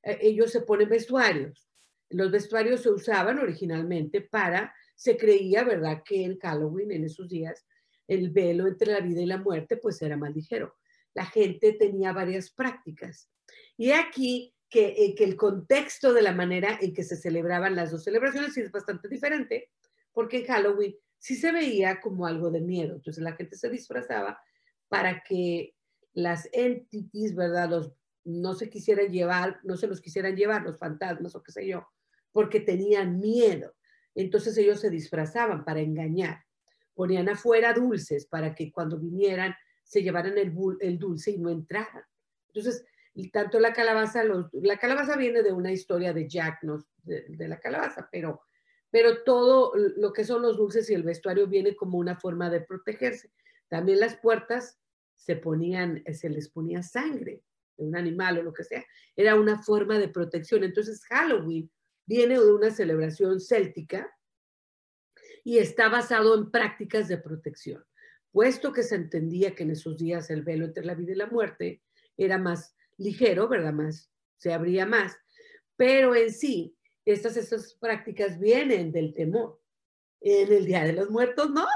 eh, 0.04 0.18
ellos 0.22 0.52
se 0.52 0.62
ponen 0.62 0.90
vestuarios. 0.90 1.70
Los 2.10 2.32
vestuarios 2.32 2.82
se 2.82 2.90
usaban 2.90 3.40
originalmente 3.40 4.22
para 4.22 4.74
se 4.96 5.16
creía, 5.16 5.64
¿verdad?, 5.64 6.02
que 6.04 6.24
en 6.24 6.40
Halloween, 6.40 6.92
en 6.92 7.04
esos 7.04 7.30
días, 7.30 7.66
el 8.08 8.32
velo 8.32 8.66
entre 8.66 8.92
la 8.94 9.00
vida 9.00 9.22
y 9.22 9.28
la 9.28 9.38
muerte, 9.38 9.78
pues 9.78 10.02
era 10.02 10.18
más 10.18 10.34
ligero. 10.34 10.76
La 11.14 11.26
gente 11.26 11.74
tenía 11.74 12.14
varias 12.14 12.50
prácticas. 12.50 13.30
Y 13.78 13.92
aquí 13.92 14.56
que, 14.70 14.88
eh, 14.98 15.16
que 15.16 15.24
el 15.24 15.36
contexto 15.36 16.14
de 16.14 16.24
la 16.24 16.34
manera 16.34 16.80
en 16.82 16.94
que 16.94 17.04
se 17.04 17.16
celebraban 17.16 17.76
las 17.76 17.92
dos 17.92 18.04
celebraciones 18.04 18.58
es 18.58 18.72
bastante 18.72 19.08
diferente, 19.08 19.70
porque 20.12 20.40
en 20.40 20.46
Halloween 20.48 20.96
sí 21.18 21.36
se 21.36 21.52
veía 21.52 22.00
como 22.02 22.26
algo 22.26 22.52
de 22.52 22.62
miedo. 22.62 22.96
Entonces 22.96 23.24
la 23.24 23.34
gente 23.34 23.56
se 23.56 23.70
disfrazaba 23.70 24.40
para 24.88 25.24
que 25.24 25.76
las 26.14 26.50
entities, 26.52 27.36
¿verdad? 27.36 27.70
Los, 27.70 27.94
no 28.24 28.54
se 28.54 28.70
quisieran 28.70 29.12
llevar, 29.12 29.60
no 29.64 29.78
se 29.78 29.88
los 29.88 30.02
quisieran 30.02 30.36
llevar, 30.36 30.64
los 30.64 30.78
fantasmas 30.78 31.36
o 31.36 31.44
qué 31.44 31.52
sé 31.52 31.68
yo, 31.68 31.88
porque 32.32 32.60
tenían 32.60 33.20
miedo. 33.20 33.74
Entonces 34.16 34.58
ellos 34.58 34.80
se 34.80 34.90
disfrazaban 34.90 35.64
para 35.64 35.80
engañar. 35.80 36.44
Ponían 36.94 37.30
afuera 37.30 37.74
dulces 37.74 38.26
para 38.26 38.56
que 38.56 38.72
cuando 38.72 38.98
vinieran 38.98 39.54
se 39.84 40.02
llevaran 40.02 40.38
el, 40.38 40.98
dulce 40.98 41.32
y 41.32 41.38
no 41.38 41.50
entraran. 41.50 42.04
Entonces, 42.48 42.84
tanto 43.32 43.60
la 43.60 43.74
calabaza, 43.74 44.24
la 44.52 44.78
calabaza 44.78 45.16
viene 45.16 45.44
de 45.44 45.54
una 45.54 45.72
historia 45.72 46.14
de 46.14 46.28
Jack, 46.28 46.60
de, 47.04 47.48
la 47.48 47.60
calabaza, 47.60 48.10
pero, 48.12 48.42
pero 48.98 49.22
todo 49.22 49.74
lo 49.76 50.12
que 50.12 50.24
son 50.24 50.42
los 50.42 50.58
dulces 50.58 50.90
y 50.90 50.96
el 50.96 51.04
vestuario 51.04 51.46
viene 51.46 51.76
como 51.76 52.00
una 52.00 52.20
forma 52.20 52.50
de 52.50 52.62
protegerse. 52.62 53.32
También 53.68 54.00
las 54.00 54.18
puertas 54.18 54.80
se 55.16 55.36
ponían, 55.36 56.04
se 56.12 56.32
les 56.32 56.50
ponía 56.50 56.82
sangre 56.82 57.44
de 57.78 57.86
un 57.86 57.96
animal 57.96 58.40
o 58.40 58.42
lo 58.42 58.52
que 58.52 58.64
sea. 58.64 58.84
Era 59.16 59.36
una 59.36 59.62
forma 59.62 60.00
de 60.00 60.08
protección. 60.08 60.64
Entonces 60.64 61.06
Halloween 61.06 61.70
viene 62.08 62.40
de 62.40 62.52
una 62.52 62.72
celebración 62.72 63.40
céltica 63.40 64.12
y 65.44 65.60
está 65.60 65.90
basado 65.90 66.36
en 66.36 66.50
prácticas 66.50 67.08
de 67.08 67.20
protección, 67.20 67.86
puesto 68.32 68.74
que 68.74 68.82
se 68.82 68.96
entendía 68.96 69.54
que 69.54 69.62
en 69.62 69.70
esos 69.70 69.96
días 69.96 70.32
el 70.32 70.42
velo 70.42 70.66
entre 70.66 70.84
la 70.84 70.96
vida 70.96 71.12
y 71.12 71.18
la 71.18 71.28
muerte 71.28 71.84
era 72.18 72.40
más 72.40 72.76
ligero, 72.98 73.48
¿verdad? 73.48 73.74
Más, 73.74 74.12
se 74.38 74.54
abría 74.54 74.88
más, 74.88 75.16
pero 75.76 76.16
en 76.16 76.34
sí, 76.34 76.76
estas, 77.12 77.38
estas 77.38 77.74
prácticas 77.76 78.40
vienen 78.40 78.92
del 78.92 79.14
temor. 79.14 79.60
En 80.22 80.52
el 80.52 80.66
Día 80.66 80.84
de 80.84 80.94
los 80.94 81.10
Muertos, 81.10 81.52
no, 81.52 81.68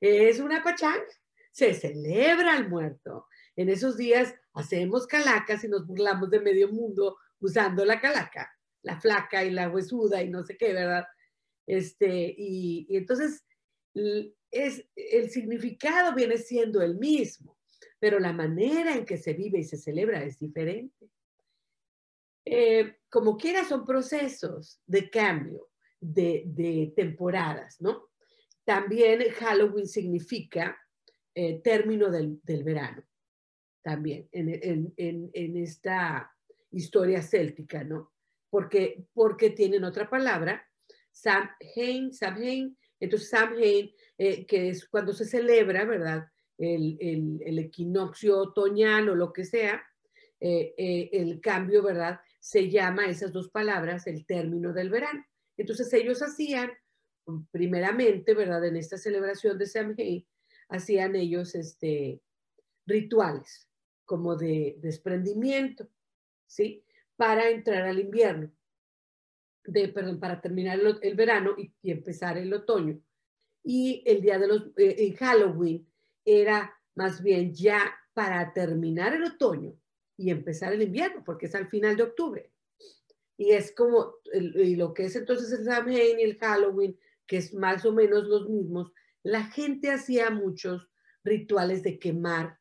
es 0.00 0.40
una 0.40 0.62
pachanga, 0.62 1.04
se 1.52 1.72
celebra 1.74 2.54
al 2.54 2.68
muerto. 2.68 3.26
En 3.54 3.68
esos 3.68 3.96
días 3.96 4.34
hacemos 4.54 5.06
calacas 5.06 5.64
y 5.64 5.68
nos 5.68 5.86
burlamos 5.86 6.30
de 6.30 6.40
medio 6.40 6.68
mundo 6.68 7.16
usando 7.38 7.84
la 7.84 8.00
calaca 8.00 8.56
la 8.86 9.00
flaca 9.00 9.44
y 9.44 9.50
la 9.50 9.68
huesuda 9.68 10.22
y 10.22 10.30
no 10.30 10.44
sé 10.44 10.56
qué, 10.56 10.72
¿verdad? 10.72 11.04
Este, 11.66 12.32
y, 12.38 12.86
entonces 12.96 13.44
es, 14.50 14.86
el 14.94 15.28
significado 15.30 16.14
viene 16.14 16.38
siendo 16.38 16.80
el 16.80 16.96
mismo, 16.96 17.58
pero 17.98 18.20
la 18.20 18.32
manera 18.32 18.94
en 18.94 19.04
que 19.04 19.18
se 19.18 19.34
vive 19.34 19.58
y 19.58 19.64
se 19.64 19.76
celebra 19.76 20.22
es 20.22 20.38
diferente. 20.38 21.10
Eh, 22.46 22.98
como 23.10 23.36
quiera, 23.36 23.64
son 23.64 23.84
procesos 23.84 24.80
de 24.86 25.10
cambio, 25.10 25.68
de, 26.00 26.92
temporadas, 26.96 27.76
¿no? 27.80 28.10
También 28.64 29.22
Halloween 29.32 29.86
significa 29.86 30.78
eh, 31.34 31.60
término 31.62 32.10
del, 32.10 32.40
verano, 32.64 33.02
también 33.82 34.28
en, 34.32 34.94
en, 34.96 35.56
esta 35.56 36.32
historia 36.70 37.20
céltica, 37.20 37.84
¿no? 37.84 38.12
porque, 38.56 39.04
porque 39.12 39.50
tienen 39.50 39.84
otra 39.84 40.08
palabra, 40.08 40.66
Samhain, 41.10 42.12
Samhain, 42.12 42.76
entonces 43.00 43.28
Samhain, 43.28 43.92
eh, 44.16 44.46
que 44.46 44.70
es 44.70 44.86
cuando 44.88 45.12
se 45.12 45.24
celebra, 45.24 45.84
¿verdad? 45.84 46.26
El, 46.56 46.96
el, 47.44 47.58
equinoccio 47.58 48.38
otoñal 48.38 49.10
o 49.10 49.14
lo 49.14 49.30
que 49.32 49.44
sea, 49.44 49.82
eh, 50.40 50.74
eh, 50.78 51.10
el 51.12 51.40
cambio, 51.40 51.82
¿verdad? 51.82 52.18
Se 52.46 52.70
llama 52.70 53.06
esas 53.06 53.32
dos 53.32 53.50
palabras 53.50 54.06
el 54.06 54.24
término 54.24 54.72
del 54.72 54.88
verano. 54.88 55.26
Entonces 55.56 55.92
ellos 55.92 56.22
hacían 56.22 56.70
primeramente, 57.50 58.34
¿verdad? 58.34 58.64
En 58.64 58.76
esta 58.76 58.96
celebración 58.96 59.58
de 59.58 59.66
Samhain, 59.66 60.24
hacían 60.68 61.16
ellos 61.16 61.56
este, 61.56 62.22
rituales 62.86 63.68
como 64.04 64.36
de 64.36 64.76
desprendimiento, 64.78 65.88
¿sí? 66.46 66.84
Para 67.16 67.50
entrar 67.50 67.82
al 67.82 67.98
invierno, 67.98 68.52
de, 69.64 69.88
perdón, 69.88 70.20
para 70.20 70.40
terminar 70.40 70.78
el, 71.02 71.16
verano 71.16 71.56
y, 71.58 71.90
empezar 71.90 72.38
el 72.38 72.52
otoño. 72.52 73.02
Y 73.64 74.04
el 74.06 74.20
día 74.20 74.38
de 74.38 74.46
los, 74.46 74.70
eh, 74.76 75.12
Halloween 75.18 75.84
era 76.24 76.72
más 76.94 77.20
bien 77.20 77.52
ya 77.52 77.92
para 78.14 78.52
terminar 78.52 79.14
el 79.14 79.24
otoño 79.24 79.76
y 80.16 80.30
empezar 80.30 80.72
el 80.72 80.82
invierno, 80.82 81.22
porque 81.24 81.46
es 81.46 81.54
al 81.54 81.68
final 81.68 81.96
de 81.96 82.04
octubre. 82.04 82.52
Y 83.36 83.50
es 83.50 83.74
como, 83.74 84.14
y 84.32 84.76
lo 84.76 84.94
que 84.94 85.04
es 85.04 85.16
entonces 85.16 85.52
el 85.52 85.64
Samhain 85.64 86.18
y 86.18 86.22
el 86.22 86.38
Halloween, 86.38 86.98
que 87.26 87.38
es 87.38 87.52
más 87.52 87.84
o 87.84 87.92
menos 87.92 88.24
los 88.24 88.48
mismos, 88.48 88.92
la 89.22 89.44
gente 89.44 89.90
hacía 89.90 90.30
muchos 90.30 90.88
rituales 91.22 91.82
de 91.82 91.98
quemar, 91.98 92.58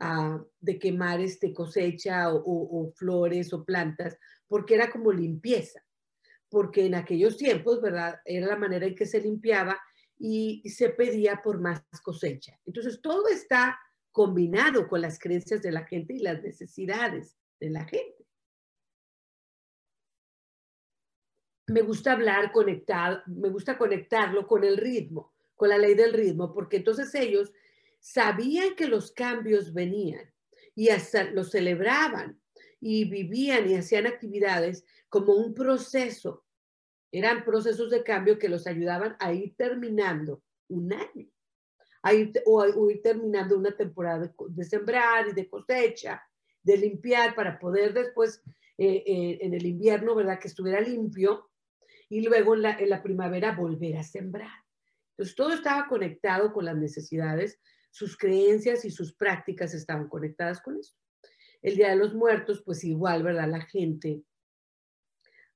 uh, 0.00 0.44
de 0.60 0.78
quemar 0.78 1.20
este 1.20 1.52
cosecha 1.52 2.32
o, 2.32 2.40
o, 2.44 2.92
flores 2.92 3.52
o 3.52 3.64
plantas, 3.64 4.16
porque 4.46 4.74
era 4.74 4.90
como 4.90 5.10
limpieza, 5.10 5.84
porque 6.48 6.86
en 6.86 6.94
aquellos 6.94 7.36
tiempos, 7.36 7.80
¿verdad? 7.80 8.20
Era 8.24 8.46
la 8.46 8.56
manera 8.56 8.86
en 8.86 8.94
que 8.94 9.06
se 9.06 9.20
limpiaba 9.20 9.80
y 10.18 10.62
se 10.68 10.90
pedía 10.90 11.40
por 11.42 11.60
más 11.60 11.82
cosecha. 12.04 12.56
Entonces, 12.64 13.00
todo 13.00 13.26
está 13.26 13.76
combinado 14.12 14.86
con 14.88 15.00
las 15.00 15.18
creencias 15.18 15.62
de 15.62 15.72
la 15.72 15.84
gente 15.84 16.14
y 16.14 16.18
las 16.18 16.42
necesidades 16.42 17.36
de 17.58 17.70
la 17.70 17.84
gente. 17.84 18.26
Me 21.68 21.80
gusta 21.80 22.12
hablar 22.12 22.52
conectado, 22.52 23.22
me 23.26 23.48
gusta 23.48 23.78
conectarlo 23.78 24.46
con 24.46 24.62
el 24.64 24.76
ritmo, 24.76 25.32
con 25.54 25.70
la 25.70 25.78
ley 25.78 25.94
del 25.94 26.12
ritmo, 26.12 26.52
porque 26.52 26.76
entonces 26.78 27.14
ellos 27.14 27.52
sabían 27.98 28.74
que 28.74 28.86
los 28.86 29.12
cambios 29.12 29.72
venían 29.72 30.30
y 30.74 30.90
hasta 30.90 31.24
los 31.24 31.50
celebraban 31.50 32.40
y 32.80 33.08
vivían 33.08 33.70
y 33.70 33.76
hacían 33.76 34.06
actividades 34.06 34.84
como 35.08 35.34
un 35.34 35.54
proceso. 35.54 36.44
Eran 37.12 37.44
procesos 37.44 37.90
de 37.90 38.02
cambio 38.02 38.38
que 38.38 38.48
los 38.48 38.66
ayudaban 38.66 39.16
a 39.20 39.32
ir 39.32 39.54
terminando 39.56 40.42
un 40.68 40.92
año 40.92 41.32
o, 42.46 42.90
ir 42.90 43.02
terminando 43.02 43.56
una 43.56 43.76
temporada 43.76 44.32
de, 44.48 44.64
sembrar 44.64 45.28
y 45.28 45.32
de 45.32 45.48
cosecha, 45.48 46.22
de 46.62 46.76
limpiar 46.76 47.34
para 47.34 47.58
poder 47.58 47.92
después 47.92 48.42
eh, 48.78 49.02
eh, 49.06 49.38
en 49.40 49.54
el 49.54 49.66
invierno, 49.66 50.14
¿verdad? 50.14 50.38
Que 50.38 50.48
estuviera 50.48 50.80
limpio 50.80 51.50
y 52.08 52.22
luego 52.22 52.54
en 52.54 52.62
la, 52.62 52.78
en 52.78 52.90
la 52.90 53.02
primavera 53.02 53.56
volver 53.56 53.96
a 53.96 54.02
sembrar. 54.02 54.50
Entonces 55.10 55.36
todo 55.36 55.52
estaba 55.52 55.86
conectado 55.88 56.52
con 56.52 56.64
las 56.64 56.76
necesidades, 56.76 57.60
sus 57.90 58.16
creencias 58.16 58.84
y 58.84 58.90
sus 58.90 59.14
prácticas 59.14 59.74
estaban 59.74 60.08
conectadas 60.08 60.60
con 60.60 60.78
eso. 60.78 60.94
El 61.60 61.76
Día 61.76 61.90
de 61.90 61.96
los 61.96 62.14
Muertos, 62.14 62.62
pues 62.64 62.82
igual, 62.82 63.22
¿verdad? 63.22 63.48
La 63.48 63.60
gente 63.60 64.24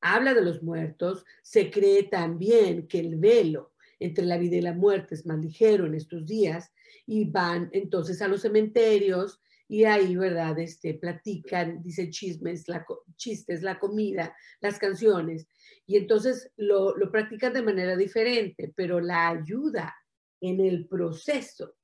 habla 0.00 0.34
de 0.34 0.42
los 0.42 0.62
muertos, 0.62 1.24
se 1.42 1.70
cree 1.70 2.04
también 2.04 2.86
que 2.86 3.00
el 3.00 3.16
velo 3.16 3.72
entre 3.98 4.24
la 4.24 4.38
vida 4.38 4.56
y 4.56 4.60
la 4.60 4.74
muerte 4.74 5.14
es 5.14 5.26
más 5.26 5.38
ligero 5.38 5.86
en 5.86 5.94
estos 5.94 6.26
días 6.26 6.72
y 7.06 7.24
van 7.30 7.68
entonces 7.72 8.20
a 8.22 8.28
los 8.28 8.42
cementerios 8.42 9.40
y 9.68 9.84
ahí, 9.84 10.14
¿verdad? 10.14 10.58
Este, 10.58 10.94
platican, 10.94 11.82
dicen 11.82 12.10
chismes, 12.10 12.68
la, 12.68 12.86
chistes, 13.16 13.62
la 13.62 13.78
comida, 13.78 14.36
las 14.60 14.78
canciones. 14.78 15.48
Y 15.86 15.96
entonces 15.96 16.52
lo, 16.56 16.96
lo 16.96 17.10
practican 17.10 17.52
de 17.52 17.62
manera 17.62 17.96
diferente, 17.96 18.72
pero 18.76 19.00
la 19.00 19.28
ayuda 19.28 19.94
en 20.40 20.60
el 20.60 20.86
proceso 20.86 21.74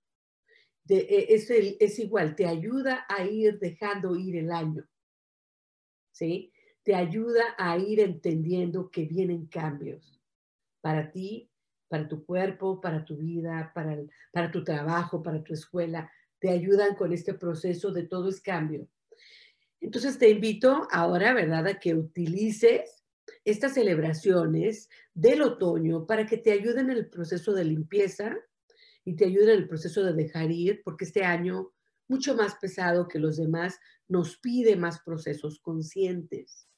e, 0.88 1.26
es, 1.30 1.50
es 1.50 1.98
igual, 1.98 2.34
te 2.34 2.46
ayuda 2.46 3.06
a 3.08 3.24
ir 3.24 3.58
dejando 3.58 4.16
ir 4.16 4.36
el 4.36 4.50
año. 4.50 4.86
¿Sí? 6.12 6.52
Te 6.82 6.94
ayuda 6.94 7.54
a 7.56 7.78
ir 7.78 8.00
entendiendo 8.00 8.90
que 8.90 9.04
vienen 9.04 9.46
cambios 9.46 10.20
para 10.80 11.10
ti, 11.10 11.48
para 11.93 12.09
tu 12.09 12.24
cuerpo, 12.24 12.80
para 12.80 13.05
tu 13.05 13.18
vida, 13.18 13.70
para, 13.74 13.99
para 14.32 14.51
tu 14.51 14.64
trabajo, 14.64 15.22
para 15.22 15.45
tu 15.45 15.53
escuela, 15.53 16.11
te 16.38 16.49
ayudan 16.49 16.95
con 16.95 17.12
este 17.12 17.34
proceso 17.34 17.93
de 17.93 18.05
todo 18.05 18.30
es 18.30 18.40
cambio. 18.40 18.88
Entonces 19.78 20.16
te 20.16 20.30
invito 20.30 20.88
ahora, 20.90 21.34
¿verdad?, 21.34 21.66
a 21.66 21.78
que 21.78 21.95
utilices 21.95 23.05
estas 23.45 23.74
celebraciones 23.74 24.88
del 25.12 25.43
otoño 25.43 26.07
para 26.07 26.24
que 26.24 26.38
te 26.38 26.53
ayuden 26.53 26.88
en 26.88 26.97
el 26.97 27.11
proceso 27.11 27.53
de 27.53 27.66
limpieza 27.66 28.38
y 29.05 29.14
te 29.14 29.26
ayuden 29.26 29.51
en 29.51 29.59
el 29.59 29.68
proceso 29.68 30.03
de 30.03 30.14
dejar 30.14 30.51
ir, 30.51 30.80
porque 30.82 31.05
este 31.05 31.24
año, 31.24 31.74
mucho 32.09 32.34
más 32.34 32.55
pesado 32.55 33.07
que 33.07 33.18
los 33.18 33.36
demás, 33.36 33.78
nos 34.09 34.38
pide 34.38 34.76
más 34.76 35.03
procesos 35.03 35.61
conscientes. 35.61 36.70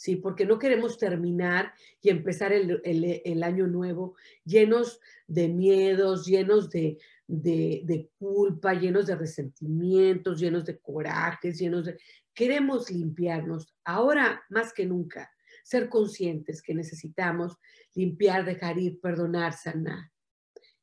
¿Sí? 0.00 0.16
Porque 0.16 0.46
no 0.46 0.58
queremos 0.58 0.96
terminar 0.96 1.74
y 2.00 2.08
empezar 2.08 2.54
el, 2.54 3.42
año 3.42 3.66
nuevo 3.66 4.16
llenos 4.46 4.98
de 5.26 5.48
miedos, 5.48 6.24
llenos 6.24 6.70
de, 6.70 6.96
de, 7.26 8.08
culpa, 8.18 8.72
llenos 8.72 9.08
de 9.08 9.16
resentimientos, 9.16 10.40
llenos 10.40 10.64
de 10.64 10.78
corajes, 10.78 11.58
llenos 11.58 11.84
de... 11.84 11.98
Queremos 12.32 12.90
limpiarnos 12.90 13.74
ahora 13.84 14.42
más 14.48 14.72
que 14.72 14.86
nunca, 14.86 15.30
ser 15.64 15.90
conscientes 15.90 16.62
que 16.62 16.74
necesitamos 16.74 17.58
limpiar, 17.94 18.46
dejar 18.46 18.78
ir, 18.78 19.02
perdonar, 19.02 19.52
sanar. 19.52 20.10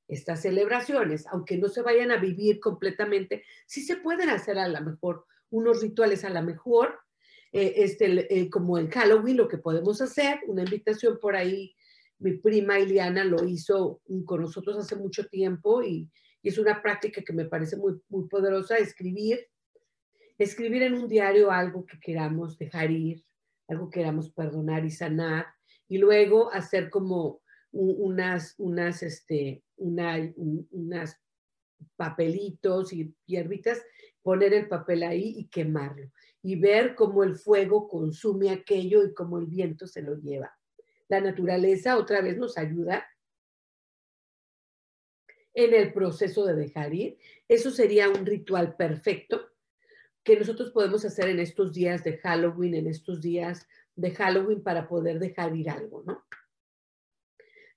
Estas 0.08 0.44
celebraciones, 0.44 1.26
aunque 1.26 1.58
no 1.58 1.70
se 1.70 1.82
vayan 1.82 2.12
a 2.12 2.18
vivir 2.18 2.60
completamente, 2.60 3.44
sí 3.66 3.82
se 3.82 3.98
pueden 3.98 4.30
hacer 4.30 4.60
a 4.60 4.68
lo 4.68 4.80
mejor 4.82 5.26
unos 5.50 5.82
rituales 5.82 6.24
a 6.24 6.30
lo 6.30 6.44
mejor 6.44 7.00
eh, 7.54 7.74
este, 7.78 8.34
eh, 8.34 8.50
como 8.50 8.78
el 8.78 8.90
Halloween, 8.90 9.38
lo 9.38 9.48
que 9.48 9.58
podemos 9.58 10.02
hacer, 10.02 10.40
una 10.48 10.64
invitación 10.64 11.18
por 11.20 11.36
ahí, 11.36 11.74
mi 12.20 12.34
prima 12.34 12.80
Iliana 12.80 13.24
lo 13.24 13.46
hizo 13.46 14.02
con 14.26 14.42
nosotros 14.42 14.78
hace 14.78 14.96
mucho 14.96 15.28
tiempo 15.28 15.84
y, 15.84 16.10
es 16.44 16.58
una 16.58 16.82
práctica 16.82 17.22
que 17.24 17.34
me 17.34 17.44
parece 17.44 17.76
muy, 17.76 18.00
muy 18.08 18.30
poderosa, 18.30 18.78
escribir, 18.78 19.48
escribir 20.38 20.84
en 20.84 20.94
un 20.94 21.10
diario 21.10 21.52
algo 21.52 21.86
que 21.86 22.00
queramos 22.00 22.58
dejar 22.58 22.90
ir, 22.90 23.22
algo 23.68 23.90
que 23.90 24.00
queramos 24.00 24.32
perdonar 24.32 24.86
y 24.86 24.92
sanar, 24.92 25.48
y 25.90 25.98
luego 25.98 26.50
hacer 26.54 26.90
como 26.90 27.42
unas, 27.72 28.56
unas, 28.60 29.04
este, 29.04 29.62
una, 29.76 30.16
unas 30.38 31.20
papelitos 31.98 32.94
y 32.94 33.14
hierbitas, 33.26 33.84
poner 34.28 34.54
el 34.54 34.68
papel 34.68 35.04
ahí 35.04 35.36
y 35.38 35.48
quemarlo 35.48 36.12
y 36.42 36.60
ver 36.60 36.96
cómo 36.96 37.24
el 37.24 37.38
fuego 37.38 37.88
consume 37.88 38.50
aquello 38.50 39.06
y 39.06 39.14
cómo 39.14 39.40
el 39.40 39.46
viento 39.46 39.88
se 39.88 40.02
lo 40.02 40.16
lleva. 40.16 40.54
La 41.08 41.22
naturaleza 41.22 41.98
otra 41.98 42.20
vez 42.20 42.36
nos 42.36 42.58
ayuda 42.58 43.08
en 45.54 45.74
el 45.74 45.94
proceso 45.94 46.46
de 46.46 46.56
dejar 46.56 46.94
ir. 46.94 47.18
Eso 47.48 47.72
sería 47.72 48.10
un 48.10 48.26
ritual 48.26 48.76
perfecto 48.76 49.48
que 50.26 50.38
nosotros 50.38 50.72
podemos 50.72 51.06
hacer 51.06 51.30
en 51.30 51.40
estos 51.40 51.72
días 51.72 52.04
de 52.04 52.18
Halloween, 52.18 52.74
en 52.74 52.88
estos 52.88 53.22
días 53.22 53.66
de 53.96 54.12
Halloween 54.12 54.62
para 54.62 54.90
poder 54.90 55.20
dejar 55.20 55.56
ir 55.56 55.70
algo, 55.70 56.04
¿no? 56.06 56.26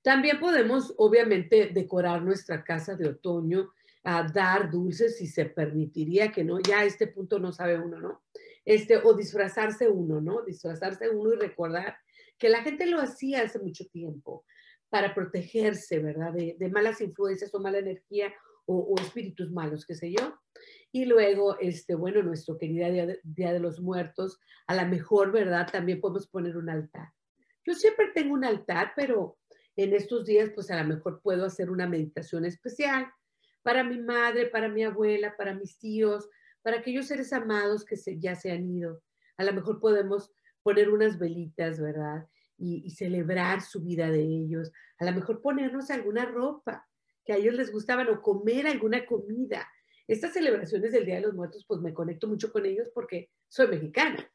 También 0.02 0.40
podemos, 0.40 0.94
obviamente, 0.96 1.70
decorar 1.72 2.22
nuestra 2.22 2.64
casa 2.64 2.96
de 2.96 3.08
otoño, 3.08 3.72
a 4.02 4.26
dar 4.32 4.70
dulces 4.70 5.18
si 5.18 5.26
se 5.26 5.44
permitiría 5.46 6.32
que 6.32 6.44
no, 6.44 6.58
ya 6.60 6.80
a 6.80 6.84
este 6.84 7.06
punto 7.06 7.38
no 7.38 7.52
sabe 7.52 7.78
uno, 7.78 8.00
¿no? 8.00 8.22
este, 8.64 8.98
o 8.98 9.14
disfrazarse 9.14 9.88
uno, 9.88 10.20
¿no? 10.20 10.42
Disfrazarse 10.42 11.08
uno 11.10 11.32
y 11.32 11.36
recordar 11.36 11.96
que 12.38 12.48
la 12.48 12.62
gente 12.62 12.86
lo 12.86 13.00
hacía 13.00 13.42
hace 13.42 13.58
mucho 13.58 13.86
tiempo 13.86 14.44
para 14.88 15.14
protegerse, 15.14 15.98
¿verdad? 15.98 16.32
De, 16.32 16.56
malas 16.70 17.00
influencias 17.00 17.54
o 17.54 17.60
mala 17.60 17.78
energía 17.78 18.32
o, 18.66 18.94
espíritus 19.00 19.50
malos, 19.50 19.84
qué 19.84 19.94
sé 19.94 20.12
yo. 20.12 20.38
Y 20.92 21.04
luego, 21.04 21.58
este, 21.58 21.94
bueno, 21.94 22.22
nuestro 22.22 22.58
querido 22.58 22.90
día 22.90 23.06
de, 23.06 23.20
día 23.22 23.52
de 23.52 23.60
los 23.60 23.80
Muertos, 23.80 24.38
a 24.66 24.74
lo 24.74 24.88
mejor, 24.88 25.32
¿verdad? 25.32 25.68
También 25.70 26.00
podemos 26.00 26.28
poner 26.28 26.56
un 26.56 26.70
altar. 26.70 27.08
Yo 27.64 27.74
siempre 27.74 28.10
tengo 28.14 28.34
un 28.34 28.44
altar, 28.44 28.92
pero 28.94 29.38
en 29.76 29.94
estos 29.94 30.26
días, 30.26 30.50
pues 30.54 30.70
a 30.70 30.80
lo 30.80 30.88
mejor 30.88 31.20
puedo 31.22 31.44
hacer 31.44 31.70
una 31.70 31.88
meditación 31.88 32.44
especial 32.44 33.06
para 33.62 33.84
mi 33.84 33.98
madre, 33.98 34.46
para 34.46 34.68
mi 34.68 34.84
abuela, 34.84 35.36
para 35.36 35.54
mis 35.54 35.78
tíos, 35.78 36.28
para 36.62 36.78
aquellos 36.78 37.06
seres 37.06 37.32
amados 37.32 37.84
que 37.84 37.96
ya 38.18 38.34
se 38.34 38.50
han 38.50 38.68
ido. 38.68 39.02
A 39.36 39.44
lo 39.44 39.52
mejor 39.52 39.80
podemos 39.80 40.32
poner 40.62 40.90
unas 40.90 41.18
velitas, 41.18 41.80
¿verdad? 41.80 42.26
Y, 42.58 42.90
celebrar 42.90 43.62
su 43.62 43.80
vida 43.80 44.10
de 44.10 44.22
ellos. 44.22 44.70
A 44.98 45.06
lo 45.06 45.12
mejor 45.12 45.40
ponernos 45.40 45.90
alguna 45.90 46.26
ropa 46.26 46.86
que 47.24 47.32
a 47.32 47.36
ellos 47.36 47.54
les 47.54 47.72
gustaban 47.72 48.08
o 48.08 48.20
comer 48.20 48.66
alguna 48.66 49.06
comida. 49.06 49.66
Estas 50.06 50.34
celebraciones 50.34 50.92
del 50.92 51.06
Día 51.06 51.14
de 51.14 51.22
los 51.22 51.34
Muertos, 51.34 51.64
pues 51.66 51.80
me 51.80 51.94
conecto 51.94 52.28
mucho 52.28 52.52
con 52.52 52.66
ellos 52.66 52.90
porque 52.92 53.30
soy 53.48 53.68
mexicana. 53.68 54.30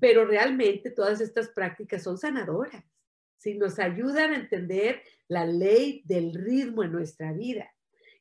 Pero 0.00 0.24
realmente 0.24 0.90
todas 0.90 1.20
estas 1.20 1.48
prácticas 1.50 2.02
son 2.02 2.18
sanadoras. 2.18 2.84
si 3.36 3.54
nos 3.54 3.78
ayudan 3.78 4.32
a 4.32 4.36
entender 4.36 5.02
la 5.26 5.46
ley 5.46 6.02
del 6.04 6.34
ritmo 6.34 6.84
en 6.84 6.92
nuestra 6.92 7.32
vida 7.32 7.72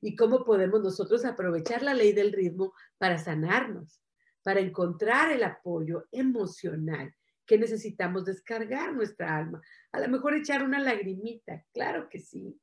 y 0.01 0.15
cómo 0.15 0.45
podemos 0.45 0.81
nosotros 0.81 1.25
aprovechar 1.25 1.81
la 1.83 1.93
ley 1.93 2.13
del 2.13 2.31
ritmo 2.31 2.73
para 2.97 3.17
sanarnos, 3.17 4.01
para 4.43 4.59
encontrar 4.59 5.31
el 5.31 5.43
apoyo 5.43 6.07
emocional 6.11 7.13
que 7.45 7.57
necesitamos 7.57 8.25
descargar 8.25 8.93
nuestra 8.93 9.35
alma. 9.35 9.61
A 9.91 9.99
lo 9.99 10.07
mejor 10.07 10.35
echar 10.35 10.63
una 10.63 10.79
lagrimita, 10.79 11.65
claro 11.73 12.07
que 12.07 12.19
sí, 12.19 12.59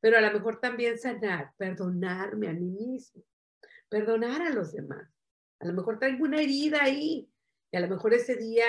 pero 0.00 0.16
a 0.16 0.20
lo 0.20 0.32
mejor 0.32 0.60
también 0.60 0.98
sanar, 0.98 1.52
perdonarme 1.58 2.48
a 2.48 2.52
mí 2.52 2.70
mismo, 2.70 3.22
perdonar 3.88 4.42
a 4.42 4.50
los 4.50 4.72
demás. 4.72 5.12
A 5.60 5.66
lo 5.66 5.74
mejor 5.74 5.98
traigo 5.98 6.24
una 6.24 6.40
herida 6.40 6.82
ahí 6.82 7.30
y 7.70 7.76
a 7.76 7.80
lo 7.80 7.88
mejor 7.88 8.14
ese 8.14 8.36
día 8.36 8.64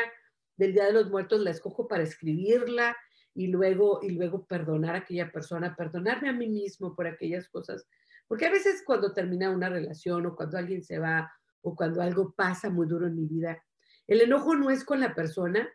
del 0.57 0.73
Día 0.73 0.85
de 0.85 0.93
los 0.93 1.09
Muertos 1.09 1.39
la 1.39 1.51
escojo 1.51 1.87
para 1.87 2.03
escribirla 2.03 2.95
y 3.33 3.47
luego, 3.47 3.99
y 4.03 4.09
luego 4.09 4.45
perdonar 4.45 4.95
a 4.95 4.99
aquella 4.99 5.31
persona, 5.31 5.75
perdonarme 5.75 6.29
a 6.29 6.33
mí 6.33 6.49
mismo 6.49 6.95
por 6.95 7.07
aquellas 7.07 7.47
cosas. 7.47 7.87
Porque 8.31 8.45
a 8.45 8.49
veces 8.49 8.81
cuando 8.85 9.11
termina 9.11 9.49
una 9.49 9.67
relación 9.67 10.25
o 10.25 10.37
cuando 10.37 10.57
alguien 10.57 10.81
se 10.81 10.99
va 10.99 11.29
o 11.63 11.75
cuando 11.75 12.01
algo 12.01 12.33
pasa 12.33 12.69
muy 12.69 12.87
duro 12.87 13.07
en 13.07 13.17
mi 13.17 13.25
vida, 13.25 13.61
el 14.07 14.21
enojo 14.21 14.55
no 14.55 14.69
es 14.69 14.85
con 14.85 15.01
la 15.01 15.13
persona, 15.13 15.67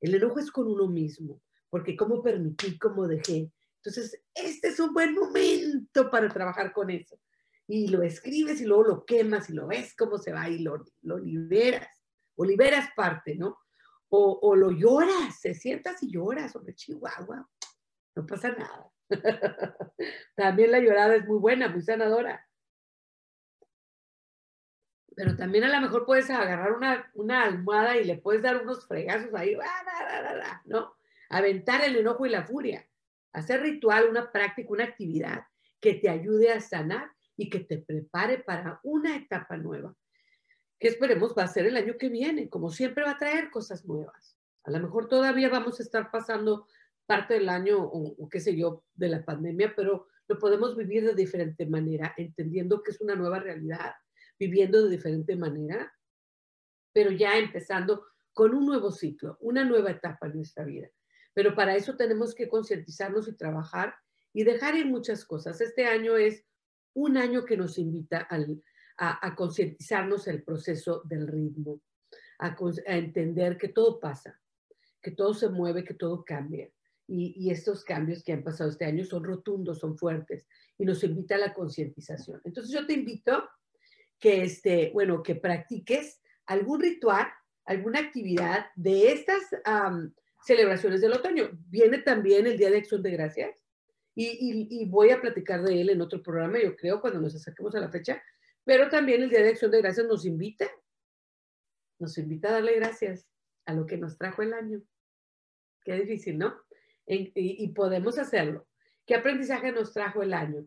el 0.00 0.16
enojo 0.16 0.40
es 0.40 0.50
con 0.50 0.66
uno 0.66 0.88
mismo, 0.88 1.40
porque 1.68 1.96
cómo 1.96 2.20
permití, 2.20 2.76
cómo 2.80 3.06
dejé. 3.06 3.52
Entonces, 3.76 4.20
este 4.34 4.70
es 4.70 4.80
un 4.80 4.92
buen 4.92 5.14
momento 5.14 6.10
para 6.10 6.28
trabajar 6.28 6.72
con 6.72 6.90
eso. 6.90 7.16
Y 7.68 7.86
lo 7.86 8.02
escribes 8.02 8.60
y 8.60 8.64
luego 8.64 8.82
lo 8.82 9.04
quemas 9.04 9.48
y 9.48 9.52
lo 9.52 9.68
ves 9.68 9.94
cómo 9.94 10.18
se 10.18 10.32
va 10.32 10.48
y 10.48 10.58
lo, 10.58 10.84
lo 11.02 11.16
liberas. 11.16 12.02
O 12.34 12.44
liberas 12.44 12.88
parte, 12.96 13.36
¿no? 13.36 13.56
O, 14.08 14.56
lo 14.56 14.72
lloras, 14.72 15.38
se 15.40 15.54
sientas 15.54 16.02
y 16.02 16.10
lloras 16.10 16.50
sobre 16.50 16.74
Chihuahua. 16.74 17.48
No 18.16 18.26
pasa 18.26 18.50
nada. 18.50 18.90
también 20.36 20.70
la 20.70 20.80
llorada 20.80 21.16
es 21.16 21.26
muy 21.26 21.38
buena, 21.38 21.68
muy 21.68 21.82
sanadora. 21.82 22.46
Pero 25.14 25.36
también 25.36 25.64
a 25.64 25.68
lo 25.68 25.80
mejor 25.80 26.06
puedes 26.06 26.30
agarrar 26.30 26.72
una, 26.72 27.42
almohada 27.42 27.96
y 27.96 28.04
le 28.04 28.16
puedes 28.16 28.42
dar 28.42 28.62
unos 28.62 28.86
fregazos 28.86 29.34
ahí, 29.34 29.56
¿no? 30.64 30.94
Aventar 31.28 31.84
el 31.84 31.96
enojo 31.96 32.26
y 32.26 32.30
la 32.30 32.44
furia. 32.44 32.86
Hacer 33.32 33.60
ritual, 33.60 34.08
una 34.08 34.32
práctica, 34.32 34.70
una 34.70 34.84
actividad 34.84 35.44
que 35.80 35.94
te 35.94 36.08
ayude 36.08 36.52
a 36.52 36.60
sanar 36.60 37.10
y 37.36 37.50
que 37.50 37.60
te 37.60 37.78
prepare 37.78 38.38
para 38.38 38.80
una 38.82 39.16
etapa 39.16 39.56
nueva 39.56 39.94
que 40.80 40.88
esperemos 40.88 41.34
va 41.36 41.44
a 41.44 41.48
ser 41.48 41.66
el 41.66 41.76
año 41.76 41.98
que 41.98 42.08
viene, 42.08 42.48
como 42.48 42.70
siempre 42.70 43.04
va 43.04 43.12
a 43.12 43.18
traer 43.18 43.50
cosas 43.50 43.84
nuevas. 43.84 44.38
A 44.64 44.70
lo 44.70 44.80
mejor 44.80 45.08
todavía 45.08 45.50
vamos 45.50 45.78
a 45.78 45.82
estar 45.82 46.10
pasando 46.10 46.66
parte 47.10 47.34
del 47.34 47.48
año 47.48 47.76
o, 47.82 48.28
qué 48.28 48.38
sé 48.38 48.56
yo 48.56 48.84
de 48.94 49.08
la 49.08 49.24
pandemia, 49.24 49.74
pero 49.74 50.06
lo 50.28 50.38
podemos 50.38 50.76
vivir 50.76 51.04
de 51.04 51.12
diferente 51.12 51.66
manera, 51.66 52.14
entendiendo 52.16 52.84
que 52.84 52.92
es 52.92 53.00
una 53.00 53.16
nueva 53.16 53.40
realidad, 53.40 53.94
viviendo 54.38 54.84
de 54.84 54.90
diferente 54.90 55.34
manera, 55.34 55.92
pero 56.92 57.10
ya 57.10 57.36
empezando 57.36 58.06
con 58.32 58.54
un 58.54 58.64
nuevo 58.64 58.92
ciclo, 58.92 59.36
una 59.40 59.64
nueva 59.64 59.90
etapa 59.90 60.28
en 60.28 60.36
nuestra 60.36 60.64
vida. 60.64 60.88
Pero 61.34 61.56
para 61.56 61.74
eso 61.74 61.96
tenemos 61.96 62.32
que 62.32 62.48
concientizarnos 62.48 63.26
y 63.26 63.36
trabajar 63.36 63.96
y 64.32 64.44
dejar 64.44 64.76
ir 64.76 64.86
muchas 64.86 65.24
cosas. 65.24 65.60
Este 65.60 65.86
año 65.86 66.16
es 66.16 66.44
un 66.94 67.16
año 67.16 67.44
que 67.44 67.56
nos 67.56 67.76
invita 67.76 68.18
al, 68.18 68.62
a, 68.98 69.34
concientizarnos 69.34 70.28
el 70.28 70.44
proceso 70.44 71.02
del 71.06 71.26
ritmo, 71.26 71.80
a, 72.38 72.56
entender 72.86 73.58
que 73.58 73.66
todo 73.66 73.98
pasa, 73.98 74.40
que 75.02 75.10
todo 75.10 75.34
se 75.34 75.48
mueve, 75.48 75.82
que 75.82 75.94
todo 75.94 76.24
cambia. 76.24 76.70
Y, 77.12 77.50
estos 77.50 77.84
cambios 77.84 78.22
que 78.22 78.32
han 78.32 78.44
pasado 78.44 78.70
este 78.70 78.84
año 78.84 79.04
son 79.04 79.24
rotundos, 79.24 79.80
son 79.80 79.98
fuertes 79.98 80.46
y 80.78 80.84
nos 80.84 81.02
invita 81.02 81.34
a 81.34 81.38
la 81.38 81.54
concientización. 81.54 82.40
Entonces 82.44 82.72
yo 82.72 82.86
te 82.86 82.92
invito 82.92 83.48
que, 84.20 84.42
este, 84.42 84.90
bueno, 84.92 85.20
que 85.20 85.34
practiques 85.34 86.20
algún 86.46 86.80
ritual, 86.80 87.26
alguna 87.64 87.98
actividad 87.98 88.66
de 88.76 89.12
estas 89.12 89.42
celebraciones 90.44 91.00
del 91.00 91.14
otoño. 91.14 91.50
Viene 91.68 91.98
también 91.98 92.46
el 92.46 92.56
Día 92.56 92.70
de 92.70 92.78
Acción 92.78 93.02
de 93.02 93.10
Gracias 93.10 93.60
y, 94.14 94.68
y, 94.70 94.88
voy 94.88 95.10
a 95.10 95.20
platicar 95.20 95.64
de 95.64 95.80
él 95.80 95.90
en 95.90 96.00
otro 96.02 96.22
programa, 96.22 96.62
yo 96.62 96.76
creo, 96.76 97.00
cuando 97.00 97.20
nos 97.20 97.34
acerquemos 97.34 97.74
a 97.74 97.80
la 97.80 97.90
fecha, 97.90 98.22
pero 98.64 98.88
también 98.88 99.22
el 99.22 99.30
Día 99.30 99.42
de 99.42 99.50
Acción 99.50 99.72
de 99.72 99.82
Gracias 99.82 100.06
nos 100.06 100.24
invita, 100.24 100.70
nos 101.98 102.16
invita 102.18 102.50
a 102.50 102.52
darle 102.52 102.76
gracias 102.76 103.28
a 103.66 103.74
lo 103.74 103.86
que 103.86 103.96
nos 103.96 104.16
trajo 104.16 104.42
el 104.42 104.54
año. 104.54 104.80
Qué 105.84 105.94
difícil, 105.94 106.38
¿no? 106.38 106.54
Y, 107.10 107.68
podemos 107.68 108.18
hacerlo. 108.18 108.66
¿Qué 109.06 109.14
aprendizaje 109.14 109.72
nos 109.72 109.92
trajo 109.92 110.22
el 110.22 110.32
año? 110.32 110.66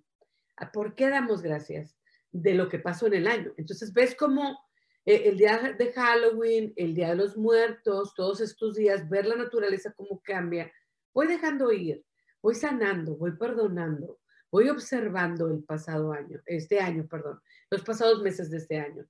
¿Por 0.73 0.95
qué 0.95 1.09
damos 1.09 1.41
gracias 1.41 1.95
de 2.31 2.53
lo 2.53 2.69
que 2.69 2.79
pasó 2.79 3.07
en 3.07 3.13
el 3.13 3.27
año? 3.27 3.53
Entonces, 3.57 3.93
ves 3.93 4.15
cómo 4.15 4.59
eh, 5.05 5.23
el 5.25 5.37
día 5.37 5.75
de 5.77 5.91
Halloween, 5.93 6.73
el 6.75 6.93
día 6.95 7.09
de 7.09 7.15
los 7.15 7.37
muertos, 7.37 8.13
todos 8.13 8.41
estos 8.41 8.75
días, 8.75 9.09
ver 9.09 9.25
la 9.25 9.35
naturaleza 9.35 9.93
cómo 9.93 10.21
cambia, 10.23 10.71
voy 11.13 11.27
dejando 11.27 11.71
ir, 11.71 12.03
voy 12.41 12.55
sanando, 12.55 13.15
voy 13.15 13.31
perdonando, 13.37 14.19
voy 14.51 14.69
observando 14.69 15.47
el 15.47 15.63
pasado 15.63 16.11
año, 16.11 16.41
este 16.45 16.79
año, 16.79 17.07
perdón, 17.07 17.41
los 17.69 17.83
pasados 17.83 18.21
meses 18.21 18.49
de 18.49 18.57
este 18.57 18.79
año. 18.79 19.05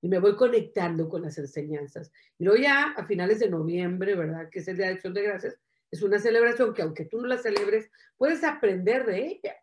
Y 0.00 0.08
me 0.08 0.18
voy 0.18 0.34
conectando 0.34 1.08
con 1.08 1.22
las 1.22 1.38
enseñanzas. 1.38 2.10
Y 2.36 2.44
luego 2.44 2.60
ya 2.60 2.90
a 2.96 3.06
finales 3.06 3.38
de 3.38 3.48
noviembre, 3.48 4.16
¿verdad? 4.16 4.48
Que 4.50 4.58
es 4.58 4.66
el 4.66 4.76
Día 4.76 4.86
de 4.86 4.94
Acción 4.94 5.14
de 5.14 5.22
Gracias, 5.22 5.56
es 5.92 6.02
una 6.02 6.18
celebración 6.18 6.72
que 6.72 6.82
aunque 6.82 7.04
tú 7.04 7.20
no 7.20 7.28
la 7.28 7.36
celebres, 7.36 7.90
puedes 8.16 8.42
aprender 8.42 9.04
de 9.04 9.26
ella. 9.26 9.56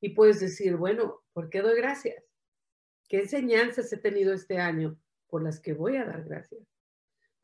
Y 0.00 0.14
puedes 0.14 0.40
decir, 0.40 0.76
bueno, 0.76 1.22
¿por 1.34 1.50
qué 1.50 1.60
doy 1.60 1.76
gracias? 1.76 2.24
¿Qué 3.06 3.18
enseñanzas 3.18 3.92
he 3.92 3.98
tenido 3.98 4.32
este 4.32 4.56
año 4.56 4.98
por 5.28 5.42
las 5.42 5.60
que 5.60 5.74
voy 5.74 5.96
a 5.96 6.06
dar 6.06 6.24
gracias? 6.24 6.62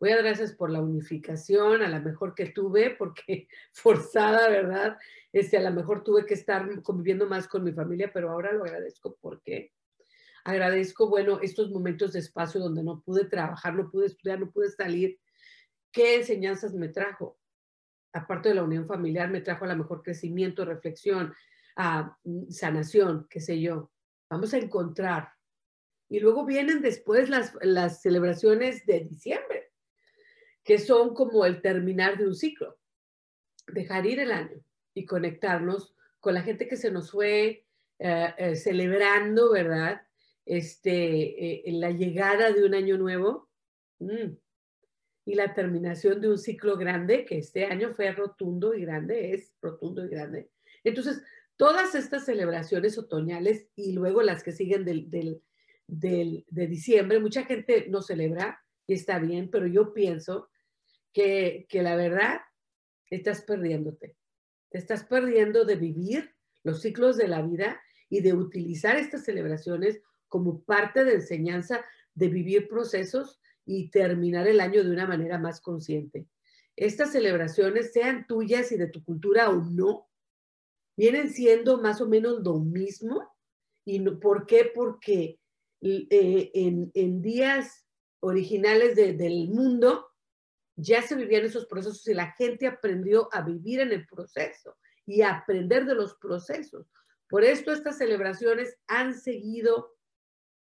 Voy 0.01 0.11
a 0.11 0.15
dar 0.15 0.25
gracias 0.25 0.55
por 0.55 0.71
la 0.71 0.81
unificación, 0.81 1.83
a 1.83 1.89
la 1.89 2.01
mejor 2.01 2.35
que 2.35 2.47
tuve, 2.47 2.97
porque 2.97 3.49
forzada, 3.73 4.49
¿verdad? 4.49 4.97
Este, 5.31 5.59
a 5.59 5.63
lo 5.63 5.73
mejor 5.73 6.03
tuve 6.03 6.25
que 6.25 6.35
estar 6.35 6.83
conviviendo 6.83 7.27
más 7.27 7.47
con 7.47 7.65
mi 7.65 7.73
familia, 7.73 8.11
pero 8.15 8.31
ahora 8.31 8.53
lo 8.53 8.65
agradezco 8.65 9.19
porque 9.21 9.75
agradezco, 10.43 11.11
bueno, 11.11 11.41
estos 11.43 11.71
momentos 11.71 12.15
de 12.15 12.21
espacio 12.21 12.61
donde 12.61 12.83
no 12.83 13.03
pude 13.03 13.27
trabajar, 13.27 13.75
no 13.75 13.91
pude 13.91 14.07
estudiar, 14.07 14.41
no 14.41 14.51
pude 14.51 14.71
salir. 14.71 15.21
¿Qué 15.93 16.17
enseñanzas 16.17 16.73
me 16.73 16.89
trajo? 16.89 17.39
Aparte 18.17 18.49
de 18.51 18.55
la 18.57 18.65
unión 18.65 18.87
familiar, 18.87 19.31
me 19.31 19.41
trajo 19.41 19.65
a 19.65 19.69
lo 19.69 19.77
mejor 19.77 20.03
crecimiento, 20.03 20.65
reflexión, 20.65 21.35
ah, 21.77 22.17
sanación, 22.51 23.27
qué 23.29 23.41
sé 23.41 23.61
yo. 23.61 23.91
Vamos 24.31 24.55
a 24.55 24.59
encontrar. 24.59 25.29
Y 26.09 26.21
luego 26.21 26.45
vienen 26.45 26.81
después 26.83 27.29
las, 27.29 27.53
las 27.63 28.01
celebraciones 28.01 28.87
de 28.87 29.01
diciembre 29.01 29.67
que 30.67 30.79
son 30.79 31.15
como 31.15 31.47
el 31.47 31.63
terminar 31.63 32.19
de 32.19 32.27
un 32.27 32.35
ciclo, 32.35 32.77
dejar 33.69 34.05
ir 34.05 34.19
el 34.19 34.33
año 34.33 34.61
y 34.95 35.07
conectarnos 35.07 35.95
con 36.19 36.35
la 36.35 36.43
gente 36.43 36.67
que 36.67 36.77
se 36.77 36.91
nos 36.91 37.13
fue 37.13 37.65
eh, 38.01 38.35
eh, 38.37 38.57
celebrando, 38.57 39.53
¿verdad? 39.53 40.03
Este, 40.45 41.69
eh, 41.69 41.73
la 41.73 41.93
llegada 41.93 42.51
de 42.51 42.65
un 42.65 42.75
año 42.75 42.99
nuevo 42.99 43.49
mm, 44.01 44.37
y 45.27 45.35
la 45.35 45.53
terminación 45.53 46.21
de 46.21 46.31
un 46.31 46.39
ciclo 46.39 46.79
grande, 46.79 47.25
que 47.25 47.39
este 47.39 47.67
año 47.67 47.93
fue 47.95 48.13
rotundo 48.13 48.75
y 48.75 48.83
grande, 48.83 49.35
es 49.35 49.53
rotundo 49.61 50.05
y 50.05 50.09
grande. 50.09 50.51
Entonces, 50.85 51.21
todas 51.57 51.97
estas 51.97 52.25
celebraciones 52.25 52.97
otoñales 52.97 53.67
y 53.75 53.93
luego 53.93 54.23
las 54.23 54.45
que 54.45 54.53
siguen 54.53 54.85
del, 54.85 55.11
del, 55.11 56.45
de 56.49 56.67
diciembre, 56.69 57.19
mucha 57.19 57.45
gente 57.45 57.87
no 57.89 58.03
celebra 58.03 58.63
y 58.87 58.95
está 58.95 59.19
bien, 59.19 59.51
pero 59.51 59.67
yo 59.67 59.93
pienso 59.93 60.49
que, 61.13 61.67
la 61.73 61.97
verdad 61.97 62.41
estás 63.11 63.43
perdiéndote. 63.43 64.17
Te 64.71 64.79
estás 64.79 65.05
perdiendo 65.05 65.65
de 65.65 65.75
vivir 65.75 66.37
los 66.63 66.83
ciclos 66.83 67.17
de 67.17 67.27
la 67.27 67.43
vida 67.43 67.81
y 68.09 68.21
de 68.21 68.33
utilizar 68.33 68.97
estas 68.97 69.25
celebraciones 69.25 70.01
como 70.29 70.63
parte 70.63 71.05
de 71.05 71.15
enseñanza 71.15 71.85
de 72.15 72.29
vivir 72.29 72.69
procesos 72.69 73.41
y 73.67 73.91
terminar 73.91 74.47
el 74.47 74.61
año 74.61 74.83
de 74.83 74.91
una 74.91 75.07
manera 75.07 75.39
más 75.39 75.61
consciente. 75.61 76.27
Estas 76.77 77.13
celebraciones, 77.13 77.93
sean 77.93 78.27
tuyas 78.27 78.71
y 78.73 78.77
de 78.77 78.87
tu 78.87 79.05
cultura 79.05 79.51
o 79.51 79.57
no, 79.57 80.09
vienen 80.97 81.31
siendo 81.31 81.79
más 81.79 82.01
o 82.01 82.09
menos 82.09 82.43
lo 82.43 82.61
mismo. 82.61 83.29
¿Y 83.85 84.01
por 84.17 84.47
qué? 84.47 84.71
Porque 84.75 85.41
eh, 85.81 86.51
en, 86.55 87.23
días 87.23 87.87
originales 88.21 88.97
del 88.97 89.49
mundo, 89.49 90.07
ya 90.77 91.03
se 91.03 91.15
vivían 91.15 91.45
esos 91.45 91.67
procesos 91.67 92.07
y 92.07 92.15
la 92.15 92.33
gente 92.33 92.67
aprendió 92.67 93.29
a 93.33 93.43
vivir 93.43 93.81
en 93.81 93.93
el 93.93 94.07
proceso 94.07 94.77
y 95.07 95.23
a 95.23 95.39
aprender 95.39 95.87
de 95.87 95.95
los 95.95 96.15
procesos. 96.17 96.91
Por 97.29 97.45
esto 97.45 97.73
estas 97.73 97.99
celebraciones 97.99 98.77
han 98.87 99.15
seguido, 99.15 99.97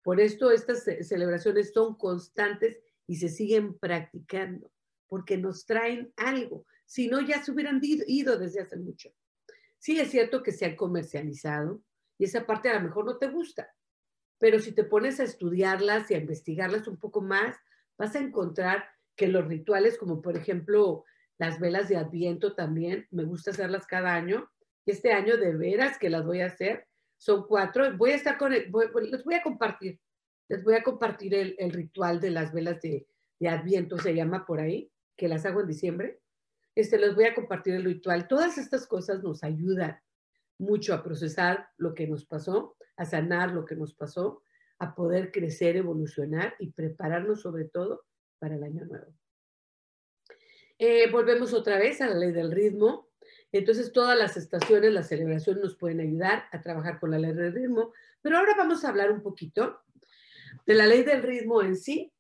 por 0.04 0.20
esto 0.20 0.52
estas 0.52 0.84
celebraciones 0.84 1.72
son 1.74 1.96
constantes 1.96 2.80
y 3.10 3.16
se 3.16 3.28
siguen 3.28 3.76
practicando, 3.80 4.72
porque 5.08 5.36
nos 5.36 5.66
traen 5.66 6.14
algo. 6.16 6.68
Si 6.86 7.08
no, 7.08 7.22
ya 7.22 7.44
se 7.44 7.52
hubieran 7.52 7.82
ido 7.82 8.38
desde 8.38 8.62
hace 8.62 8.78
mucho. 8.78 9.10
Sí, 9.80 10.00
es 10.00 10.12
cierto 10.12 10.44
que 10.44 10.52
se 10.52 10.66
han 10.66 10.76
comercializado 10.76 11.82
y 12.20 12.26
esa 12.26 12.46
parte 12.46 12.70
a 12.70 12.76
lo 12.76 12.82
mejor 12.82 13.06
no 13.06 13.18
te 13.18 13.28
gusta, 13.28 13.74
pero 14.38 14.60
si 14.60 14.74
te 14.74 14.84
pones 14.84 15.20
a 15.20 15.24
estudiarlas 15.24 16.12
y 16.12 16.14
a 16.14 16.20
investigarlas 16.20 16.88
un 16.88 16.98
poco 16.98 17.20
más, 17.20 17.58
vas 17.98 18.16
a 18.16 18.20
encontrar 18.20 18.88
que 19.16 19.28
los 19.28 19.48
rituales, 19.48 19.98
como 19.98 20.22
por 20.22 20.38
ejemplo 20.38 21.04
las 21.40 21.60
velas 21.60 21.90
de 21.90 21.98
Adviento 21.98 22.54
también, 22.54 23.08
me 23.10 23.24
gusta 23.24 23.50
hacerlas 23.50 23.88
cada 23.88 24.14
año. 24.14 24.52
Este 24.86 25.14
año 25.14 25.38
de 25.38 25.58
veras 25.58 25.98
que 25.98 26.12
las 26.12 26.24
voy 26.24 26.42
a 26.42 26.46
hacer, 26.46 26.86
son 27.18 27.48
cuatro. 27.48 27.98
Voy 27.98 28.12
a 28.12 28.16
estar 28.16 28.38
con, 28.38 28.54
el, 28.54 28.72
les 29.10 29.24
voy 29.24 29.34
a 29.34 29.42
compartir, 29.42 30.00
les 30.50 30.64
voy 30.64 30.74
a 30.74 30.84
compartir 30.84 31.34
el, 31.36 31.72
ritual 31.72 32.20
de 32.20 32.32
las 32.32 32.52
velas 32.52 32.82
de, 32.82 33.08
de, 33.40 33.50
Adviento, 33.50 33.98
se 34.00 34.16
llama 34.16 34.46
por 34.46 34.60
ahí, 34.60 34.92
que 35.16 35.28
las 35.28 35.46
hago 35.46 35.62
en 35.62 35.68
diciembre. 35.68 36.20
Este, 36.76 36.98
les 36.98 37.16
voy 37.16 37.26
a 37.26 37.36
compartir 37.36 37.76
el 37.76 37.86
ritual. 37.86 38.28
Todas 38.28 38.58
estas 38.58 38.88
cosas 38.88 39.24
nos 39.24 39.44
ayudan 39.44 40.00
mucho 40.58 40.94
a 40.94 41.04
procesar 41.04 41.70
lo 41.78 41.94
que 41.94 42.08
nos 42.08 42.26
pasó, 42.26 42.76
a 42.98 43.06
sanar 43.06 43.52
lo 43.52 43.64
que 43.66 43.76
nos 43.76 43.94
pasó, 43.94 44.44
a 44.80 44.96
poder 44.96 45.32
crecer, 45.32 45.76
evolucionar 45.78 46.56
y 46.58 46.72
prepararnos 46.72 47.42
sobre 47.42 47.66
todo 47.66 48.06
para 48.40 48.56
el 48.56 48.64
año 48.64 48.86
nuevo. 48.86 49.14
Eh, 50.80 51.12
volvemos 51.12 51.54
otra 51.54 51.78
vez 51.78 52.02
a 52.02 52.08
la 52.08 52.16
ley 52.16 52.32
del 52.32 52.52
ritmo. 52.52 53.10
Entonces, 53.52 53.92
todas 53.92 54.18
las 54.18 54.38
estaciones, 54.38 54.94
las 54.94 55.10
celebraciones 55.10 55.62
nos 55.62 55.76
pueden 55.76 56.00
ayudar 56.00 56.46
a 56.52 56.62
trabajar 56.62 57.00
con 57.00 57.12
la 57.12 57.20
ley 57.20 57.34
del 57.34 57.54
ritmo. 57.54 57.94
Pero 58.22 58.38
ahora 58.38 58.54
vamos 58.58 58.84
a 58.84 58.90
hablar 58.90 59.12
un 59.12 59.22
poquito 59.22 59.82
de 60.66 60.74
la 60.74 60.86
ley 60.86 61.04
del 61.04 61.24
ritmo 61.24 61.62
en 61.62 61.76
sí, 61.76 62.12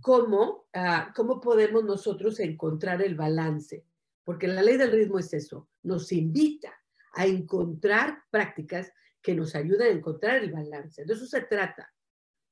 cómo, 0.00 0.68
ah, 0.72 1.12
cómo 1.14 1.40
podemos 1.40 1.84
nosotros 1.84 2.40
encontrar 2.40 3.02
el 3.02 3.14
balance. 3.14 3.84
Porque 4.24 4.48
la 4.48 4.62
ley 4.62 4.76
del 4.76 4.92
ritmo 4.92 5.18
es 5.18 5.32
eso, 5.32 5.68
nos 5.82 6.12
invita 6.12 6.72
a 7.14 7.26
encontrar 7.26 8.22
prácticas 8.30 8.92
que 9.20 9.34
nos 9.34 9.54
ayuden 9.54 9.88
a 9.88 9.98
encontrar 9.98 10.36
el 10.36 10.52
balance. 10.52 11.04
De 11.04 11.12
eso 11.12 11.26
se 11.26 11.42
trata. 11.42 11.92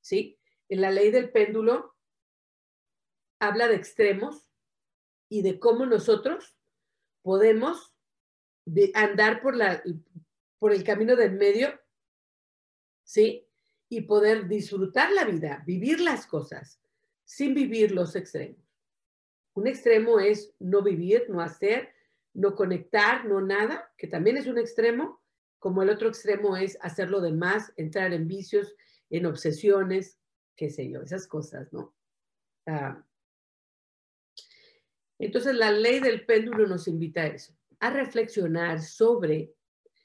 ¿sí? 0.00 0.38
En 0.68 0.80
la 0.80 0.90
ley 0.90 1.10
del 1.10 1.30
péndulo 1.30 1.94
habla 3.38 3.68
de 3.68 3.76
extremos 3.76 4.50
y 5.28 5.42
de 5.42 5.58
cómo 5.58 5.86
nosotros 5.86 6.56
podemos 7.22 7.94
andar 8.94 9.40
por, 9.40 9.56
la, 9.56 9.82
por 10.58 10.72
el 10.72 10.84
camino 10.84 11.16
del 11.16 11.32
medio, 11.32 11.78
¿sí? 13.04 13.47
Y 13.88 14.02
poder 14.02 14.48
disfrutar 14.48 15.12
la 15.12 15.24
vida, 15.24 15.62
vivir 15.66 16.00
las 16.00 16.26
cosas, 16.26 16.80
sin 17.24 17.54
vivir 17.54 17.92
los 17.92 18.16
extremos. 18.16 18.60
Un 19.54 19.66
extremo 19.66 20.20
es 20.20 20.54
no 20.58 20.82
vivir, 20.82 21.24
no 21.28 21.40
hacer, 21.40 21.92
no 22.34 22.54
conectar, 22.54 23.24
no 23.24 23.40
nada, 23.40 23.92
que 23.96 24.06
también 24.06 24.36
es 24.36 24.46
un 24.46 24.58
extremo, 24.58 25.20
como 25.58 25.82
el 25.82 25.90
otro 25.90 26.08
extremo 26.08 26.56
es 26.56 26.78
hacer 26.80 27.10
lo 27.10 27.20
demás, 27.20 27.72
entrar 27.76 28.12
en 28.12 28.28
vicios, 28.28 28.74
en 29.10 29.26
obsesiones, 29.26 30.18
qué 30.54 30.70
sé 30.70 30.88
yo, 30.88 31.02
esas 31.02 31.26
cosas, 31.26 31.72
¿no? 31.72 31.94
Ah, 32.66 33.04
entonces, 35.18 35.54
la 35.54 35.72
ley 35.72 36.00
del 36.00 36.24
péndulo 36.24 36.66
nos 36.66 36.86
invita 36.86 37.22
a 37.22 37.26
eso, 37.26 37.52
a 37.80 37.90
reflexionar 37.90 38.80
sobre 38.80 39.52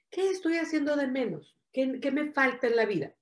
qué 0.09 0.29
estoy 0.29 0.57
haciendo 0.57 0.95
de 0.95 1.07
menos, 1.07 1.55
qué, 1.71 1.99
qué 1.99 2.11
me 2.11 2.31
falta 2.31 2.67
en 2.67 2.75
la 2.75 2.85
vida, 2.85 3.15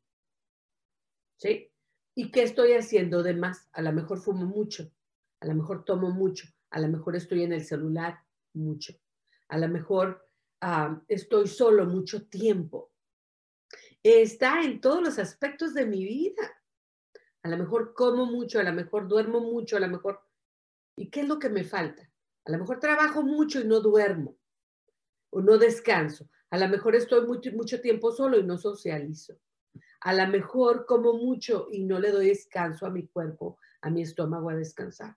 ¿sí? 1.41 1.71
¿Y 2.13 2.29
qué 2.29 2.43
estoy 2.43 2.73
haciendo 2.73 3.23
de 3.23 3.33
más? 3.33 3.67
A 3.71 3.81
lo 3.81 3.91
mejor 3.91 4.19
fumo 4.19 4.45
mucho, 4.45 4.91
a 5.39 5.47
lo 5.47 5.55
mejor 5.55 5.83
tomo 5.83 6.11
mucho, 6.11 6.47
a 6.69 6.79
lo 6.79 6.87
mejor 6.87 7.15
estoy 7.15 7.43
en 7.43 7.53
el 7.53 7.65
celular 7.65 8.19
mucho, 8.53 8.93
a 9.47 9.57
lo 9.57 9.67
mejor 9.67 10.27
ah, 10.61 11.01
estoy 11.07 11.47
solo 11.47 11.85
mucho 11.85 12.27
tiempo. 12.27 12.91
Está 14.03 14.61
en 14.61 14.81
todos 14.81 15.01
los 15.01 15.19
aspectos 15.19 15.73
de 15.73 15.85
mi 15.85 16.03
vida. 16.03 16.43
A 17.43 17.49
lo 17.49 17.57
mejor 17.57 17.93
como 17.93 18.25
mucho, 18.25 18.59
a 18.59 18.63
lo 18.63 18.73
mejor 18.73 19.07
duermo 19.07 19.39
mucho, 19.39 19.77
a 19.77 19.79
lo 19.79 19.87
mejor 19.87 20.21
¿Y 20.95 21.09
qué 21.09 21.21
es 21.21 21.27
lo 21.27 21.39
que 21.39 21.49
me 21.49 21.63
falta? 21.63 22.07
A 22.45 22.51
lo 22.51 22.59
mejor 22.59 22.79
trabajo 22.79 23.23
mucho 23.23 23.61
y 23.61 23.65
no 23.65 23.79
duermo 23.79 24.37
o 25.31 25.41
no 25.41 25.57
descanso. 25.57 26.29
A 26.49 26.57
lo 26.57 26.67
mejor 26.67 26.95
estoy 26.95 27.25
mucho, 27.25 27.51
mucho 27.53 27.79
tiempo 27.81 28.11
solo 28.11 28.37
y 28.37 28.43
no 28.43 28.57
socializo. 28.57 29.39
A 30.01 30.13
lo 30.13 30.27
mejor 30.27 30.85
como 30.85 31.13
mucho 31.13 31.67
y 31.71 31.83
no 31.83 31.99
le 31.99 32.11
doy 32.11 32.27
descanso 32.27 32.85
a 32.85 32.89
mi 32.89 33.07
cuerpo, 33.07 33.59
a 33.81 33.89
mi 33.89 34.01
estómago 34.01 34.49
a 34.49 34.55
descansar. 34.55 35.15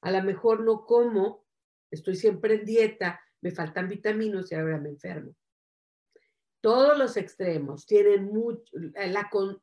A 0.00 0.10
lo 0.10 0.22
mejor 0.22 0.60
no 0.60 0.84
como, 0.84 1.46
estoy 1.90 2.16
siempre 2.16 2.54
en 2.54 2.64
dieta, 2.64 3.20
me 3.40 3.52
faltan 3.52 3.88
vitaminas 3.88 4.50
y 4.50 4.54
ahora 4.54 4.78
me 4.78 4.90
enfermo. 4.90 5.36
Todos 6.60 6.98
los 6.98 7.16
extremos 7.16 7.86
tienen 7.86 8.24
mucho, 8.24 8.64
la 8.74 9.28
con, 9.30 9.62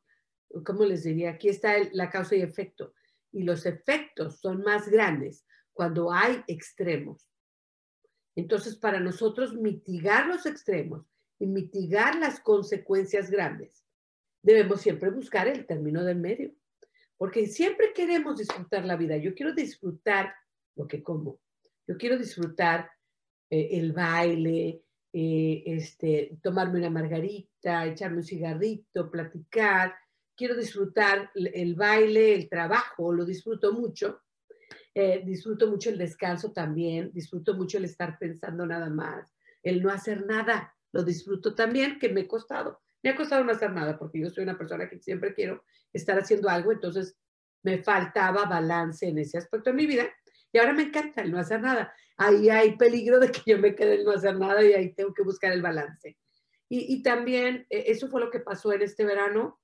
¿cómo 0.64 0.84
les 0.84 1.02
diría? 1.02 1.32
Aquí 1.32 1.48
está 1.48 1.74
la 1.92 2.08
causa 2.08 2.36
y 2.36 2.42
efecto. 2.42 2.94
Y 3.30 3.42
los 3.42 3.66
efectos 3.66 4.40
son 4.40 4.62
más 4.62 4.88
grandes 4.88 5.44
cuando 5.72 6.12
hay 6.12 6.42
extremos. 6.46 7.28
Entonces, 8.36 8.76
para 8.76 9.00
nosotros 9.00 9.54
mitigar 9.54 10.26
los 10.26 10.46
extremos 10.46 11.06
y 11.38 11.46
mitigar 11.46 12.16
las 12.16 12.40
consecuencias 12.40 13.30
grandes, 13.30 13.81
debemos 14.42 14.80
siempre 14.80 15.10
buscar 15.10 15.48
el 15.48 15.66
término 15.66 16.04
del 16.04 16.18
medio, 16.18 16.52
porque 17.16 17.46
siempre 17.46 17.92
queremos 17.94 18.38
disfrutar 18.38 18.84
la 18.84 18.96
vida. 18.96 19.16
Yo 19.16 19.34
quiero 19.34 19.54
disfrutar 19.54 20.34
lo 20.74 20.86
que 20.86 21.02
como, 21.02 21.40
yo 21.86 21.96
quiero 21.96 22.18
disfrutar 22.18 22.90
eh, 23.50 23.68
el 23.72 23.92
baile, 23.92 24.82
eh, 25.12 25.62
este, 25.66 26.38
tomarme 26.42 26.78
una 26.78 26.90
margarita, 26.90 27.86
echarme 27.86 28.18
un 28.18 28.24
cigarrito, 28.24 29.10
platicar. 29.10 29.94
Quiero 30.34 30.56
disfrutar 30.56 31.30
el 31.34 31.74
baile, 31.74 32.34
el 32.34 32.48
trabajo, 32.48 33.12
lo 33.12 33.24
disfruto 33.24 33.72
mucho, 33.72 34.22
eh, 34.94 35.22
disfruto 35.24 35.68
mucho 35.68 35.90
el 35.90 35.98
descanso 35.98 36.52
también, 36.52 37.12
disfruto 37.12 37.54
mucho 37.54 37.78
el 37.78 37.84
estar 37.84 38.18
pensando 38.18 38.66
nada 38.66 38.88
más, 38.88 39.30
el 39.62 39.82
no 39.82 39.90
hacer 39.90 40.24
nada, 40.26 40.74
lo 40.92 41.02
disfruto 41.02 41.54
también, 41.54 41.98
que 41.98 42.08
me 42.08 42.22
ha 42.22 42.28
costado. 42.28 42.81
Me 43.02 43.10
ha 43.10 43.16
costado 43.16 43.44
no 43.44 43.52
hacer 43.52 43.72
nada 43.72 43.98
porque 43.98 44.20
yo 44.20 44.30
soy 44.30 44.44
una 44.44 44.56
persona 44.56 44.88
que 44.88 44.98
siempre 44.98 45.34
quiero 45.34 45.64
estar 45.92 46.18
haciendo 46.18 46.48
algo, 46.48 46.72
entonces 46.72 47.16
me 47.62 47.82
faltaba 47.82 48.44
balance 48.44 49.06
en 49.06 49.18
ese 49.18 49.38
aspecto 49.38 49.70
de 49.70 49.76
mi 49.76 49.86
vida 49.86 50.08
y 50.52 50.58
ahora 50.58 50.72
me 50.72 50.82
encanta 50.82 51.22
el 51.22 51.30
no 51.30 51.38
hacer 51.38 51.60
nada. 51.60 51.94
Ahí 52.16 52.48
hay 52.50 52.76
peligro 52.76 53.18
de 53.18 53.30
que 53.30 53.40
yo 53.46 53.58
me 53.58 53.74
quede 53.74 53.96
en 53.96 54.04
no 54.04 54.12
hacer 54.12 54.38
nada 54.38 54.62
y 54.64 54.72
ahí 54.72 54.94
tengo 54.94 55.14
que 55.14 55.22
buscar 55.22 55.52
el 55.52 55.62
balance. 55.62 56.18
Y, 56.68 56.94
y 56.94 57.02
también 57.02 57.66
eh, 57.70 57.84
eso 57.88 58.08
fue 58.08 58.20
lo 58.20 58.30
que 58.30 58.40
pasó 58.40 58.72
en 58.72 58.82
este 58.82 59.04
verano, 59.04 59.60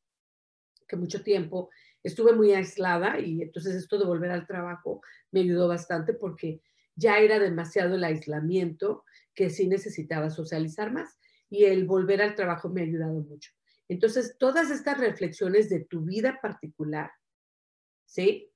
que 0.86 0.96
mucho 0.96 1.22
tiempo 1.22 1.70
estuve 2.02 2.32
muy 2.32 2.52
aislada 2.52 3.20
y 3.20 3.42
entonces 3.42 3.74
esto 3.74 3.98
de 3.98 4.06
volver 4.06 4.30
al 4.30 4.46
trabajo 4.46 5.02
me 5.30 5.40
ayudó 5.40 5.68
bastante 5.68 6.14
porque 6.14 6.62
ya 6.94 7.18
era 7.18 7.38
demasiado 7.38 7.94
el 7.94 8.04
aislamiento 8.04 9.04
que 9.34 9.50
sí 9.50 9.68
necesitaba 9.68 10.30
socializar 10.30 10.92
más 10.92 11.17
y 11.50 11.64
el 11.64 11.86
volver 11.86 12.22
al 12.22 12.34
trabajo 12.34 12.68
me 12.68 12.82
ha 12.82 12.84
ayudado 12.84 13.20
mucho. 13.20 13.52
Entonces, 13.88 14.36
todas 14.38 14.70
estas 14.70 14.98
reflexiones 14.98 15.68
de 15.70 15.80
tu 15.80 16.02
vida 16.02 16.38
particular, 16.42 17.10
¿sí? 18.04 18.52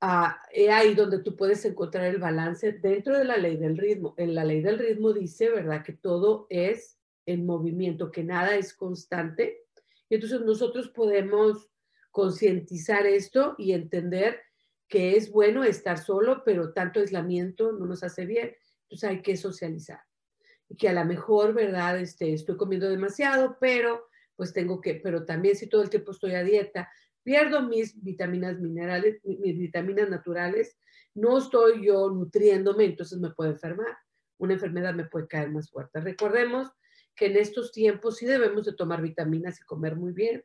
Ah, 0.00 0.38
ahí 0.70 0.94
donde 0.94 1.20
tú 1.20 1.34
puedes 1.34 1.64
encontrar 1.64 2.04
el 2.04 2.18
balance 2.18 2.72
dentro 2.72 3.16
de 3.16 3.24
la 3.24 3.38
ley 3.38 3.56
del 3.56 3.78
ritmo. 3.78 4.14
En 4.18 4.34
la 4.34 4.44
ley 4.44 4.60
del 4.60 4.78
ritmo 4.78 5.14
dice, 5.14 5.48
¿verdad? 5.48 5.82
Que 5.82 5.94
todo 5.94 6.46
es 6.50 6.98
en 7.24 7.46
movimiento, 7.46 8.10
que 8.10 8.22
nada 8.22 8.54
es 8.56 8.74
constante. 8.74 9.62
Y 10.10 10.16
entonces 10.16 10.42
nosotros 10.42 10.88
podemos 10.90 11.70
concientizar 12.10 13.06
esto 13.06 13.54
y 13.56 13.72
entender 13.72 14.40
que 14.88 15.16
es 15.16 15.30
bueno 15.30 15.64
estar 15.64 15.98
solo, 15.98 16.42
pero 16.44 16.74
tanto 16.74 17.00
aislamiento 17.00 17.72
no 17.72 17.86
nos 17.86 18.04
hace 18.04 18.26
bien. 18.26 18.54
Entonces 18.82 19.08
hay 19.08 19.22
que 19.22 19.38
socializar. 19.38 20.00
Que 20.78 20.88
a 20.88 20.92
lo 20.92 21.04
mejor, 21.04 21.54
¿verdad? 21.54 21.98
Este, 21.98 22.32
estoy 22.32 22.56
comiendo 22.56 22.88
demasiado, 22.88 23.56
pero 23.60 24.08
pues 24.36 24.52
tengo 24.52 24.80
que, 24.80 24.96
pero 24.96 25.24
también 25.24 25.56
si 25.56 25.68
todo 25.68 25.82
el 25.82 25.90
tiempo 25.90 26.12
estoy 26.12 26.34
a 26.34 26.42
dieta, 26.42 26.90
pierdo 27.22 27.62
mis 27.62 28.02
vitaminas 28.02 28.58
minerales, 28.60 29.20
mis 29.24 29.58
vitaminas 29.58 30.08
naturales, 30.08 30.76
no 31.14 31.38
estoy 31.38 31.86
yo 31.86 32.10
nutriéndome, 32.10 32.84
entonces 32.84 33.18
me 33.18 33.30
puedo 33.30 33.50
enfermar. 33.50 33.96
Una 34.38 34.54
enfermedad 34.54 34.94
me 34.94 35.06
puede 35.06 35.28
caer 35.28 35.50
más 35.50 35.70
fuerte. 35.70 36.00
Recordemos 36.00 36.70
que 37.14 37.26
en 37.26 37.36
estos 37.36 37.70
tiempos 37.70 38.16
sí 38.16 38.26
debemos 38.26 38.66
de 38.66 38.74
tomar 38.74 39.00
vitaminas 39.00 39.60
y 39.60 39.64
comer 39.64 39.94
muy 39.96 40.12
bien, 40.12 40.44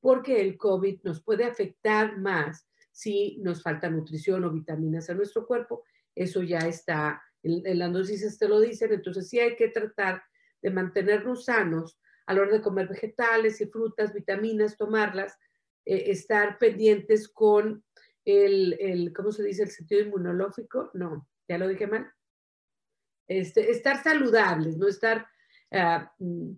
porque 0.00 0.40
el 0.40 0.56
COVID 0.58 1.00
nos 1.02 1.22
puede 1.22 1.44
afectar 1.44 2.18
más 2.18 2.68
si 2.92 3.38
nos 3.38 3.62
falta 3.62 3.88
nutrición 3.88 4.44
o 4.44 4.50
vitaminas 4.50 5.08
en 5.08 5.16
nuestro 5.16 5.46
cuerpo. 5.46 5.84
Eso 6.14 6.42
ya 6.42 6.58
está, 6.58 7.22
en, 7.42 7.78
las 7.78 7.92
dosis 7.92 8.38
te 8.38 8.48
lo 8.48 8.60
dicen, 8.60 8.92
entonces 8.92 9.28
sí 9.28 9.38
hay 9.38 9.56
que 9.56 9.68
tratar 9.68 10.22
de 10.62 10.70
mantenernos 10.70 11.44
sanos 11.44 11.98
a 12.26 12.34
la 12.34 12.42
hora 12.42 12.52
de 12.52 12.62
comer 12.62 12.88
vegetales 12.88 13.60
y 13.60 13.66
frutas, 13.66 14.12
vitaminas, 14.12 14.76
tomarlas, 14.76 15.38
eh, 15.84 16.04
estar 16.10 16.58
pendientes 16.58 17.28
con 17.28 17.84
el, 18.24 18.76
el, 18.78 19.12
¿cómo 19.12 19.32
se 19.32 19.42
dice? 19.42 19.62
El 19.62 19.70
sentido 19.70 20.02
inmunológico. 20.02 20.90
No, 20.94 21.26
ya 21.48 21.58
lo 21.58 21.66
dije 21.66 21.86
mal. 21.86 22.12
este, 23.26 23.70
estar 23.70 24.02
saludables, 24.02 24.76
no 24.76 24.86
estar, 24.88 25.26
ah, 25.72 26.12
mm, 26.18 26.52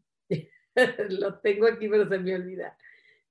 lo 1.10 1.38
tengo 1.40 1.66
aquí 1.66 1.88
pero 1.88 2.08
se 2.08 2.18
me 2.18 2.34
olvida, 2.34 2.76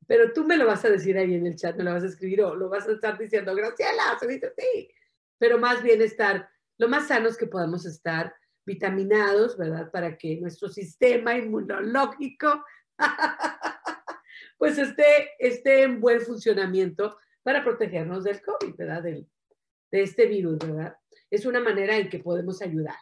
pero 0.07 0.33
tú 0.33 0.45
me 0.45 0.57
lo 0.57 0.65
vas 0.65 0.83
a 0.85 0.89
decir 0.89 1.17
ahí 1.17 1.33
en 1.33 1.45
el 1.45 1.55
chat, 1.55 1.75
me 1.75 1.83
lo 1.83 1.93
vas 1.93 2.03
a 2.03 2.07
escribir 2.07 2.41
o 2.41 2.55
lo 2.55 2.69
vas 2.69 2.87
a 2.87 2.93
estar 2.93 3.17
diciendo, 3.17 3.55
Graciela, 3.55 4.17
se 4.19 4.27
dice 4.27 4.53
sí, 4.57 4.89
pero 5.37 5.57
más 5.57 5.81
bien 5.83 6.01
estar 6.01 6.49
lo 6.81 6.89
más 6.89 7.09
sanos 7.09 7.37
que 7.37 7.45
podamos 7.45 7.85
estar, 7.85 8.33
vitaminados, 8.65 9.55
¿verdad? 9.55 9.91
Para 9.91 10.17
que 10.17 10.41
nuestro 10.41 10.67
sistema 10.67 11.37
inmunológico 11.37 12.65
pues 14.57 14.79
esté, 14.79 15.29
esté 15.37 15.83
en 15.83 16.01
buen 16.01 16.21
funcionamiento 16.21 17.19
para 17.43 17.63
protegernos 17.63 18.23
del 18.23 18.41
COVID, 18.41 18.75
¿verdad? 18.75 19.03
de 19.03 19.27
este 19.91 20.25
virus, 20.25 20.57
¿verdad? 20.57 20.95
Es 21.29 21.45
una 21.45 21.59
manera 21.59 21.95
en 21.97 22.09
que 22.09 22.17
podemos 22.17 22.63
ayudar 22.63 22.97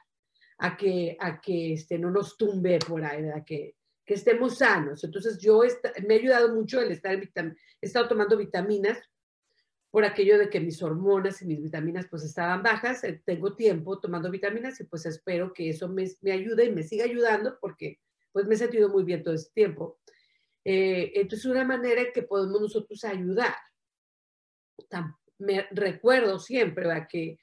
a 0.58 0.76
que, 0.76 1.16
a 1.18 1.40
que 1.40 1.72
este, 1.72 1.98
no 1.98 2.12
nos 2.12 2.36
tumbe 2.36 2.80
por 2.86 3.06
ahí, 3.06 3.22
¿verdad? 3.22 3.46
Que, 3.46 3.78
que 4.06 4.16
estemos 4.16 4.58
sanos. 4.58 5.06
Entonces 5.06 5.40
yo 5.40 5.62
me 6.06 6.16
ha 6.16 6.18
ayudado 6.18 6.54
mucho 6.54 6.82
el 6.82 6.92
estar, 6.92 7.14
he 7.14 7.56
estado 7.80 8.10
tomando 8.10 8.36
vitaminas 8.36 8.98
por 9.92 10.06
aquello 10.06 10.38
de 10.38 10.50
que 10.50 10.60
mis 10.60 10.82
hormonas 10.84 11.42
y 11.42 11.46
mis 11.46 11.62
vitaminas 11.62 12.08
pues 12.10 12.24
estaban 12.24 12.62
bajas, 12.62 13.04
eh, 13.04 13.22
tengo 13.26 13.56
tiempo 13.56 14.00
tomando 14.00 14.30
vitaminas 14.30 14.80
y 14.80 14.84
pues 14.84 15.06
espero 15.06 15.54
que 15.54 15.70
eso 15.70 15.90
me, 15.90 16.06
me 16.22 16.32
ayude 16.32 16.66
y 16.66 16.72
me 16.72 16.84
siga 16.84 17.06
ayudando 17.06 17.58
porque 17.60 18.00
pues 18.32 18.46
me 18.46 18.56
he 18.56 18.58
sentido 18.58 18.90
muy 18.90 19.04
bien 19.04 19.24
todo 19.24 19.34
este 19.34 19.52
tiempo. 19.54 20.00
Eh, 20.64 21.14
entonces, 21.16 21.46
una 21.46 21.64
manera 21.64 22.02
en 22.02 22.12
que 22.14 22.24
podemos 22.24 22.62
nosotros 22.62 23.04
ayudar. 23.04 23.56
Me 25.40 25.68
recuerdo 25.72 26.40
siempre 26.40 26.90
que 27.10 27.40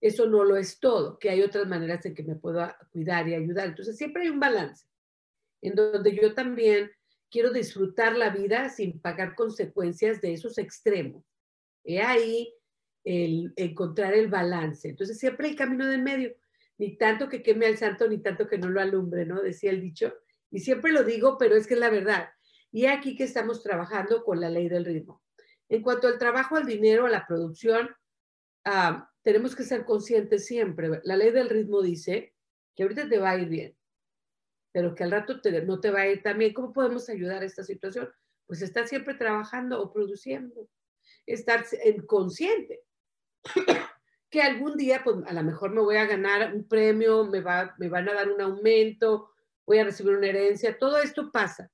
eso 0.00 0.26
no 0.26 0.44
lo 0.44 0.56
es 0.56 0.78
todo, 0.78 1.18
que 1.18 1.30
hay 1.30 1.42
otras 1.42 1.66
maneras 1.66 2.04
en 2.04 2.14
que 2.14 2.22
me 2.22 2.36
puedo 2.36 2.66
cuidar 2.90 3.28
y 3.28 3.34
ayudar. 3.34 3.68
Entonces, 3.68 3.96
siempre 3.96 4.24
hay 4.24 4.28
un 4.28 4.40
balance 4.40 4.86
en 5.62 5.74
donde 5.74 6.14
yo 6.14 6.34
también 6.34 6.90
quiero 7.30 7.50
disfrutar 7.50 8.16
la 8.16 8.30
vida 8.30 8.68
sin 8.68 9.00
pagar 9.00 9.34
consecuencias 9.34 10.20
de 10.20 10.32
esos 10.32 10.58
extremos. 10.58 11.24
He 11.86 12.02
ahí 12.02 12.52
el 13.04 13.52
encontrar 13.56 14.12
el 14.14 14.28
balance. 14.28 14.88
Entonces, 14.88 15.18
siempre 15.18 15.48
hay 15.48 15.56
camino 15.56 15.86
de 15.86 15.98
medio, 15.98 16.34
ni 16.78 16.96
tanto 16.96 17.28
que 17.28 17.42
queme 17.42 17.66
al 17.66 17.78
santo, 17.78 18.08
ni 18.08 18.18
tanto 18.18 18.48
que 18.48 18.58
no 18.58 18.68
lo 18.68 18.80
alumbre, 18.80 19.24
¿no? 19.24 19.40
Decía 19.40 19.70
el 19.70 19.80
dicho. 19.80 20.12
Y 20.50 20.60
siempre 20.60 20.92
lo 20.92 21.04
digo, 21.04 21.38
pero 21.38 21.56
es 21.56 21.66
que 21.66 21.74
es 21.74 21.80
la 21.80 21.90
verdad. 21.90 22.28
Y 22.72 22.86
aquí 22.86 23.16
que 23.16 23.24
estamos 23.24 23.62
trabajando 23.62 24.24
con 24.24 24.40
la 24.40 24.50
ley 24.50 24.68
del 24.68 24.84
ritmo. 24.84 25.22
En 25.68 25.82
cuanto 25.82 26.08
al 26.08 26.18
trabajo, 26.18 26.56
al 26.56 26.66
dinero, 26.66 27.06
a 27.06 27.10
la 27.10 27.26
producción, 27.26 27.88
tenemos 29.22 29.56
que 29.56 29.62
ser 29.62 29.84
conscientes 29.84 30.44
siempre. 30.46 31.00
La 31.04 31.16
ley 31.16 31.30
del 31.30 31.48
ritmo 31.48 31.82
dice 31.82 32.34
que 32.74 32.82
ahorita 32.82 33.08
te 33.08 33.18
va 33.18 33.30
a 33.30 33.38
ir 33.38 33.48
bien, 33.48 33.76
pero 34.72 34.94
que 34.94 35.04
al 35.04 35.12
rato 35.12 35.40
no 35.64 35.80
te 35.80 35.90
va 35.90 36.00
a 36.00 36.08
ir 36.08 36.22
tan 36.22 36.38
bien. 36.38 36.52
¿Cómo 36.52 36.72
podemos 36.72 37.08
ayudar 37.08 37.42
a 37.42 37.46
esta 37.46 37.62
situación? 37.64 38.08
Pues 38.46 38.62
estar 38.62 38.86
siempre 38.86 39.14
trabajando 39.14 39.80
o 39.80 39.92
produciendo, 39.92 40.68
estar 41.26 41.64
consciente 42.06 42.80
que 44.30 44.42
algún 44.42 44.76
día, 44.76 45.02
pues 45.04 45.16
a 45.26 45.32
lo 45.32 45.42
mejor 45.42 45.70
me 45.72 45.80
voy 45.80 45.96
a 45.96 46.06
ganar 46.06 46.54
un 46.54 46.66
premio, 46.66 47.24
me, 47.24 47.40
va, 47.40 47.74
me 47.78 47.88
van 47.88 48.08
a 48.08 48.14
dar 48.14 48.30
un 48.30 48.40
aumento, 48.40 49.30
voy 49.66 49.78
a 49.78 49.84
recibir 49.84 50.16
una 50.16 50.28
herencia, 50.28 50.78
todo 50.78 50.98
esto 50.98 51.30
pasa, 51.32 51.70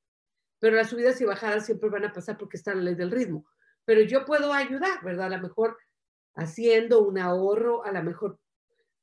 pero 0.59 0.76
las 0.76 0.90
subidas 0.90 1.20
y 1.20 1.24
bajadas 1.24 1.66
siempre 1.66 1.90
van 1.90 2.05
a 2.05 2.12
pasar 2.12 2.38
porque 2.38 2.57
está 2.57 2.74
la 2.74 2.82
ley 2.82 2.94
del 2.94 3.11
ritmo. 3.11 3.46
Pero 3.84 4.03
yo 4.03 4.24
puedo 4.24 4.53
ayudar, 4.53 5.03
¿verdad? 5.03 5.26
A 5.26 5.36
lo 5.36 5.42
mejor 5.42 5.76
haciendo 6.34 7.03
un 7.03 7.18
ahorro, 7.18 7.84
a 7.84 7.90
lo 7.90 8.03
mejor 8.03 8.38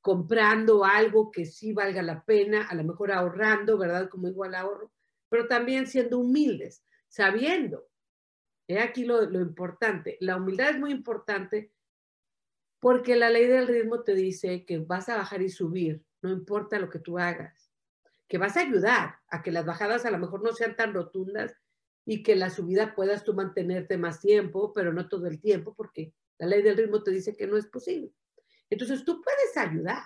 comprando 0.01 0.85
algo 0.85 1.31
que 1.31 1.45
sí 1.45 1.73
valga 1.73 2.01
la 2.01 2.23
pena, 2.23 2.65
a 2.69 2.75
lo 2.75 2.85
mejor 2.85 3.11
ahorrando, 3.11 3.77
¿verdad? 3.77 4.09
Como 4.09 4.29
igual 4.29 4.55
ahorro, 4.55 4.91
pero 5.27 5.47
también 5.47 5.87
siendo 5.87 6.19
humildes, 6.19 6.83
sabiendo. 7.09 7.88
He 8.69 8.79
aquí 8.79 9.03
lo, 9.03 9.29
lo 9.29 9.41
importante. 9.41 10.17
La 10.21 10.37
humildad 10.37 10.69
es 10.69 10.79
muy 10.79 10.91
importante 10.91 11.73
porque 12.79 13.17
la 13.17 13.29
ley 13.29 13.47
del 13.47 13.67
ritmo 13.67 14.03
te 14.03 14.15
dice 14.15 14.63
que 14.63 14.77
vas 14.77 15.09
a 15.09 15.17
bajar 15.17 15.41
y 15.41 15.49
subir, 15.49 16.01
no 16.21 16.29
importa 16.29 16.79
lo 16.79 16.89
que 16.89 16.99
tú 16.99 17.19
hagas 17.19 17.69
que 18.29 18.37
vas 18.37 18.55
a 18.55 18.61
ayudar 18.61 19.15
a 19.27 19.41
que 19.41 19.51
las 19.51 19.65
bajadas 19.65 20.05
a 20.05 20.11
lo 20.11 20.19
mejor 20.19 20.43
no 20.43 20.53
sean 20.53 20.75
tan 20.75 20.93
rotundas 20.93 21.57
y 22.05 22.23
que 22.23 22.35
la 22.35 22.51
subida 22.51 22.95
puedas 22.95 23.23
tú 23.23 23.33
mantenerte 23.33 23.97
más 23.97 24.21
tiempo, 24.21 24.71
pero 24.71 24.93
no 24.93 25.09
todo 25.09 25.27
el 25.27 25.41
tiempo, 25.41 25.73
porque 25.75 26.13
la 26.37 26.45
ley 26.45 26.61
del 26.61 26.77
ritmo 26.77 27.03
te 27.03 27.11
dice 27.11 27.35
que 27.35 27.47
no 27.47 27.57
es 27.57 27.65
posible. 27.65 28.13
Entonces 28.69 29.03
tú 29.03 29.21
puedes 29.21 29.57
ayudar 29.57 30.03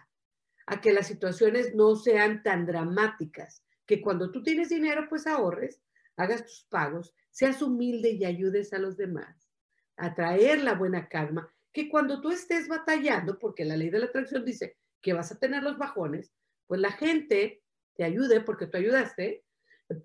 a 0.66 0.80
que 0.80 0.93
las 0.93 1.07
situaciones 1.07 1.76
no 1.76 1.95
sean 1.95 2.41
tan 2.43 2.66
dramáticas, 2.66 3.61
que 3.86 4.01
cuando 4.01 4.32
tú 4.32 4.41
tienes 4.41 4.70
dinero, 4.70 5.05
pues 5.09 5.28
ahorres, 5.28 5.82
hagas 6.16 6.45
tus 6.45 6.66
pagos, 6.70 7.14
seas 7.34 7.61
humilde 7.63 8.11
y 8.11 8.25
ayudes 8.25 8.73
a 8.73 8.77
los 8.77 8.95
demás, 8.95 9.49
a 9.97 10.13
traer 10.13 10.61
la 10.61 10.75
buena 10.75 11.09
calma, 11.09 11.51
que 11.73 11.89
cuando 11.89 12.21
tú 12.21 12.29
estés 12.29 12.67
batallando, 12.67 13.39
porque 13.39 13.65
la 13.65 13.75
ley 13.75 13.89
de 13.89 13.99
la 13.99 14.05
atracción 14.05 14.45
dice 14.45 14.77
que 15.01 15.13
vas 15.13 15.31
a 15.31 15.39
tener 15.39 15.63
los 15.63 15.79
bajones, 15.79 16.31
pues 16.67 16.79
la 16.79 16.91
gente 16.91 17.63
te 17.95 18.03
ayude 18.03 18.41
porque 18.41 18.67
tú 18.67 18.77
ayudaste, 18.77 19.43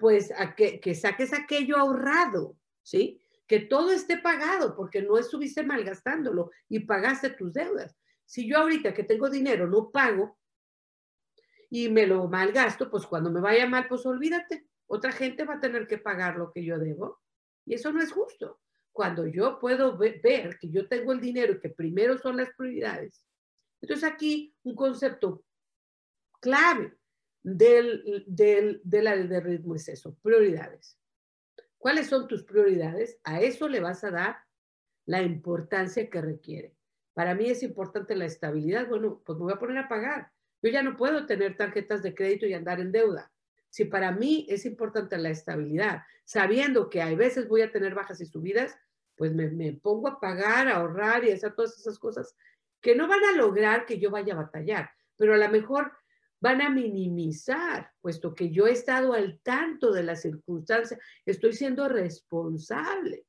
pues 0.01 0.33
a 0.37 0.55
que, 0.55 0.81
que 0.81 0.95
saques 0.95 1.35
aquello 1.35 1.77
ahorrado, 1.77 2.57
¿sí? 2.83 3.21
Que 3.47 3.61
todo 3.61 3.93
esté 3.93 4.17
pagado 4.17 4.75
porque 4.75 5.03
no 5.03 5.19
estuviste 5.19 5.63
malgastándolo 5.63 6.51
y 6.69 6.81
pagaste 6.81 7.31
tus 7.31 7.53
deudas. 7.53 7.95
Si 8.25 8.49
yo 8.49 8.59
ahorita 8.59 8.95
que 8.95 9.05
tengo 9.05 9.29
dinero 9.29 9.69
no 9.69 9.91
pago 9.91 10.39
y 11.69 11.91
me 11.91 12.07
lo 12.07 12.27
malgasto, 12.27 12.91
pues 12.91 13.07
cuando 13.07 13.31
me 13.31 13.41
vaya 13.41 13.67
mal, 13.67 13.87
pues 13.87 14.05
olvídate. 14.07 14.68
Otra 14.89 15.13
gente 15.13 15.45
va 15.45 15.55
a 15.55 15.61
tener 15.61 15.87
que 15.87 15.99
pagar 15.99 16.37
lo 16.37 16.51
que 16.53 16.65
yo 16.65 16.79
debo 16.79 17.21
y 17.65 17.75
eso 17.75 17.93
no 17.93 18.03
es 18.03 18.11
justo. 18.11 18.61
Cuando 18.91 19.27
yo 19.27 19.59
puedo 19.61 19.97
ver 19.97 20.59
que 20.59 20.71
yo 20.71 20.89
tengo 20.89 21.13
el 21.13 21.21
dinero 21.21 21.53
y 21.53 21.61
que 21.61 21.69
primero 21.69 22.19
son 22.19 22.37
las 22.37 22.49
prioridades. 22.57 23.25
Entonces 23.81 24.11
aquí 24.11 24.55
un 24.65 24.75
concepto 24.75 25.45
clave 26.41 26.97
del, 27.43 28.25
del, 28.27 28.81
de 28.85 29.41
ritmo 29.41 29.75
es 29.75 29.89
eso, 29.89 30.17
prioridades. 30.23 30.99
¿Cuáles 31.77 32.09
son 32.09 32.27
tus 32.27 32.43
prioridades? 32.43 33.21
A 33.23 33.41
eso 33.41 33.69
le 33.69 33.81
vas 33.81 34.03
a 34.03 34.11
dar 34.11 34.39
la 35.07 35.23
importancia 35.23 36.11
que 36.11 36.21
requiere. 36.21 36.75
Para 37.15 37.35
mí 37.35 37.49
es 37.49 37.63
importante 37.63 38.17
la 38.17 38.27
estabilidad. 38.27 38.89
Bueno, 38.89 39.23
pues 39.25 39.39
me 39.39 39.45
voy 39.45 39.53
a 39.53 39.59
poner 39.59 39.79
a 39.79 39.89
pagar. 39.89 40.33
Yo 40.61 40.71
ya 40.71 40.83
no 40.83 40.97
puedo 40.97 41.27
tener 41.27 41.57
tarjetas 41.57 42.03
de 42.03 42.15
crédito 42.15 42.47
y 42.47 42.55
andar 42.55 42.81
en 42.81 42.91
deuda. 42.91 43.31
Si 43.71 43.85
para 43.85 44.13
mí 44.13 44.47
es 44.49 44.65
importante 44.65 45.19
la 45.19 45.31
estabilidad, 45.31 46.03
sabiendo 46.25 46.89
que 46.89 47.03
hay 47.03 47.17
veces 47.17 47.49
voy 47.49 47.63
a 47.63 47.73
tener 47.73 47.95
bajas 47.95 48.21
y 48.21 48.27
subidas, 48.27 48.77
pues 49.17 49.35
me, 49.35 49.51
me 49.51 49.73
pongo 49.73 50.09
a 50.09 50.21
pagar, 50.21 50.69
a 50.69 50.77
ahorrar 50.77 51.25
y 51.25 51.33
hacer 51.33 51.55
todas 51.55 51.79
esas 51.79 51.99
cosas 51.99 52.35
que 52.81 52.95
no 52.95 53.09
van 53.09 53.25
a 53.25 53.37
lograr 53.37 53.87
que 53.87 53.99
yo 53.99 54.11
vaya 54.11 54.35
a 54.35 54.43
batallar, 54.43 54.91
pero 55.17 55.35
a 55.35 55.39
lo 55.39 55.49
mejor 55.49 55.93
van 56.41 56.63
a 56.63 56.71
minimizar, 56.71 57.91
puesto 58.01 58.35
que 58.35 58.51
yo 58.51 58.67
he 58.67 58.73
estado 58.73 59.13
al 59.13 59.41
tanto 59.41 59.93
de 59.93 60.05
las 60.05 60.23
circunstancias, 60.23 61.01
estoy 61.27 61.53
siendo 61.53 61.89
responsable, 61.89 63.27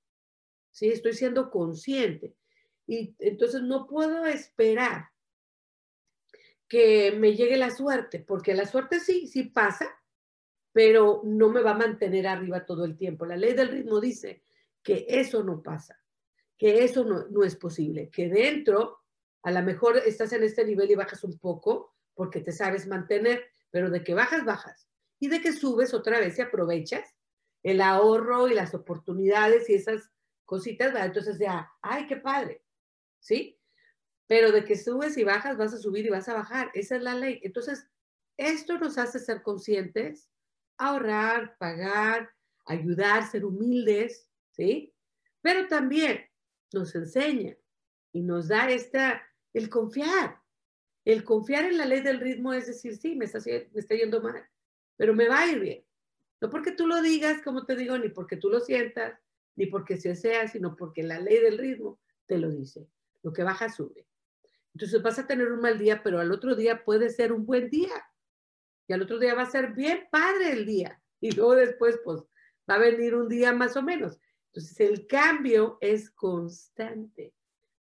¿sí? 0.71 0.89
Estoy 0.89 1.13
siendo 1.13 1.49
consciente. 1.49 2.35
Y 2.85 3.15
entonces 3.19 3.61
no 3.61 3.87
puedo 3.87 4.25
esperar 4.25 5.09
que 6.67 7.11
me 7.17 7.35
llegue 7.35 7.57
la 7.57 7.71
suerte, 7.71 8.19
porque 8.19 8.53
la 8.53 8.67
suerte 8.67 8.99
sí, 8.99 9.27
sí 9.27 9.43
pasa, 9.43 9.89
pero 10.71 11.21
no 11.23 11.49
me 11.49 11.61
va 11.61 11.71
a 11.71 11.77
mantener 11.77 12.27
arriba 12.27 12.65
todo 12.65 12.85
el 12.85 12.95
tiempo. 12.95 13.25
La 13.25 13.37
ley 13.37 13.53
del 13.53 13.69
ritmo 13.69 13.99
dice 13.99 14.43
que 14.83 15.05
eso 15.07 15.43
no 15.43 15.61
pasa, 15.61 15.99
que 16.57 16.83
eso 16.83 17.03
no, 17.03 17.43
es 17.43 17.55
posible, 17.55 18.09
que 18.09 18.29
dentro, 18.29 18.99
a 19.43 19.51
lo 19.51 19.61
mejor 19.63 19.97
estás 19.97 20.33
en 20.33 20.43
este 20.43 20.65
nivel 20.65 20.91
y 20.91 20.95
bajas 20.95 21.23
un 21.23 21.37
poco, 21.39 21.95
porque 22.13 22.41
te 22.41 22.51
sabes 22.51 22.87
mantener, 22.87 23.45
pero 23.71 23.89
de 23.89 24.03
que 24.03 24.13
bajas, 24.13 24.45
bajas. 24.45 24.87
Y 25.19 25.27
de 25.27 25.41
que 25.41 25.51
subes 25.51 25.93
otra 25.93 26.19
vez 26.19 26.37
y 26.37 26.41
aprovechas 26.41 27.15
el 27.63 27.81
ahorro 27.81 28.47
y 28.47 28.53
las 28.53 28.73
oportunidades 28.73 29.69
y 29.69 29.73
esas 29.73 30.09
cositas, 30.45 30.93
entonces 30.95 31.37
ya, 31.37 31.69
ay, 31.81 32.07
qué 32.07 32.15
padre, 32.15 32.63
¿sí? 33.19 33.59
Pero 34.27 34.51
de 34.51 34.63
que 34.63 34.77
subes 34.77 35.17
y 35.17 35.23
bajas, 35.23 35.57
vas 35.57 35.73
a 35.73 35.77
subir 35.77 36.05
y 36.05 36.09
vas 36.09 36.29
a 36.29 36.33
bajar. 36.33 36.71
Esa 36.73 36.95
es 36.95 37.03
la 37.03 37.15
ley. 37.15 37.39
Entonces, 37.43 37.87
esto 38.37 38.77
nos 38.77 38.97
hace 38.97 39.19
ser 39.19 39.41
conscientes, 39.41 40.29
ahorrar, 40.79 41.57
pagar, 41.57 42.31
ayudar, 42.65 43.29
ser 43.29 43.45
humildes, 43.45 44.27
¿sí? 44.51 44.93
Pero 45.41 45.67
también 45.67 46.25
nos 46.73 46.95
enseña 46.95 47.55
y 48.11 48.21
nos 48.21 48.47
da 48.47 48.69
esta, 48.69 49.21
el 49.53 49.69
confiar. 49.69 50.39
El 51.05 51.23
confiar 51.23 51.65
en 51.65 51.77
la 51.77 51.85
ley 51.85 52.01
del 52.01 52.19
ritmo 52.19 52.53
es 52.53 52.67
decir, 52.67 52.97
sí, 52.97 53.15
me 53.15 53.25
está, 53.25 53.39
me 53.45 53.79
está 53.79 53.95
yendo 53.95 54.21
mal, 54.21 54.43
pero 54.95 55.13
me 55.13 55.27
va 55.27 55.41
a 55.41 55.47
ir 55.51 55.59
bien. 55.59 55.85
No 56.41 56.49
porque 56.49 56.71
tú 56.71 56.87
lo 56.87 57.01
digas, 57.01 57.41
como 57.43 57.65
te 57.65 57.75
digo, 57.75 57.97
ni 57.97 58.09
porque 58.09 58.37
tú 58.37 58.49
lo 58.49 58.59
sientas, 58.59 59.19
ni 59.55 59.65
porque 59.65 59.97
se 59.97 60.15
sea, 60.15 60.47
sino 60.47 60.75
porque 60.75 61.03
la 61.03 61.19
ley 61.19 61.39
del 61.39 61.57
ritmo 61.57 61.99
te 62.25 62.37
lo 62.37 62.49
dice. 62.49 62.87
Lo 63.23 63.33
que 63.33 63.43
baja 63.43 63.69
sube. 63.69 64.07
Entonces 64.73 65.01
vas 65.01 65.19
a 65.19 65.27
tener 65.27 65.51
un 65.51 65.59
mal 65.59 65.77
día, 65.77 66.01
pero 66.03 66.19
al 66.19 66.31
otro 66.31 66.55
día 66.55 66.85
puede 66.85 67.09
ser 67.09 67.33
un 67.33 67.45
buen 67.45 67.69
día. 67.69 67.91
Y 68.89 68.93
al 68.93 69.03
otro 69.03 69.19
día 69.19 69.35
va 69.35 69.43
a 69.43 69.51
ser 69.51 69.73
bien 69.73 70.07
padre 70.11 70.51
el 70.51 70.65
día. 70.65 70.99
Y 71.21 71.31
luego 71.31 71.53
después, 71.53 71.99
pues, 72.03 72.23
va 72.67 72.75
a 72.75 72.79
venir 72.79 73.13
un 73.13 73.29
día 73.29 73.53
más 73.53 73.77
o 73.77 73.83
menos. 73.83 74.19
Entonces, 74.47 74.79
el 74.79 75.05
cambio 75.05 75.77
es 75.79 76.09
constante. 76.09 77.35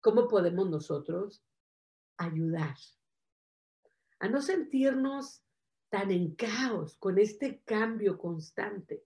¿Cómo 0.00 0.28
podemos 0.28 0.70
nosotros 0.70 1.42
ayudar 2.18 2.76
a 4.20 4.28
no 4.28 4.40
sentirnos 4.40 5.42
tan 5.88 6.12
en 6.12 6.36
caos 6.36 6.96
con 6.98 7.18
este 7.18 7.62
cambio 7.64 8.16
constante? 8.16 9.05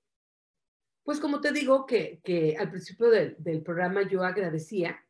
Pues 1.03 1.19
como 1.19 1.41
te 1.41 1.51
digo 1.51 1.87
que, 1.87 2.21
que 2.23 2.59
al 2.59 2.69
principio 2.69 3.09
del, 3.09 3.37
del 3.39 3.63
programa 3.63 4.07
yo 4.07 4.23
agradecía 4.23 5.03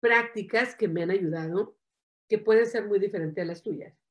prácticas 0.00 0.74
que 0.74 0.88
me 0.88 1.04
han 1.04 1.12
ayudado, 1.12 1.76
que 2.28 2.38
pueden 2.38 2.66
ser 2.66 2.86
muy 2.86 2.98
diferentes 2.98 3.40
a 3.40 3.46
las 3.46 3.62
tuyas. 3.62 4.03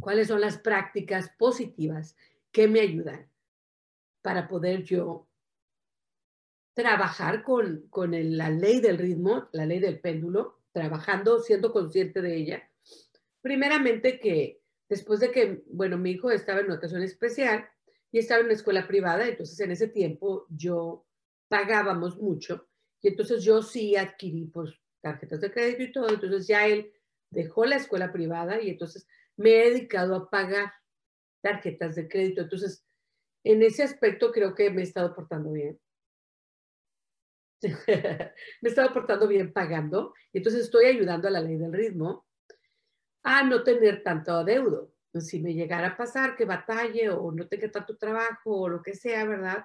¿Cuáles 0.00 0.28
son 0.28 0.40
las 0.40 0.58
prácticas 0.58 1.30
positivas 1.38 2.16
que 2.50 2.68
me 2.68 2.80
ayudan 2.80 3.28
para 4.22 4.48
poder 4.48 4.82
yo 4.82 5.28
trabajar 6.74 7.42
con, 7.42 7.86
con 7.90 8.12
la 8.36 8.50
ley 8.50 8.80
del 8.80 8.98
ritmo, 8.98 9.48
la 9.52 9.66
ley 9.66 9.78
del 9.78 10.00
péndulo, 10.00 10.60
trabajando, 10.72 11.40
siendo 11.40 11.72
consciente 11.72 12.22
de 12.22 12.36
ella? 12.36 12.70
Primeramente 13.40 14.18
que 14.18 14.60
después 14.88 15.20
de 15.20 15.30
que, 15.30 15.62
bueno, 15.66 15.98
mi 15.98 16.12
hijo 16.12 16.30
estaba 16.30 16.60
en 16.60 16.66
educación 16.66 17.02
especial, 17.02 17.68
y 18.12 18.18
estaba 18.18 18.40
en 18.40 18.46
una 18.46 18.54
escuela 18.54 18.86
privada, 18.86 19.26
entonces 19.26 19.58
en 19.60 19.70
ese 19.70 19.88
tiempo 19.88 20.46
yo 20.48 21.06
pagábamos 21.48 22.18
mucho 22.18 22.66
y 23.00 23.08
entonces 23.08 23.42
yo 23.42 23.62
sí 23.62 23.96
adquirí 23.96 24.46
pues 24.46 24.72
tarjetas 25.00 25.40
de 25.40 25.50
crédito 25.50 25.82
y 25.82 25.92
todo, 25.92 26.08
entonces 26.10 26.46
ya 26.46 26.66
él 26.66 26.92
dejó 27.30 27.64
la 27.64 27.76
escuela 27.76 28.12
privada 28.12 28.60
y 28.60 28.70
entonces 28.70 29.06
me 29.40 29.54
he 29.54 29.70
dedicado 29.70 30.14
a 30.14 30.28
pagar 30.28 30.70
tarjetas 31.42 31.94
de 31.96 32.06
crédito. 32.08 32.42
Entonces, 32.42 32.84
en 33.42 33.62
ese 33.62 33.82
aspecto 33.82 34.30
creo 34.32 34.54
que 34.54 34.70
me 34.70 34.82
he 34.82 34.84
estado 34.84 35.14
portando 35.14 35.50
bien. 35.52 35.80
me 37.62 37.68
he 38.62 38.68
estado 38.68 38.92
portando 38.92 39.26
bien 39.26 39.50
pagando. 39.52 40.12
Entonces 40.32 40.62
estoy 40.64 40.86
ayudando 40.86 41.26
a 41.26 41.30
la 41.30 41.40
ley 41.40 41.56
del 41.56 41.72
ritmo 41.72 42.26
a 43.22 43.42
no 43.42 43.62
tener 43.62 44.02
tanto 44.02 44.32
adeudo 44.32 44.92
si 45.18 45.40
me 45.40 45.54
llegara 45.54 45.88
a 45.88 45.96
pasar 45.96 46.36
que 46.36 46.44
batalle 46.44 47.08
o 47.08 47.32
no 47.32 47.48
tenga 47.48 47.70
tanto 47.70 47.96
trabajo 47.96 48.60
o 48.60 48.68
lo 48.68 48.82
que 48.82 48.94
sea, 48.94 49.24
¿verdad? 49.24 49.64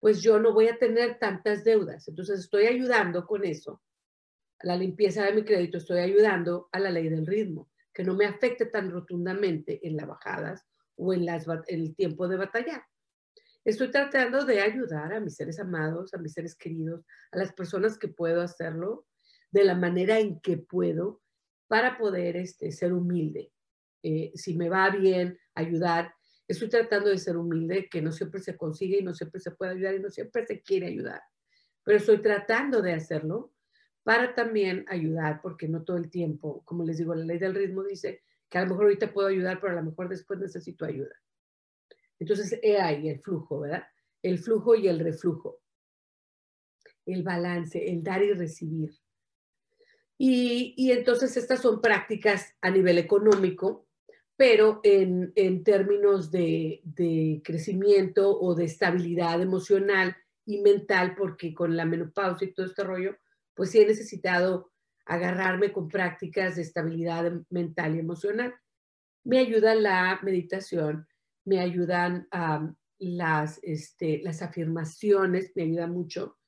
Pues 0.00 0.20
yo 0.20 0.40
no 0.40 0.52
voy 0.52 0.66
a 0.68 0.78
tener 0.78 1.18
tantas 1.20 1.62
deudas. 1.62 2.08
Entonces 2.08 2.40
estoy 2.40 2.66
ayudando 2.66 3.24
con 3.24 3.44
eso, 3.44 3.80
la 4.62 4.76
limpieza 4.76 5.24
de 5.24 5.32
mi 5.32 5.44
crédito, 5.44 5.78
estoy 5.78 6.00
ayudando 6.00 6.68
a 6.72 6.80
la 6.80 6.90
ley 6.90 7.08
del 7.08 7.26
ritmo, 7.26 7.71
que 7.92 8.04
no 8.04 8.14
me 8.14 8.26
afecte 8.26 8.66
tan 8.66 8.90
rotundamente 8.90 9.86
en 9.86 9.96
las 9.96 10.06
bajadas 10.06 10.66
o 10.96 11.12
en, 11.12 11.26
las, 11.26 11.46
en 11.66 11.80
el 11.80 11.94
tiempo 11.94 12.28
de 12.28 12.36
batallar. 12.36 12.82
Estoy 13.64 13.90
tratando 13.90 14.44
de 14.44 14.60
ayudar 14.60 15.12
a 15.12 15.20
mis 15.20 15.36
seres 15.36 15.60
amados, 15.60 16.14
a 16.14 16.18
mis 16.18 16.32
seres 16.32 16.56
queridos, 16.56 17.04
a 17.30 17.38
las 17.38 17.52
personas 17.52 17.98
que 17.98 18.08
puedo 18.08 18.40
hacerlo 18.40 19.06
de 19.50 19.64
la 19.64 19.74
manera 19.74 20.18
en 20.18 20.40
que 20.40 20.58
puedo 20.58 21.22
para 21.68 21.96
poder 21.96 22.36
este, 22.36 22.72
ser 22.72 22.92
humilde 22.92 23.52
eh, 24.02 24.32
si 24.34 24.54
me 24.54 24.68
va 24.68 24.90
bien, 24.90 25.38
ayudar. 25.54 26.12
Estoy 26.48 26.68
tratando 26.68 27.08
de 27.08 27.18
ser 27.18 27.36
humilde, 27.36 27.88
que 27.88 28.02
no 28.02 28.10
siempre 28.10 28.40
se 28.40 28.56
consigue 28.56 28.98
y 28.98 29.02
no 29.02 29.14
siempre 29.14 29.40
se 29.40 29.52
puede 29.52 29.72
ayudar 29.72 29.94
y 29.94 30.00
no 30.00 30.10
siempre 30.10 30.44
se 30.46 30.62
quiere 30.62 30.86
ayudar. 30.86 31.22
Pero 31.84 31.98
estoy 31.98 32.20
tratando 32.20 32.82
de 32.82 32.94
hacerlo 32.94 33.52
para 34.02 34.34
también 34.34 34.84
ayudar, 34.88 35.40
porque 35.42 35.68
no 35.68 35.82
todo 35.84 35.96
el 35.96 36.10
tiempo, 36.10 36.62
como 36.64 36.84
les 36.84 36.98
digo, 36.98 37.14
la 37.14 37.24
ley 37.24 37.38
del 37.38 37.54
ritmo 37.54 37.82
dice 37.84 38.22
que 38.48 38.58
a 38.58 38.62
lo 38.62 38.70
mejor 38.70 38.84
ahorita 38.84 39.12
puedo 39.12 39.28
ayudar, 39.28 39.60
pero 39.60 39.72
a 39.72 39.76
lo 39.76 39.90
mejor 39.90 40.08
después 40.08 40.38
necesito 40.38 40.84
ayuda. 40.84 41.14
Entonces, 42.18 42.58
he 42.62 42.76
el 42.78 43.20
flujo, 43.20 43.60
¿verdad? 43.60 43.84
El 44.22 44.38
flujo 44.38 44.74
y 44.74 44.88
el 44.88 45.00
reflujo. 45.00 45.60
El 47.06 47.22
balance, 47.22 47.90
el 47.90 48.02
dar 48.02 48.22
y 48.22 48.32
recibir. 48.32 48.90
Y, 50.18 50.74
y 50.76 50.92
entonces 50.92 51.36
estas 51.36 51.60
son 51.60 51.80
prácticas 51.80 52.54
a 52.60 52.70
nivel 52.70 52.98
económico 52.98 53.86
pero 54.42 54.80
en, 54.82 55.62
términos 55.62 56.32
de, 56.32 56.82
crecimiento 57.44 58.40
o 58.40 58.56
de 58.56 58.64
estabilidad 58.64 59.40
emocional 59.40 60.16
y 60.44 60.60
mental, 60.62 61.14
porque 61.16 61.54
con 61.54 61.76
la 61.76 61.84
menopausia 61.84 62.48
y 62.48 62.52
todo 62.52 62.66
este 62.66 62.82
rollo, 62.82 63.16
pues 63.54 63.70
sí 63.70 63.80
he 63.80 63.86
necesitado 63.86 64.72
agarrarme 65.04 65.72
con 65.72 65.88
prácticas 65.88 66.56
de 66.56 66.62
estabilidad 66.62 67.32
mental 67.50 67.96
y 67.96 68.00
emocional. 68.00 68.54
Me 69.24 69.38
ayuda 69.38 69.74
la 69.74 70.18
meditación, 70.22 71.06
me 71.44 71.60
ayudan 71.60 72.28
las, 72.98 73.60
este, 73.62 74.20
las 74.22 74.42
afirmaciones, 74.42 75.52
me 75.54 75.64
ayudan 75.64 75.92
mucho. 75.92 76.38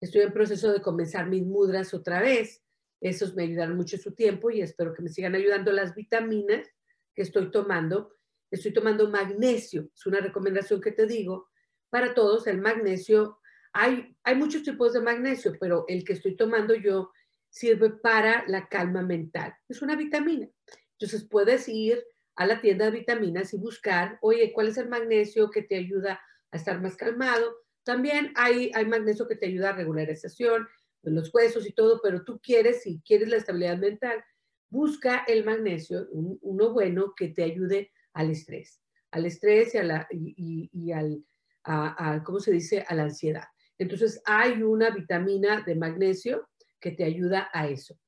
Estoy 0.00 0.22
en 0.22 0.32
proceso 0.32 0.72
de 0.72 0.82
comenzar 0.82 1.28
mis 1.28 1.44
mudras 1.44 1.94
otra 1.94 2.20
vez. 2.20 2.62
Esos 3.00 3.34
me 3.34 3.44
ayudaron 3.44 3.76
mucho 3.76 3.96
su 3.98 4.12
tiempo 4.14 4.50
y 4.50 4.60
espero 4.60 4.94
que 4.94 5.02
me 5.02 5.08
sigan 5.08 5.34
ayudando 5.34 5.72
las 5.72 5.94
vitaminas 5.94 6.68
que 7.14 7.22
estoy 7.22 7.50
tomando. 7.50 8.16
Estoy 8.50 8.72
tomando 8.72 9.08
magnesio, 9.08 9.88
es 9.94 10.06
una 10.06 10.20
recomendación 10.20 10.80
que 10.80 10.92
te 10.92 11.06
digo 11.06 11.48
para 11.88 12.14
todos. 12.14 12.46
El 12.46 12.60
magnesio, 12.60 13.38
hay, 13.72 14.16
hay 14.24 14.34
muchos 14.34 14.62
tipos 14.62 14.92
de 14.92 15.00
magnesio, 15.00 15.54
pero 15.58 15.84
el 15.88 16.04
que 16.04 16.14
estoy 16.14 16.36
tomando 16.36 16.74
yo 16.74 17.10
sirve 17.48 17.90
para 17.90 18.44
la 18.48 18.68
calma 18.68 19.02
mental. 19.02 19.54
Es 19.68 19.82
una 19.82 19.96
vitamina. 19.96 20.48
Entonces 20.98 21.28
puedes 21.28 21.68
ir 21.68 22.02
a 22.36 22.46
la 22.46 22.60
tienda 22.60 22.86
de 22.86 22.98
vitaminas 22.98 23.52
y 23.52 23.58
buscar, 23.58 24.18
oye, 24.22 24.52
¿cuál 24.52 24.68
es 24.68 24.78
el 24.78 24.88
magnesio 24.88 25.50
que 25.50 25.62
te 25.62 25.76
ayuda 25.76 26.20
a 26.50 26.56
estar 26.56 26.80
más 26.80 26.96
calmado? 26.96 27.54
También 27.84 28.32
hay, 28.36 28.70
magnesio 28.86 29.26
que 29.26 29.36
te 29.36 29.46
ayuda 29.46 29.70
a 29.70 29.76
regularización 29.76 30.66
de 31.02 31.10
los 31.10 31.34
huesos 31.34 31.66
y 31.66 31.72
todo, 31.72 32.00
pero 32.02 32.24
tú 32.24 32.40
quieres, 32.40 32.82
si 32.82 33.02
quieres 33.04 33.28
la 33.28 33.36
estabilidad 33.36 33.78
mental, 33.78 34.24
busca 34.70 35.24
el 35.26 35.44
magnesio, 35.44 36.06
uno 36.12 36.72
bueno 36.72 37.14
que 37.16 37.28
te 37.28 37.42
ayude 37.42 37.90
al 38.14 38.30
estrés, 38.30 38.80
al 39.10 39.26
estrés 39.26 39.74
y, 39.74 39.78
a 39.78 39.82
la, 39.82 40.08
y, 40.10 40.92
al, 40.92 41.24
a, 41.64 42.22
¿cómo 42.24 42.40
se 42.40 42.52
dice?, 42.52 42.84
a 42.86 42.94
la 42.94 43.02
ansiedad. 43.02 43.48
Entonces, 43.82 44.22
hay 44.24 44.62
una 44.62 44.90
vitamina 44.90 45.62
de 45.62 45.74
magnesio 45.74 46.48
que 46.80 46.92
te 46.92 47.04
ayuda 47.04 47.50
a 47.52 47.68
eso. 47.68 47.98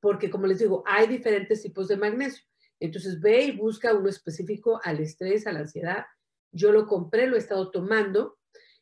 Porque, 0.00 0.30
como 0.30 0.46
les 0.46 0.58
digo, 0.58 0.82
hay 0.86 1.06
diferentes 1.06 1.62
tipos 1.62 1.88
de 1.88 1.96
magnesio. 1.96 2.44
Entonces, 2.80 3.20
ve 3.20 3.44
y 3.44 3.56
busca 3.56 3.94
uno 3.94 4.08
específico 4.08 4.80
al 4.84 5.00
estrés, 5.00 5.46
a 5.46 5.52
la 5.52 5.60
ansiedad. 5.60 6.04
Yo 6.52 6.72
lo 6.72 6.86
compré, 6.86 7.26
lo 7.26 7.36
he 7.36 7.38
estado 7.38 7.70
tomando 7.70 8.38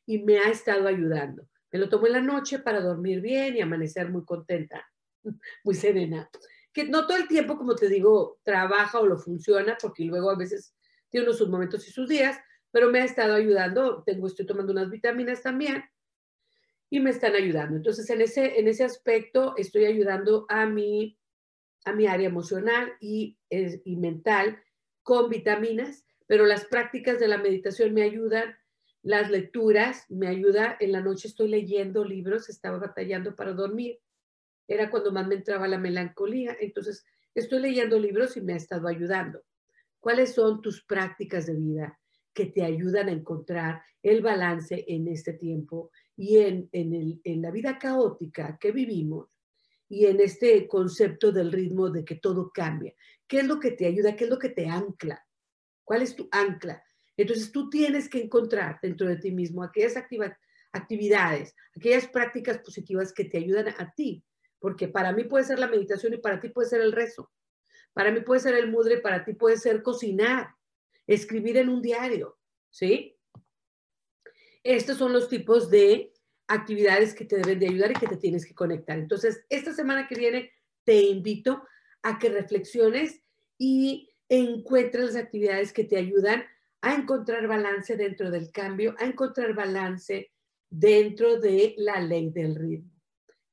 y 0.07 0.23
me 0.23 0.39
ha 0.39 0.51
estado 0.51 0.87
ayudando. 0.87 1.49
Me 1.73 1.79
lo 1.79 1.89
tomo 1.89 2.07
en 2.07 2.13
la 2.13 2.21
noche 2.21 2.59
para 2.59 2.81
dormir 2.81 3.21
bien 3.21 3.57
y 3.57 3.61
amanecer 3.61 4.11
muy 4.11 4.25
contenta, 4.25 4.87
muy 5.65 5.75
serena 5.75 6.31
que 6.75 6.85
no 6.89 7.07
todo 7.07 7.17
el 7.17 7.29
tiempo, 7.29 7.57
como 7.57 7.77
te 7.77 7.89
digo, 7.89 8.41
trabaja 8.43 8.99
o 8.99 9.07
lo 9.07 9.17
funciona, 9.17 9.79
porque 9.81 10.05
luego 10.05 10.29
a 10.29 10.37
veces 10.37 10.75
tiene 11.09 11.33
sus 11.33 11.49
momentos 11.49 11.87
y 11.87 11.93
sus 11.93 12.09
días, 12.09 12.37
pero 12.73 12.91
me 12.91 13.01
ha 13.01 13.05
estado 13.05 13.35
ayudando, 13.35 14.03
tengo, 14.03 14.27
estoy 14.27 14.45
tomando 14.45 14.73
unas 14.73 14.91
vitaminas 14.91 15.41
también 15.41 15.85
y 16.95 17.01
me 17.01 17.11
están 17.11 17.35
ayudando. 17.35 17.77
Entonces, 17.77 18.09
en 18.09 18.21
ese, 18.21 18.57
en 18.57 18.69
ese 18.69 18.85
aspecto 18.85 19.55
estoy 19.57 19.87
ayudando 19.87 20.47
a 20.49 20.65
mi, 20.65 21.19
a 21.85 21.93
mi 21.93 22.07
área 22.07 22.29
emocional 22.29 22.93
y, 23.01 23.37
y 23.51 23.97
mental 23.97 24.63
con 25.03 25.29
vitaminas, 25.29 26.07
pero 26.29 26.47
las 26.47 26.67
prácticas 26.67 27.19
de 27.19 27.27
la 27.27 27.39
meditación 27.39 27.95
me 27.95 28.03
ayudan, 28.03 28.55
las 29.03 29.29
lecturas 29.29 30.09
me 30.09 30.29
ayudan, 30.29 30.77
en 30.79 30.93
la 30.93 31.01
noche 31.01 31.27
estoy 31.27 31.49
leyendo 31.49 32.05
libros, 32.05 32.49
estaba 32.49 32.79
batallando 32.79 33.35
para 33.35 33.55
dormir 33.55 33.99
era 34.69 34.89
cuando 34.89 35.11
más 35.11 35.27
me 35.27 35.35
entraba 35.35 35.67
la 35.67 35.79
melancolía. 35.79 36.57
Entonces, 36.61 37.05
estoy 37.35 37.61
leyendo 37.61 37.99
libros 37.99 38.37
y 38.37 38.41
me 38.41 38.55
ha 38.55 38.57
estado 38.57 38.87
ayudando. 38.87 39.43
¿Cuáles 39.99 40.33
son 40.33 40.63
tus 40.63 40.85
prácticas 40.85 41.47
de 41.47 41.55
vida 41.55 41.99
que 42.33 42.47
te 42.47 42.63
ayudan 42.63 43.09
a 43.09 43.13
encontrar 43.13 43.83
el 44.01 44.23
balance 44.23 44.85
en 44.87 45.09
este 45.09 45.33
tiempo 45.33 45.91
y 46.17 46.39
en, 46.39 46.69
en 46.73 47.43
la 47.43 47.51
vida 47.51 47.79
caótica 47.79 48.57
que 48.61 48.73
vivimos 48.73 49.41
y 49.89 50.07
en 50.07 50.21
este 50.21 50.67
concepto 50.67 51.33
del 51.33 51.53
ritmo 51.53 51.91
de 51.91 52.05
que 52.05 52.17
todo 52.17 52.51
cambia? 52.53 52.95
¿Qué 53.27 53.41
es 53.41 53.47
lo 53.47 53.59
que 53.59 53.73
te 53.73 53.87
ayuda? 53.87 54.17
¿Qué 54.17 54.25
es 54.25 54.31
lo 54.31 54.39
que 54.39 54.51
te 54.51 54.67
ancla? 54.67 55.25
¿Cuál 55.83 56.03
es 56.03 56.15
tu 56.15 56.29
ancla? 56.31 56.83
Entonces 57.17 57.53
tú 57.53 57.71
tienes 57.71 58.09
que 58.09 58.21
encontrar 58.21 58.79
dentro 58.83 59.07
de 59.09 59.17
ti 59.17 59.31
mismo 59.31 59.62
aquellas 59.62 59.97
actividades, 60.73 61.55
aquellas 61.77 62.09
prácticas 62.09 62.59
positivas 62.59 63.12
que 63.12 63.25
te 63.25 63.39
ayudan 63.39 63.69
a 63.69 63.93
ti 63.95 64.25
porque 64.65 64.89
para 64.89 65.12
mí 65.12 65.25
puede 65.25 65.45
ser 65.45 65.59
la 65.59 65.69
meditación 65.69 66.15
y 66.15 66.17
para 66.17 66.41
ti 66.41 66.49
puede 66.49 66.71
ser 66.71 66.81
el 66.81 66.93
rezo. 66.93 67.31
Para 67.93 68.11
mí 68.11 68.21
puede 68.21 68.41
ser 68.41 68.55
el 68.55 68.71
mudre 68.71 68.97
para 68.97 69.23
ti 69.23 69.35
puede 69.35 69.59
ser 69.59 69.83
cocinar, 69.83 70.55
escribir 71.07 71.59
en 71.59 71.69
un 71.69 71.83
diario, 71.83 72.39
¿sí? 72.71 73.15
Estos 74.65 74.97
son 74.97 75.12
los 75.12 75.29
tipos 75.29 75.71
de 75.71 76.12
actividades 76.49 77.15
que 77.15 77.27
te 77.27 77.37
deben 77.37 77.59
de 77.59 77.69
ayudar 77.69 77.91
y 77.93 77.95
que 77.95 78.07
te 78.07 78.17
tienes 78.17 78.47
que 78.47 78.55
conectar. 78.55 78.99
Entonces, 78.99 79.45
esta 79.51 79.73
semana 79.73 80.09
que 80.09 80.15
viene 80.15 80.51
te 80.85 81.03
invito 81.03 81.62
a 82.03 82.19
que 82.19 82.31
reflexiones 82.31 83.23
y 83.59 84.11
encuentra 84.29 85.03
las 85.03 85.17
actividades 85.17 85.73
que 85.73 85.85
te 85.85 85.97
ayudan 85.97 86.45
a 86.81 86.95
encontrar 86.95 87.47
balance 87.47 87.97
dentro 87.97 88.31
del 88.31 88.51
cambio, 88.51 88.95
a 88.99 89.05
encontrar 89.05 89.55
balance 89.55 90.33
dentro 90.71 91.39
de 91.39 91.75
la 91.79 92.01
ley 92.01 92.31
del 92.31 92.55
ritmo. 92.55 92.91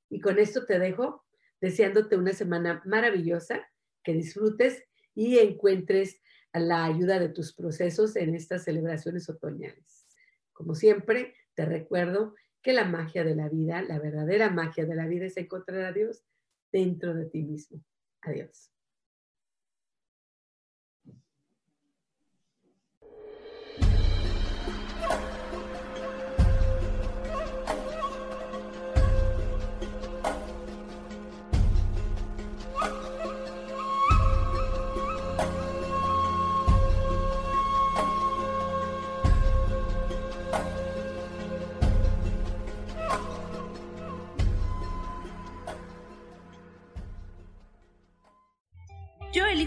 Y 0.09 0.19
con 0.19 0.39
esto 0.39 0.65
te 0.65 0.79
dejo 0.79 1.25
deseándote 1.61 2.17
una 2.17 2.33
semana 2.33 2.81
maravillosa, 2.85 3.69
que 4.03 4.13
disfrutes 4.13 4.83
y 5.13 5.37
encuentres 5.37 6.19
la 6.53 6.85
ayuda 6.85 7.19
de 7.19 7.29
tus 7.29 7.53
procesos 7.53 8.15
en 8.15 8.33
estas 8.33 8.63
celebraciones 8.63 9.29
otoñales. 9.29 10.00
Como 10.61 10.75
siempre, 10.75 11.33
te 11.55 11.65
recuerdo 11.65 12.35
que 12.61 12.71
la 12.71 12.85
magia 12.85 13.23
de 13.23 13.33
la 13.33 13.49
vida, 13.49 13.81
la 13.81 13.97
verdadera 13.97 14.51
magia 14.51 14.85
de 14.85 14.93
la 14.93 15.07
vida 15.07 15.25
es 15.25 15.35
encontrar 15.37 15.85
a 15.85 15.91
Dios 15.91 16.23
dentro 16.71 17.15
de 17.15 17.25
ti 17.25 17.41
mismo. 17.41 17.83
Adiós. 18.21 18.71